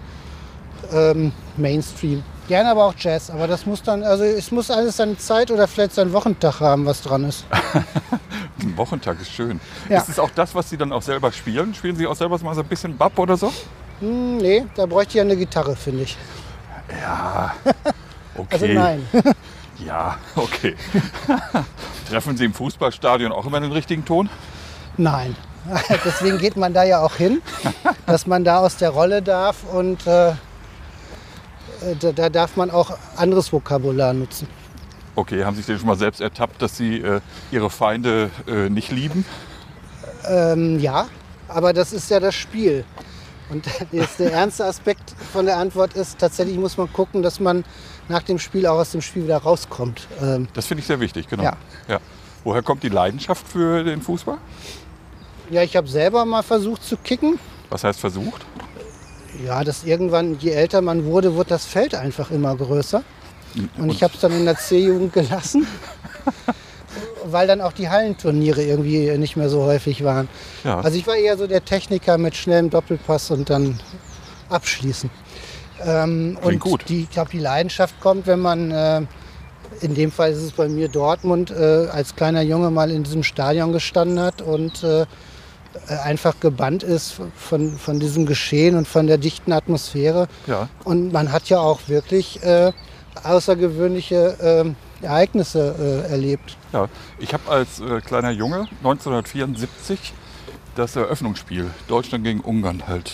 ähm, 0.92 1.32
Mainstream. 1.56 2.22
Gerne 2.50 2.70
aber 2.72 2.86
auch 2.86 2.94
Jazz, 2.98 3.30
aber 3.30 3.46
das 3.46 3.64
muss 3.64 3.80
dann, 3.80 4.02
also 4.02 4.24
es 4.24 4.50
muss 4.50 4.72
alles 4.72 4.96
seine 4.96 5.16
Zeit 5.16 5.52
oder 5.52 5.68
vielleicht 5.68 5.94
seinen 5.94 6.12
Wochentag 6.12 6.58
haben, 6.58 6.84
was 6.84 7.00
dran 7.00 7.22
ist. 7.22 7.44
Ein 8.60 8.76
Wochentag 8.76 9.20
ist 9.20 9.30
schön. 9.30 9.60
Ja. 9.88 9.98
Ist 9.98 10.08
es 10.08 10.18
auch 10.18 10.30
das, 10.30 10.52
was 10.52 10.68
Sie 10.68 10.76
dann 10.76 10.92
auch 10.92 11.02
selber 11.02 11.30
spielen? 11.30 11.72
Spielen 11.74 11.94
Sie 11.94 12.08
auch 12.08 12.16
selber 12.16 12.36
mal 12.40 12.56
so 12.56 12.62
ein 12.62 12.66
bisschen 12.66 12.96
Bab 12.96 13.16
oder 13.20 13.36
so? 13.36 13.52
Hm, 14.00 14.38
nee, 14.38 14.66
da 14.74 14.86
bräuchte 14.86 15.10
ich 15.10 15.14
ja 15.14 15.22
eine 15.22 15.36
Gitarre, 15.36 15.76
finde 15.76 16.02
ich. 16.02 16.16
Ja. 17.00 17.54
Okay. 18.36 18.48
Also 18.50 18.66
nein. 18.66 19.08
Ja, 19.86 20.18
okay. 20.34 20.74
Treffen 22.08 22.36
Sie 22.36 22.46
im 22.46 22.54
Fußballstadion 22.54 23.30
auch 23.30 23.46
immer 23.46 23.60
den 23.60 23.70
richtigen 23.70 24.04
Ton? 24.04 24.28
nein. 24.96 25.36
Deswegen 26.04 26.38
geht 26.38 26.56
man 26.56 26.74
da 26.74 26.82
ja 26.82 27.00
auch 27.00 27.14
hin, 27.14 27.42
dass 28.06 28.26
man 28.26 28.42
da 28.42 28.58
aus 28.58 28.76
der 28.76 28.90
Rolle 28.90 29.22
darf 29.22 29.58
und 29.72 30.06
äh, 30.06 30.32
da, 32.00 32.12
da 32.12 32.28
darf 32.28 32.56
man 32.56 32.70
auch 32.70 32.96
anderes 33.16 33.52
Vokabular 33.52 34.12
nutzen. 34.12 34.46
Okay, 35.16 35.44
haben 35.44 35.54
Sie 35.54 35.58
sich 35.62 35.66
denn 35.66 35.78
schon 35.78 35.88
mal 35.88 35.96
selbst 35.98 36.20
ertappt, 36.20 36.62
dass 36.62 36.76
Sie 36.76 36.98
äh, 37.00 37.20
Ihre 37.50 37.68
Feinde 37.70 38.30
äh, 38.46 38.68
nicht 38.70 38.90
lieben? 38.90 39.24
Ähm, 40.28 40.78
ja, 40.78 41.08
aber 41.48 41.72
das 41.72 41.92
ist 41.92 42.10
ja 42.10 42.20
das 42.20 42.34
Spiel. 42.34 42.84
Und 43.50 43.66
jetzt 43.92 44.20
der 44.20 44.32
ernste 44.32 44.64
Aspekt 44.64 45.14
von 45.32 45.46
der 45.46 45.56
Antwort 45.58 45.94
ist, 45.94 46.18
tatsächlich 46.18 46.56
muss 46.56 46.76
man 46.76 46.92
gucken, 46.92 47.22
dass 47.22 47.40
man 47.40 47.64
nach 48.08 48.22
dem 48.22 48.38
Spiel 48.38 48.66
auch 48.66 48.78
aus 48.78 48.92
dem 48.92 49.02
Spiel 49.02 49.24
wieder 49.24 49.38
rauskommt. 49.38 50.06
Ähm, 50.22 50.48
Das 50.54 50.66
finde 50.66 50.80
ich 50.80 50.86
sehr 50.86 51.00
wichtig, 51.00 51.28
genau. 51.28 51.42
Ja. 51.42 51.56
Ja. 51.88 51.98
Woher 52.44 52.62
kommt 52.62 52.82
die 52.82 52.88
Leidenschaft 52.88 53.46
für 53.46 53.84
den 53.84 54.00
Fußball? 54.02 54.38
ja, 55.50 55.62
ich 55.64 55.76
habe 55.76 55.88
selber 55.88 56.24
mal 56.24 56.42
versucht 56.42 56.84
zu 56.84 56.96
kicken. 56.96 57.38
Was 57.70 57.82
heißt 57.84 57.98
versucht? 58.00 58.46
Ja, 59.44 59.64
das 59.64 59.84
irgendwann, 59.84 60.38
je 60.38 60.50
älter 60.50 60.80
man 60.82 61.04
wurde, 61.04 61.36
wird 61.36 61.50
das 61.50 61.64
Feld 61.64 61.94
einfach 61.94 62.30
immer 62.30 62.54
größer. 62.56 63.02
Und 63.78 63.90
ich 63.90 64.02
habe 64.02 64.14
es 64.14 64.20
dann 64.20 64.32
in 64.32 64.44
der 64.44 64.56
C-Jugend 64.56 65.12
gelassen, 65.12 65.66
weil 67.24 67.46
dann 67.46 67.60
auch 67.60 67.72
die 67.72 67.88
Hallenturniere 67.88 68.62
irgendwie 68.62 69.16
nicht 69.18 69.36
mehr 69.36 69.48
so 69.48 69.62
häufig 69.64 70.04
waren. 70.04 70.28
Ja. 70.62 70.80
Also 70.80 70.96
ich 70.96 71.06
war 71.06 71.16
eher 71.16 71.36
so 71.36 71.46
der 71.46 71.64
Techniker 71.64 72.16
mit 72.18 72.36
schnellem 72.36 72.70
Doppelpass 72.70 73.30
und 73.30 73.50
dann 73.50 73.80
abschließen. 74.48 75.10
Ähm, 75.84 76.38
und 76.42 76.60
gut. 76.60 76.84
Die, 76.88 77.02
ich 77.02 77.10
glaube, 77.10 77.30
die 77.30 77.38
Leidenschaft 77.38 78.00
kommt, 78.00 78.26
wenn 78.26 78.40
man, 78.40 78.70
äh, 78.70 79.02
in 79.80 79.94
dem 79.94 80.12
Fall 80.12 80.30
ist 80.32 80.42
es 80.42 80.52
bei 80.52 80.68
mir 80.68 80.88
Dortmund, 80.88 81.50
äh, 81.50 81.86
als 81.90 82.14
kleiner 82.14 82.42
Junge 82.42 82.70
mal 82.70 82.90
in 82.90 83.02
diesem 83.02 83.22
Stadion 83.22 83.72
gestanden 83.72 84.20
hat 84.20 84.42
und 84.42 84.84
äh, 84.84 85.06
einfach 85.88 86.40
gebannt 86.40 86.82
ist 86.82 87.20
von, 87.36 87.76
von 87.76 88.00
diesem 88.00 88.26
Geschehen 88.26 88.76
und 88.76 88.88
von 88.88 89.06
der 89.06 89.18
dichten 89.18 89.52
Atmosphäre. 89.52 90.28
Ja. 90.46 90.68
Und 90.84 91.12
man 91.12 91.32
hat 91.32 91.48
ja 91.48 91.60
auch 91.60 91.80
wirklich 91.88 92.42
äh, 92.42 92.72
außergewöhnliche 93.22 94.36
ähm, 94.40 94.76
Ereignisse 95.02 96.04
äh, 96.08 96.10
erlebt. 96.10 96.56
Ja, 96.72 96.88
ich 97.18 97.32
habe 97.32 97.50
als 97.50 97.80
äh, 97.80 98.00
kleiner 98.00 98.30
Junge 98.30 98.68
1974 98.78 100.12
das 100.74 100.96
Eröffnungsspiel 100.96 101.70
Deutschland 101.88 102.24
gegen 102.24 102.40
Ungarn 102.40 102.86
halt 102.86 103.12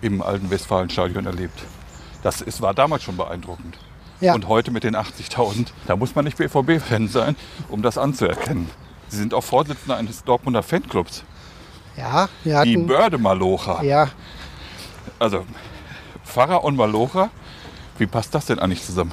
im 0.00 0.22
alten 0.22 0.50
Westfalenstadion 0.50 1.26
erlebt. 1.26 1.62
Das 2.22 2.40
ist, 2.40 2.60
war 2.60 2.74
damals 2.74 3.02
schon 3.02 3.16
beeindruckend. 3.16 3.78
Ja. 4.20 4.34
Und 4.34 4.48
heute 4.48 4.72
mit 4.72 4.82
den 4.82 4.96
80.000, 4.96 5.68
da 5.86 5.94
muss 5.94 6.14
man 6.16 6.24
nicht 6.24 6.36
BVB-Fan 6.38 7.06
sein, 7.08 7.36
um 7.68 7.82
das 7.82 7.98
anzuerkennen. 7.98 8.68
Sie 9.08 9.16
sind 9.16 9.32
auch 9.32 9.44
Vorsitzender 9.44 9.96
eines 9.96 10.24
Dortmunder 10.24 10.62
Fanclubs, 10.62 11.22
Ja, 11.98 12.28
wir 12.44 12.62
die 12.64 12.74
hatten. 12.76 12.86
Börde 12.86 13.18
Malocha. 13.18 13.82
Ja, 13.82 14.08
Also 15.18 15.44
Pfarrer 16.24 16.62
und 16.64 16.76
Malocha, 16.76 17.30
wie 17.98 18.06
passt 18.06 18.34
das 18.34 18.46
denn 18.46 18.58
eigentlich 18.58 18.84
zusammen? 18.84 19.12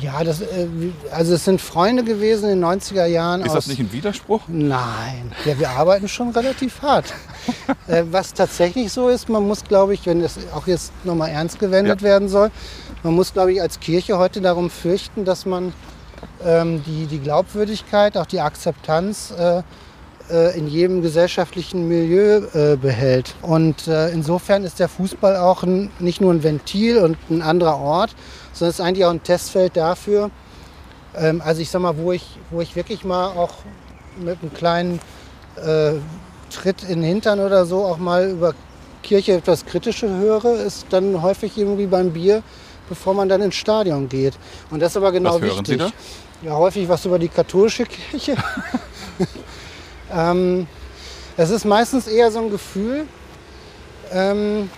ja 0.00 0.24
das, 0.24 0.40
äh, 0.40 0.66
also 1.10 1.34
es 1.34 1.44
sind 1.44 1.60
Freunde 1.60 2.02
gewesen 2.02 2.48
in 2.48 2.60
den 2.62 2.64
90er 2.64 3.04
Jahren. 3.04 3.42
Ist 3.42 3.54
das 3.54 3.66
nicht 3.66 3.78
ein 3.78 3.92
Widerspruch? 3.92 4.40
Nein, 4.48 5.30
ja, 5.44 5.58
wir 5.58 5.68
arbeiten 5.68 6.08
schon 6.08 6.30
relativ 6.30 6.80
hart. 6.80 7.12
äh, 7.88 8.02
was 8.10 8.32
tatsächlich 8.32 8.90
so 8.90 9.08
ist, 9.10 9.28
man 9.28 9.46
muss, 9.46 9.62
glaube 9.64 9.92
ich, 9.92 10.06
wenn 10.06 10.22
es 10.22 10.38
auch 10.54 10.66
jetzt 10.66 10.92
nochmal 11.04 11.28
ernst 11.28 11.58
gewendet 11.58 12.00
Ja. 12.00 12.06
werden 12.08 12.28
soll, 12.30 12.50
man 13.02 13.14
muss, 13.14 13.34
glaube 13.34 13.52
ich, 13.52 13.60
als 13.60 13.80
Kirche 13.80 14.16
heute 14.16 14.40
darum 14.40 14.70
fürchten, 14.70 15.26
dass 15.26 15.44
man 15.44 15.74
ähm, 16.42 16.82
die, 16.84 17.04
die 17.06 17.18
Glaubwürdigkeit, 17.18 18.16
auch 18.16 18.26
die 18.26 18.40
Akzeptanz 18.40 19.30
äh, 19.32 19.62
in 20.56 20.68
jedem 20.68 21.02
gesellschaftlichen 21.02 21.88
Milieu 21.88 22.42
äh, 22.54 22.76
behält. 22.76 23.34
Und 23.42 23.86
äh, 23.88 24.10
insofern 24.10 24.64
ist 24.64 24.78
der 24.78 24.88
Fußball 24.88 25.36
auch 25.36 25.62
ein, 25.62 25.90
nicht 25.98 26.20
nur 26.20 26.32
ein 26.32 26.42
Ventil 26.42 26.98
und 26.98 27.16
ein 27.30 27.42
anderer 27.42 27.78
Ort, 27.78 28.14
sondern 28.52 28.70
es 28.70 28.78
ist 28.78 28.84
eigentlich 28.84 29.04
auch 29.04 29.10
ein 29.10 29.22
Testfeld 29.22 29.76
dafür, 29.76 30.30
ähm, 31.14 31.42
also 31.44 31.60
ich 31.60 31.70
sag 31.70 31.80
mal, 31.82 31.96
wo 31.96 32.12
ich, 32.12 32.24
wo 32.50 32.60
ich 32.60 32.76
wirklich 32.76 33.04
mal 33.04 33.28
auch 33.28 33.54
mit 34.18 34.38
einem 34.40 34.52
kleinen 34.52 35.00
äh, 35.56 35.92
Tritt 36.50 36.82
in 36.82 37.00
den 37.00 37.02
Hintern 37.02 37.40
oder 37.40 37.64
so 37.66 37.84
auch 37.84 37.98
mal 37.98 38.30
über 38.30 38.54
Kirche 39.02 39.32
etwas 39.32 39.66
Kritische 39.66 40.08
höre, 40.08 40.60
ist 40.60 40.86
dann 40.90 41.22
häufig 41.22 41.56
irgendwie 41.58 41.86
beim 41.86 42.12
Bier, 42.12 42.42
bevor 42.88 43.14
man 43.14 43.28
dann 43.28 43.42
ins 43.42 43.54
Stadion 43.54 44.08
geht. 44.08 44.34
Und 44.70 44.80
das 44.80 44.92
ist 44.92 44.96
aber 44.96 45.12
genau 45.12 45.34
Was 45.34 45.40
hören 45.40 45.58
wichtig. 45.58 45.66
Sie 45.66 45.76
da? 45.78 45.90
Ja, 46.42 46.56
häufig 46.56 46.88
was 46.88 47.04
über 47.04 47.18
die 47.18 47.28
katholische 47.28 47.84
Kirche. 47.84 48.36
ähm, 50.14 50.66
es 51.36 51.50
ist 51.50 51.64
meistens 51.64 52.06
eher 52.06 52.30
so 52.30 52.40
ein 52.40 52.50
Gefühl, 52.50 53.06
ähm, 54.12 54.70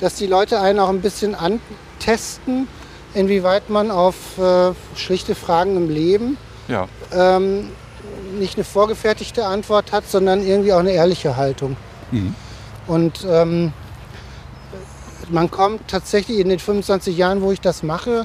dass 0.00 0.14
die 0.14 0.26
Leute 0.26 0.60
einen 0.60 0.78
auch 0.78 0.88
ein 0.88 1.00
bisschen 1.00 1.34
antesten, 1.34 2.68
inwieweit 3.14 3.68
man 3.70 3.90
auf 3.90 4.14
äh, 4.38 4.72
schlichte 4.94 5.34
Fragen 5.34 5.76
im 5.76 5.90
Leben 5.90 6.36
Ja. 6.68 6.88
ähm, 7.12 7.70
nicht 8.38 8.56
eine 8.56 8.64
vorgefertigte 8.64 9.44
Antwort 9.46 9.92
hat, 9.92 10.08
sondern 10.08 10.46
irgendwie 10.46 10.72
auch 10.72 10.78
eine 10.78 10.92
ehrliche 10.92 11.36
Haltung. 11.36 11.76
Mhm. 12.10 12.34
Und 12.86 13.26
ähm, 13.28 13.72
man 15.30 15.50
kommt 15.50 15.88
tatsächlich 15.88 16.38
in 16.38 16.48
den 16.48 16.58
25 16.58 17.16
Jahren, 17.16 17.42
wo 17.42 17.52
ich 17.52 17.60
das 17.60 17.82
mache, 17.82 18.24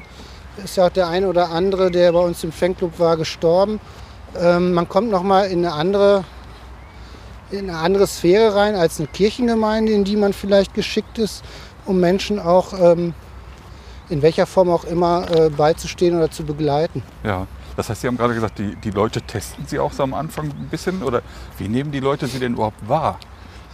ist 0.64 0.78
ja 0.78 0.86
auch 0.88 0.92
der 0.92 1.08
eine 1.08 1.28
oder 1.28 1.50
andere, 1.50 1.90
der 1.92 2.12
bei 2.14 2.20
uns 2.20 2.44
im 2.44 2.52
Fanclub 2.52 3.00
war, 3.00 3.18
gestorben. 3.18 3.80
Ähm, 4.40 4.74
man 4.74 4.88
kommt 4.90 5.10
nochmal 5.12 5.48
in 5.48 5.66
eine 5.66 5.74
andere 5.74 6.24
in 7.52 7.70
eine 7.70 7.78
andere 7.78 8.08
Sphäre 8.08 8.56
rein 8.56 8.76
als 8.76 9.00
eine 9.00 9.08
Kirchengemeinde, 9.08 9.92
in 9.92 10.04
die 10.04 10.16
man 10.16 10.34
vielleicht 10.34 10.74
geschickt 10.74 11.20
ist, 11.20 11.44
um 11.86 12.00
Menschen 12.00 12.40
auch 12.40 12.74
ähm, 12.74 13.14
in 14.10 14.22
welcher 14.22 14.46
Form 14.46 14.70
auch 14.70 14.86
immer 14.86 15.30
äh, 15.30 15.50
beizustehen 15.50 16.18
oder 16.18 16.32
zu 16.32 16.44
begleiten. 16.44 17.04
Ja, 17.24 17.48
das 17.76 17.90
heißt, 17.90 18.02
Sie 18.02 18.08
haben 18.08 18.18
gerade 18.18 18.34
gesagt, 18.34 18.60
die, 18.60 18.76
die 18.76 18.92
Leute 18.92 19.22
testen 19.22 19.66
Sie 19.68 19.80
auch 19.80 19.92
so 19.92 20.04
am 20.04 20.14
Anfang 20.14 20.46
ein 20.46 20.68
bisschen 20.70 21.04
oder 21.04 21.22
wie 21.58 21.68
nehmen 21.68 21.92
die 21.92 22.00
Leute 22.00 22.28
Sie 22.28 22.40
denn 22.40 22.54
überhaupt 22.54 22.88
wahr? 22.88 23.20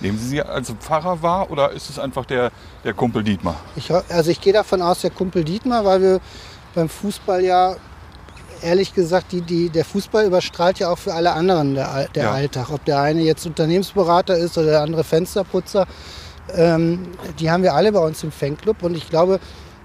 Nehmen 0.01 0.17
Sie 0.17 0.27
sie 0.27 0.41
als 0.41 0.71
Pfarrer 0.71 1.21
wahr 1.21 1.51
oder 1.51 1.71
ist 1.71 1.89
es 1.89 1.99
einfach 1.99 2.25
der, 2.25 2.51
der 2.85 2.93
Kumpel 2.93 3.21
Dietmar? 3.21 3.55
Ich, 3.75 3.91
also 3.91 4.31
ich 4.31 4.39
gehe 4.39 4.53
davon 4.53 4.81
aus, 4.81 5.01
der 5.01 5.09
Kumpel 5.09 5.43
Dietmar, 5.43 5.83
weil 5.83 6.01
wir 6.01 6.19
beim 6.73 6.87
Fußball 6.87 7.43
ja 7.43 7.75
ehrlich 8.61 8.93
gesagt, 8.93 9.31
die, 9.31 9.41
die, 9.41 9.69
der 9.69 9.85
Fußball 9.85 10.25
überstrahlt 10.25 10.79
ja 10.79 10.89
auch 10.89 10.97
für 10.97 11.13
alle 11.13 11.33
anderen 11.33 11.75
der, 11.75 12.07
der 12.15 12.23
ja. 12.23 12.31
Alltag. 12.31 12.69
Ob 12.71 12.85
der 12.85 13.01
eine 13.01 13.21
jetzt 13.21 13.45
Unternehmensberater 13.45 14.37
ist 14.37 14.57
oder 14.57 14.67
der 14.67 14.81
andere 14.81 15.03
Fensterputzer. 15.03 15.87
Ähm, 16.55 17.07
die 17.39 17.51
haben 17.51 17.63
wir 17.63 17.73
alle 17.73 17.91
bei 17.91 17.99
uns 17.99 18.23
im 18.23 18.31
Fanclub. 18.31 18.83
Und 18.83 18.95
ich 18.95 19.09
glaube, 19.09 19.39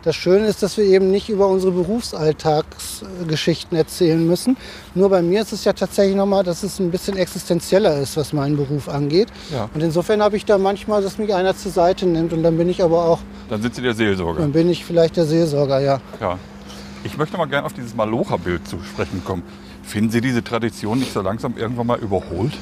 das 0.04 0.14
Schöne 0.16 0.46
ist, 0.46 0.62
dass 0.62 0.76
wir 0.76 0.84
eben 0.84 1.10
nicht 1.10 1.30
über 1.30 1.48
unsere 1.48 1.72
Berufsalltagsgeschichten 1.72 3.76
erzählen 3.76 4.24
müssen. 4.26 4.58
Nur 4.94 5.08
bei 5.08 5.22
mir 5.22 5.40
ist 5.40 5.54
es 5.54 5.64
ja 5.64 5.72
tatsächlich 5.72 6.14
nochmal, 6.14 6.44
dass 6.44 6.62
es 6.62 6.78
ein 6.78 6.90
bisschen 6.90 7.16
existenzieller 7.16 7.98
ist, 7.98 8.18
was 8.18 8.34
meinen 8.34 8.58
Beruf 8.58 8.90
angeht. 8.90 9.28
Ja. 9.50 9.70
Und 9.72 9.82
insofern 9.82 10.22
habe 10.22 10.36
ich 10.36 10.44
da 10.44 10.58
manchmal, 10.58 11.02
dass 11.02 11.16
mich 11.16 11.34
einer 11.34 11.56
zur 11.56 11.72
Seite 11.72 12.04
nimmt 12.04 12.34
und 12.34 12.42
dann 12.42 12.58
bin 12.58 12.68
ich 12.68 12.82
aber 12.82 13.06
auch. 13.06 13.20
Dann 13.48 13.62
sind 13.62 13.76
Sie 13.76 13.80
der 13.80 13.94
Seelsorger. 13.94 14.42
Dann 14.42 14.52
bin 14.52 14.68
ich 14.68 14.84
vielleicht 14.84 15.16
der 15.16 15.24
Seelsorger, 15.24 15.80
ja. 15.80 16.02
Ja. 16.20 16.38
Ich 17.04 17.18
möchte 17.18 17.36
mal 17.36 17.44
gerne 17.46 17.66
auf 17.66 17.74
dieses 17.74 17.94
Malocha-Bild 17.94 18.66
zu 18.66 18.78
sprechen 18.82 19.22
kommen. 19.24 19.42
Finden 19.82 20.10
Sie 20.10 20.22
diese 20.22 20.42
Tradition 20.42 20.98
nicht 20.98 21.12
so 21.12 21.20
langsam 21.20 21.56
irgendwann 21.56 21.86
mal 21.86 21.98
überholt? 21.98 22.54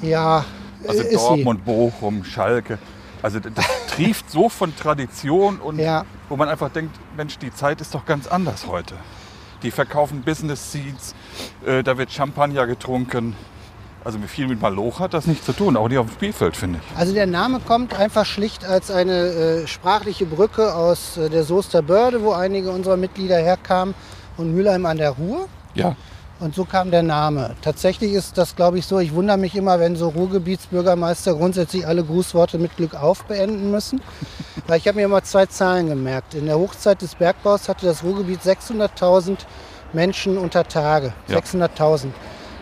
Ja, 0.00 0.44
also 0.86 1.02
ist 1.02 1.14
Dortmund, 1.14 1.60
sie. 1.66 1.72
Bochum, 1.72 2.24
Schalke. 2.24 2.78
Also 3.20 3.40
das 3.40 3.66
trieft 3.88 4.30
so 4.30 4.48
von 4.48 4.74
Tradition 4.76 5.58
und 5.58 5.78
ja. 5.78 6.04
wo 6.28 6.36
man 6.36 6.48
einfach 6.48 6.70
denkt, 6.70 6.96
Mensch, 7.16 7.36
die 7.38 7.52
Zeit 7.52 7.80
ist 7.80 7.92
doch 7.92 8.06
ganz 8.06 8.28
anders 8.28 8.68
heute. 8.68 8.94
Die 9.64 9.72
verkaufen 9.72 10.22
Business 10.22 10.70
Seats, 10.70 11.14
äh, 11.66 11.82
da 11.82 11.98
wird 11.98 12.12
Champagner 12.12 12.66
getrunken. 12.66 13.34
Also 14.04 14.18
viel 14.26 14.46
mit 14.46 14.60
Maloch 14.60 14.98
hat 15.00 15.12
das 15.12 15.26
nichts 15.26 15.44
zu 15.44 15.52
tun, 15.52 15.76
auch 15.76 15.88
nicht 15.88 15.98
auf 15.98 16.06
dem 16.06 16.14
Spielfeld, 16.14 16.56
finde 16.56 16.80
ich. 16.82 16.98
Also 16.98 17.12
der 17.12 17.26
Name 17.26 17.60
kommt 17.60 17.98
einfach 17.98 18.24
schlicht 18.24 18.64
als 18.64 18.90
eine 18.90 19.12
äh, 19.12 19.66
sprachliche 19.66 20.24
Brücke 20.24 20.74
aus 20.74 21.18
äh, 21.18 21.28
der 21.28 21.44
Soester 21.44 21.82
Börde, 21.82 22.22
wo 22.22 22.32
einige 22.32 22.70
unserer 22.70 22.96
Mitglieder 22.96 23.36
herkamen, 23.36 23.94
und 24.36 24.54
Mülheim 24.54 24.86
an 24.86 24.96
der 24.96 25.10
Ruhr. 25.10 25.48
Ja. 25.74 25.96
Und 26.40 26.54
so 26.54 26.64
kam 26.64 26.90
der 26.90 27.02
Name. 27.02 27.54
Tatsächlich 27.60 28.12
ist 28.12 28.38
das, 28.38 28.56
glaube 28.56 28.78
ich, 28.78 28.86
so. 28.86 28.98
Ich 28.98 29.12
wundere 29.12 29.36
mich 29.36 29.54
immer, 29.54 29.78
wenn 29.78 29.94
so 29.94 30.08
Ruhrgebietsbürgermeister 30.08 31.34
grundsätzlich 31.34 31.86
alle 31.86 32.02
Grußworte 32.02 32.58
mit 32.58 32.74
Glück 32.78 32.94
auf 32.94 33.24
beenden 33.24 33.70
müssen. 33.70 34.00
Weil 34.66 34.78
ich 34.78 34.88
habe 34.88 34.96
mir 34.96 35.04
immer 35.04 35.22
zwei 35.22 35.44
Zahlen 35.44 35.88
gemerkt. 35.88 36.34
In 36.34 36.46
der 36.46 36.58
Hochzeit 36.58 37.02
des 37.02 37.14
Bergbaus 37.14 37.68
hatte 37.68 37.84
das 37.84 38.02
Ruhrgebiet 38.02 38.40
600.000 38.40 39.36
Menschen 39.92 40.38
unter 40.38 40.66
Tage. 40.66 41.12
Ja. 41.28 41.38
600.000. 41.38 42.06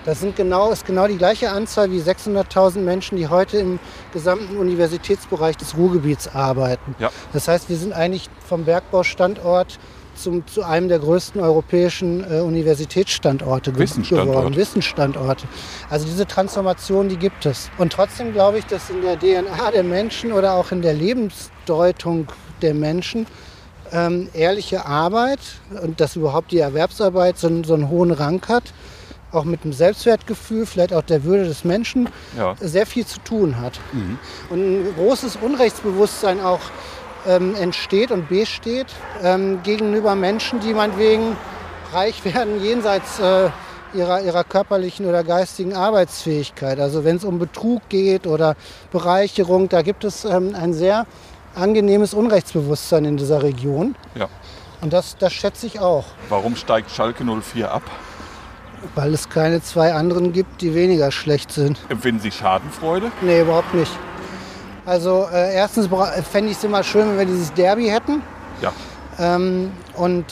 Das 0.09 0.21
sind 0.21 0.37
genau, 0.37 0.71
ist 0.71 0.87
genau 0.87 1.07
die 1.07 1.19
gleiche 1.19 1.51
Anzahl 1.51 1.91
wie 1.91 2.01
600.000 2.01 2.79
Menschen, 2.79 3.19
die 3.19 3.29
heute 3.29 3.59
im 3.59 3.79
gesamten 4.15 4.57
Universitätsbereich 4.57 5.59
des 5.59 5.77
Ruhrgebiets 5.77 6.35
arbeiten. 6.35 6.97
Ja. 6.99 7.11
Das 7.35 7.47
heißt, 7.47 7.69
wir 7.69 7.77
sind 7.77 7.93
eigentlich 7.93 8.31
vom 8.43 8.65
Bergbaustandort 8.65 9.79
zum, 10.15 10.47
zu 10.47 10.63
einem 10.63 10.89
der 10.89 11.01
größten 11.01 11.43
europäischen 11.43 12.25
äh, 12.25 12.41
Universitätsstandorte 12.41 13.71
geworden. 13.71 14.57
Wissensstandorte. 14.57 15.47
Also 15.91 16.07
diese 16.07 16.27
Transformation, 16.27 17.11
die 17.11 17.19
gibt 17.19 17.45
es. 17.45 17.71
Und 17.77 17.93
trotzdem 17.93 18.33
glaube 18.33 18.61
ich, 18.61 18.65
dass 18.65 18.89
in 18.89 19.03
der 19.03 19.19
DNA 19.19 19.73
der 19.73 19.85
Menschen 19.85 20.33
oder 20.33 20.55
auch 20.55 20.73
in 20.73 20.81
der 20.81 20.95
Lebensdeutung 20.95 22.29
der 22.63 22.73
Menschen 22.73 23.27
ähm, 23.93 24.31
ehrliche 24.33 24.87
Arbeit 24.87 25.41
und 25.83 26.01
dass 26.01 26.17
überhaupt 26.17 26.51
die 26.51 26.61
Erwerbsarbeit 26.61 27.37
so, 27.37 27.63
so 27.63 27.75
einen 27.75 27.91
hohen 27.91 28.11
Rang 28.11 28.41
hat 28.49 28.73
auch 29.33 29.45
mit 29.45 29.65
dem 29.65 29.73
Selbstwertgefühl, 29.73 30.67
vielleicht 30.67 30.93
auch 30.93 31.03
der 31.03 31.25
Würde 31.25 31.45
des 31.45 31.65
Menschen, 31.65 32.09
ja. 32.37 32.55
sehr 32.61 32.87
viel 32.87 33.07
zu 33.07 33.21
tun 33.21 33.61
hat. 33.61 33.79
Mhm. 33.93 34.19
Und 34.51 34.59
ein 34.59 34.95
großes 34.97 35.37
Unrechtsbewusstsein 35.37 36.41
auch 36.41 36.61
ähm, 37.27 37.55
entsteht 37.55 38.11
und 38.11 38.29
besteht 38.29 38.87
ähm, 39.23 39.63
gegenüber 39.63 40.15
Menschen, 40.15 40.61
die 40.61 40.75
meinetwegen 40.75 41.37
reich 41.93 42.25
werden 42.25 42.63
jenseits 42.63 43.19
äh, 43.19 43.51
ihrer, 43.95 44.23
ihrer 44.23 44.45
körperlichen 44.45 45.07
oder 45.07 45.25
geistigen 45.25 45.75
Arbeitsfähigkeit. 45.75 46.79
Also 46.79 47.05
wenn 47.05 47.17
es 47.17 47.25
um 47.25 47.39
Betrug 47.39 47.89
geht 47.89 48.27
oder 48.27 48.57
Bereicherung, 48.93 49.69
da 49.69 49.83
gibt 49.83 50.05
es 50.05 50.25
ähm, 50.25 50.55
ein 50.55 50.75
sehr 50.75 51.07
angenehmes 51.55 52.15
Unrechtsbewusstsein 52.15 53.05
in 53.05 53.17
dieser 53.17 53.43
Region. 53.43 53.95
Ja. 54.15 54.29
Und 54.81 54.93
das, 54.93 55.17
das 55.19 55.33
schätze 55.33 55.67
ich 55.67 55.81
auch. 55.81 56.05
Warum 56.29 56.55
steigt 56.55 56.91
Schalke 56.91 57.25
04 57.25 57.73
ab? 57.73 57.83
Weil 58.95 59.15
es 59.15 59.29
keine 59.29 59.63
zwei 59.63 59.93
anderen 59.93 60.33
gibt, 60.33 60.61
die 60.61 60.75
weniger 60.75 61.11
schlecht 61.11 61.53
sind. 61.53 61.79
Empfinden 61.89 62.21
Sie 62.21 62.31
Schadenfreude? 62.31 63.11
Nee, 63.21 63.41
überhaupt 63.41 63.75
nicht. 63.75 63.93
Also 64.87 65.27
äh, 65.33 65.55
erstens 65.55 65.89
fände 66.31 66.51
ich 66.51 66.57
es 66.57 66.65
immer 66.65 66.83
schön, 66.83 67.09
wenn 67.09 67.19
wir 67.19 67.27
dieses 67.27 67.53
Derby 67.53 67.89
hätten. 67.89 68.23
Ja. 68.63 68.73
Ähm, 69.19 69.71
und 69.97 70.25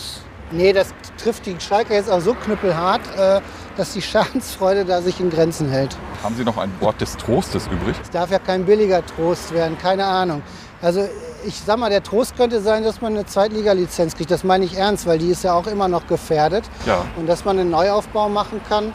nee, 0.51 0.73
das 0.73 0.95
trifft 1.23 1.47
die 1.47 1.57
Schalke 1.59 1.95
jetzt 1.95 2.11
auch 2.11 2.21
so 2.21 2.35
knüppelhart, 2.35 3.03
äh, 3.19 3.41
dass 3.77 3.93
die 3.93 4.01
Schadensfreude 4.01 4.85
da 4.85 5.03
sich 5.03 5.21
in 5.21 5.29
Grenzen 5.29 5.69
hält. 5.69 5.97
Haben 6.23 6.37
Sie 6.37 6.45
noch 6.45 6.57
ein 6.57 6.73
Wort 6.81 7.01
des 7.01 7.17
Trostes 7.17 7.67
übrig? 7.67 7.97
Es 8.03 8.11
darf 8.11 8.31
ja 8.31 8.39
kein 8.39 8.65
billiger 8.65 9.05
Trost 9.05 9.53
werden, 9.53 9.77
keine 9.77 10.07
Ahnung. 10.07 10.43
Also 10.81 11.07
ich 11.47 11.61
sag 11.61 11.79
mal, 11.79 11.91
der 11.91 12.03
Trost 12.03 12.37
könnte 12.37 12.61
sein, 12.61 12.83
dass 12.83 13.01
man 13.01 13.15
eine 13.15 13.25
Zweitliga-Lizenz 13.25 14.17
kriegt. 14.17 14.31
Das 14.31 14.45
meine 14.45 14.65
ich 14.65 14.77
ernst, 14.77 15.07
weil 15.07 15.19
die 15.19 15.31
ist 15.31 15.45
ja 15.45 15.55
auch 15.55 15.67
immer 15.67 15.89
noch 15.89 16.07
gefährdet. 16.07 16.65
Ja. 16.87 17.05
Und 17.17 17.29
dass 17.29 17.45
man 17.45 17.59
einen 17.59 17.71
Neuaufbau 17.71 18.29
machen 18.29 18.61
kann. 18.69 18.93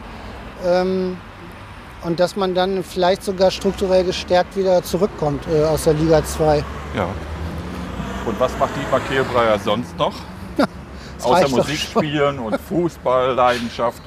Ähm, 0.65 1.17
und 2.03 2.19
dass 2.19 2.35
man 2.35 2.55
dann 2.55 2.83
vielleicht 2.83 3.23
sogar 3.23 3.51
strukturell 3.51 4.03
gestärkt 4.03 4.57
wieder 4.57 4.83
zurückkommt 4.83 5.45
äh, 5.47 5.63
aus 5.63 5.83
der 5.83 5.93
Liga 5.93 6.23
2. 6.23 6.63
Ja. 6.95 7.07
Und 8.25 8.39
was 8.39 8.57
macht 8.57 8.75
Dietmar 8.75 8.99
Kehlbreier 9.01 9.59
sonst 9.59 9.97
noch? 9.97 10.13
Außer 11.23 11.49
Musik 11.49 11.77
spielen 11.77 12.39
und 12.39 12.59
Fußballleidenschaft. 12.59 14.01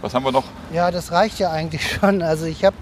Was 0.00 0.14
haben 0.14 0.24
wir 0.24 0.32
noch? 0.32 0.44
Ja, 0.72 0.90
das 0.90 1.12
reicht 1.12 1.38
ja 1.38 1.50
eigentlich 1.50 1.88
schon. 2.00 2.22
Also 2.22 2.46
ich 2.46 2.64
habe 2.64 2.76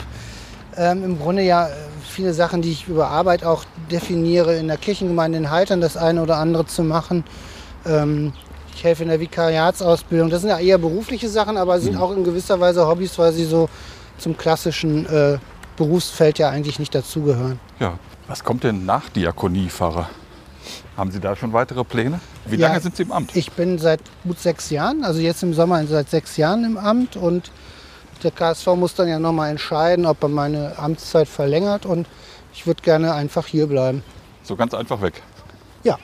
ähm, 0.76 1.05
im 1.05 1.18
Grunde 1.18 1.42
ja 1.42 1.66
äh, 1.66 1.72
viele 2.09 2.34
Sachen, 2.34 2.62
die 2.62 2.70
ich 2.70 2.88
über 2.88 3.09
Arbeit 3.09 3.44
auch 3.44 3.64
definiere, 3.90 4.56
in 4.56 4.68
der 4.68 4.76
Kirchengemeinde 4.76 5.38
in 5.38 5.50
Haltern 5.50 5.80
das 5.80 5.96
eine 5.96 6.22
oder 6.22 6.36
andere 6.36 6.66
zu 6.66 6.82
machen. 6.82 7.24
Ähm, 7.86 8.32
ich 8.74 8.84
helfe 8.84 9.02
in 9.02 9.09
der 9.09 9.20
Vikariatsausbildung. 9.20 10.30
Das 10.30 10.42
sind 10.42 10.50
ja 10.50 10.59
eher 10.59 10.78
berufliche 10.78 11.28
Sachen, 11.28 11.56
aber 11.56 11.80
sind 11.80 11.96
mhm. 11.96 12.00
auch 12.00 12.12
in 12.12 12.24
gewisser 12.24 12.61
Weise 12.61 12.86
Hobbys, 12.86 13.18
weil 13.18 13.32
sie 13.32 13.44
so 13.44 13.68
zum 14.18 14.36
klassischen 14.36 15.06
äh, 15.06 15.38
Berufsfeld 15.76 16.38
ja 16.38 16.50
eigentlich 16.50 16.78
nicht 16.78 16.94
dazugehören. 16.94 17.59
Ja, 17.80 17.98
was 18.26 18.44
kommt 18.44 18.64
denn 18.64 18.84
nach 18.84 19.09
Diakoniepfarrer? 19.09 20.09
Haben 20.96 21.11
Sie 21.11 21.20
da 21.20 21.36
schon 21.36 21.52
weitere 21.52 21.84
Pläne? 21.84 22.20
Wie 22.44 22.56
ja, 22.56 22.68
lange 22.68 22.80
sind 22.80 22.96
Sie 22.96 23.04
im 23.04 23.12
Amt? 23.12 23.34
Ich 23.36 23.52
bin 23.52 23.78
seit 23.78 24.00
gut 24.24 24.38
sechs 24.38 24.70
Jahren, 24.70 25.04
also 25.04 25.20
jetzt 25.20 25.42
im 25.42 25.54
Sommer 25.54 25.84
seit 25.86 26.11
sechs 26.11 26.36
Jahren 26.36 26.64
im 26.64 26.76
Amt 26.76 27.16
und 27.16 27.50
der 28.23 28.31
KSV 28.31 28.66
muss 28.77 28.95
dann 28.95 29.09
ja 29.09 29.19
nochmal 29.19 29.51
entscheiden, 29.51 30.07
ob 30.07 30.23
er 30.23 30.29
meine 30.29 30.79
Amtszeit 30.79 31.29
verlängert 31.29 31.87
und 31.87 32.07
ich 32.53 32.66
würde 32.66 32.83
gerne 32.83 33.14
einfach 33.14 33.47
hier 33.47 33.66
bleiben. 33.66 34.03
So 34.43 34.57
ganz 34.57 34.75
einfach 34.75 35.01
weg? 35.03 35.23
Ja. 35.85 35.99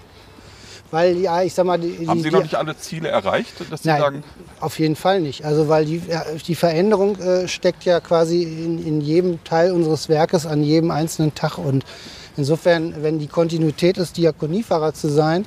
Weil, 0.90 1.16
ja, 1.16 1.42
ich 1.42 1.54
sag 1.54 1.66
mal. 1.66 1.78
Die, 1.78 2.06
Haben 2.06 2.22
Sie 2.22 2.30
noch 2.30 2.42
nicht 2.42 2.54
alle 2.54 2.76
Ziele 2.76 3.08
erreicht, 3.08 3.54
dass 3.70 3.82
Sie 3.82 3.88
nein, 3.88 4.00
sagen? 4.00 4.24
Auf 4.60 4.78
jeden 4.78 4.96
Fall 4.96 5.20
nicht. 5.20 5.44
Also, 5.44 5.68
weil 5.68 5.84
die, 5.84 6.02
die 6.46 6.54
Veränderung 6.54 7.18
äh, 7.18 7.48
steckt 7.48 7.84
ja 7.84 8.00
quasi 8.00 8.42
in, 8.42 8.86
in 8.86 9.00
jedem 9.00 9.42
Teil 9.42 9.72
unseres 9.72 10.08
Werkes 10.08 10.46
an 10.46 10.62
jedem 10.62 10.90
einzelnen 10.90 11.34
Tag. 11.34 11.58
Und 11.58 11.84
insofern, 12.36 13.02
wenn 13.02 13.18
die 13.18 13.26
Kontinuität 13.26 13.98
ist, 13.98 14.16
Diakoniefahrer 14.16 14.94
zu 14.94 15.08
sein, 15.08 15.46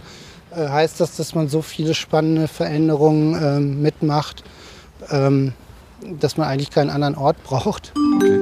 äh, 0.51 0.67
heißt 0.67 0.99
das, 0.99 1.15
dass 1.15 1.35
man 1.35 1.47
so 1.47 1.61
viele 1.61 1.93
spannende 1.93 2.47
Veränderungen 2.47 3.35
äh, 3.35 3.59
mitmacht. 3.59 4.43
Ähm, 5.09 5.53
dass 6.19 6.37
man 6.37 6.47
eigentlich 6.47 6.71
keinen 6.71 6.89
anderen 6.89 7.15
Ort 7.15 7.43
braucht. 7.43 7.93
Okay. 8.15 8.39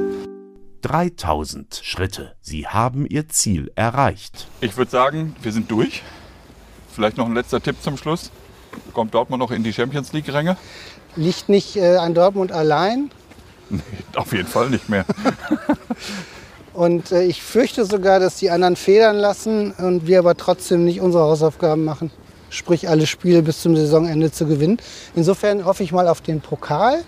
3000 0.82 1.82
Schritte. 1.84 2.36
Sie 2.42 2.68
haben 2.68 3.08
Ihr 3.08 3.28
Ziel 3.28 3.72
erreicht. 3.76 4.48
Ich 4.62 4.78
würde 4.78 4.92
sagen, 4.92 5.36
wir 5.42 5.52
sind 5.52 5.72
durch. 5.72 6.04
Vielleicht 6.94 7.18
noch 7.18 7.26
ein 7.26 7.34
letzter 7.34 7.60
Tipp 7.60 7.78
zum 7.82 7.98
Schluss. 7.98 8.30
Kommt 8.94 9.14
Dortmund 9.14 9.40
noch 9.42 9.50
in 9.50 9.64
die 9.64 9.74
Champions 9.74 10.14
League-Ränge? 10.14 10.58
Liegt 11.16 11.50
nicht 11.50 11.76
äh, 11.76 11.96
an 11.96 12.14
Dortmund 12.14 12.52
allein. 12.52 13.10
Nee, 13.70 13.82
auf 14.16 14.32
jeden 14.32 14.48
Fall 14.48 14.70
nicht 14.70 14.88
mehr. 14.88 15.06
und 16.74 17.12
äh, 17.12 17.24
ich 17.24 17.42
fürchte 17.42 17.86
sogar, 17.86 18.20
dass 18.20 18.38
die 18.38 18.52
anderen 18.52 18.76
federn 18.76 19.16
lassen 19.16 19.72
und 19.72 20.06
wir 20.06 20.20
aber 20.20 20.38
trotzdem 20.38 20.86
nicht 20.86 21.02
unsere 21.02 21.24
Hausaufgaben 21.24 21.84
machen. 21.84 22.12
sprich 22.50 22.88
alle 22.88 23.08
Spiele 23.08 23.42
bis 23.42 23.62
zum 23.62 23.76
Saisonende 23.76 24.32
zu 24.32 24.46
gewinnen. 24.46 24.78
Insofern 25.16 25.66
hoffe 25.66 25.84
ich 25.84 25.92
mal 25.92 26.08
auf 26.08 26.22
den 26.22 26.42
Pokal. 26.42 27.04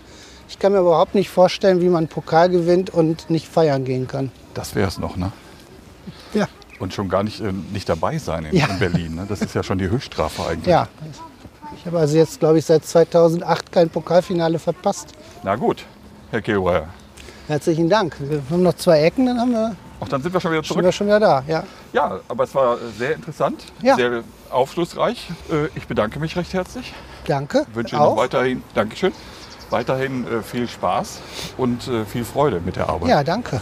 Ich 0.50 0.60
kann 0.60 0.72
mir 0.72 0.80
überhaupt 0.80 1.14
nicht 1.16 1.30
vorstellen, 1.30 1.82
wie 1.82 1.90
man 1.90 2.08
Pokal 2.08 2.50
gewinnt 2.50 2.90
und 2.90 3.30
nicht 3.30 3.48
feiern 3.48 3.84
gehen 3.86 4.08
kann. 4.08 4.32
Das 4.54 4.76
wäre 4.76 4.88
es 4.88 4.98
noch, 4.98 5.18
ne? 5.18 5.32
Ja. 6.34 6.48
Und 6.80 6.94
schon 6.94 7.10
gar 7.10 7.24
nicht, 7.24 7.42
äh, 7.42 7.52
nicht 7.52 7.90
dabei 7.90 8.18
sein 8.18 8.46
in, 8.46 8.56
Ja. 8.56 8.68
in 8.68 8.80
Berlin. 8.80 9.16
Ne? 9.16 9.26
Das 9.28 9.42
ist 9.42 9.54
ja 9.56 9.64
schon 9.64 9.78
die 9.78 9.90
Höchststrafe 9.90 10.46
eigentlich. 10.48 10.68
Ja. 10.68 10.88
Ich 11.78 11.86
habe 11.86 12.00
also 12.00 12.16
jetzt, 12.18 12.40
glaube 12.40 12.60
ich, 12.60 12.66
seit 12.66 12.86
2008 12.86 13.72
kein 13.72 13.90
Pokalfinale 13.90 14.58
verpasst. 14.60 15.10
Na 15.44 15.56
gut, 15.56 15.84
Herr 16.32 16.42
Kehlbreyer. 16.42 16.88
Herzlichen 17.48 17.90
Dank. 17.90 18.16
Wir 18.20 18.42
haben 18.50 18.64
noch 18.64 18.76
zwei 18.76 19.02
Ecken, 19.04 19.26
dann 19.26 19.40
haben 19.40 19.52
wir, 19.52 19.76
Auch 20.00 20.08
dann 20.08 20.22
sind 20.22 20.34
wir 20.34 20.40
schon 20.40 20.52
wieder 20.52 20.62
sind 20.62 20.68
zurück. 20.68 20.84
wir 20.86 20.92
schon 20.92 21.08
wieder 21.08 21.20
da. 21.20 21.44
Ja. 21.48 21.64
Ja, 21.94 22.20
aber 22.28 22.44
es 22.44 22.54
war 22.56 22.78
sehr 22.98 23.16
interessant, 23.16 23.64
Ja. 23.82 23.96
sehr 23.96 24.24
aufschlussreich. 24.50 25.30
Äh, 25.52 25.68
Ich 25.76 25.88
bedanke 25.88 26.20
mich 26.20 26.36
recht 26.36 26.54
herzlich. 26.54 26.94
Danke. 27.26 27.66
Wünsche 27.74 27.96
Ihnen 27.96 28.04
noch 28.04 28.12
Auch. 28.12 28.18
weiterhin, 28.18 28.64
Dankeschön, 28.76 29.14
weiterhin 29.70 30.26
äh, 30.28 30.42
viel 30.42 30.68
Spaß 30.68 31.20
und 31.58 31.88
äh, 31.88 32.06
viel 32.06 32.26
Freude 32.26 32.62
mit 32.64 32.76
der 32.76 32.90
Arbeit. 32.90 33.10
Ja, 33.10 33.24
danke. 33.24 33.62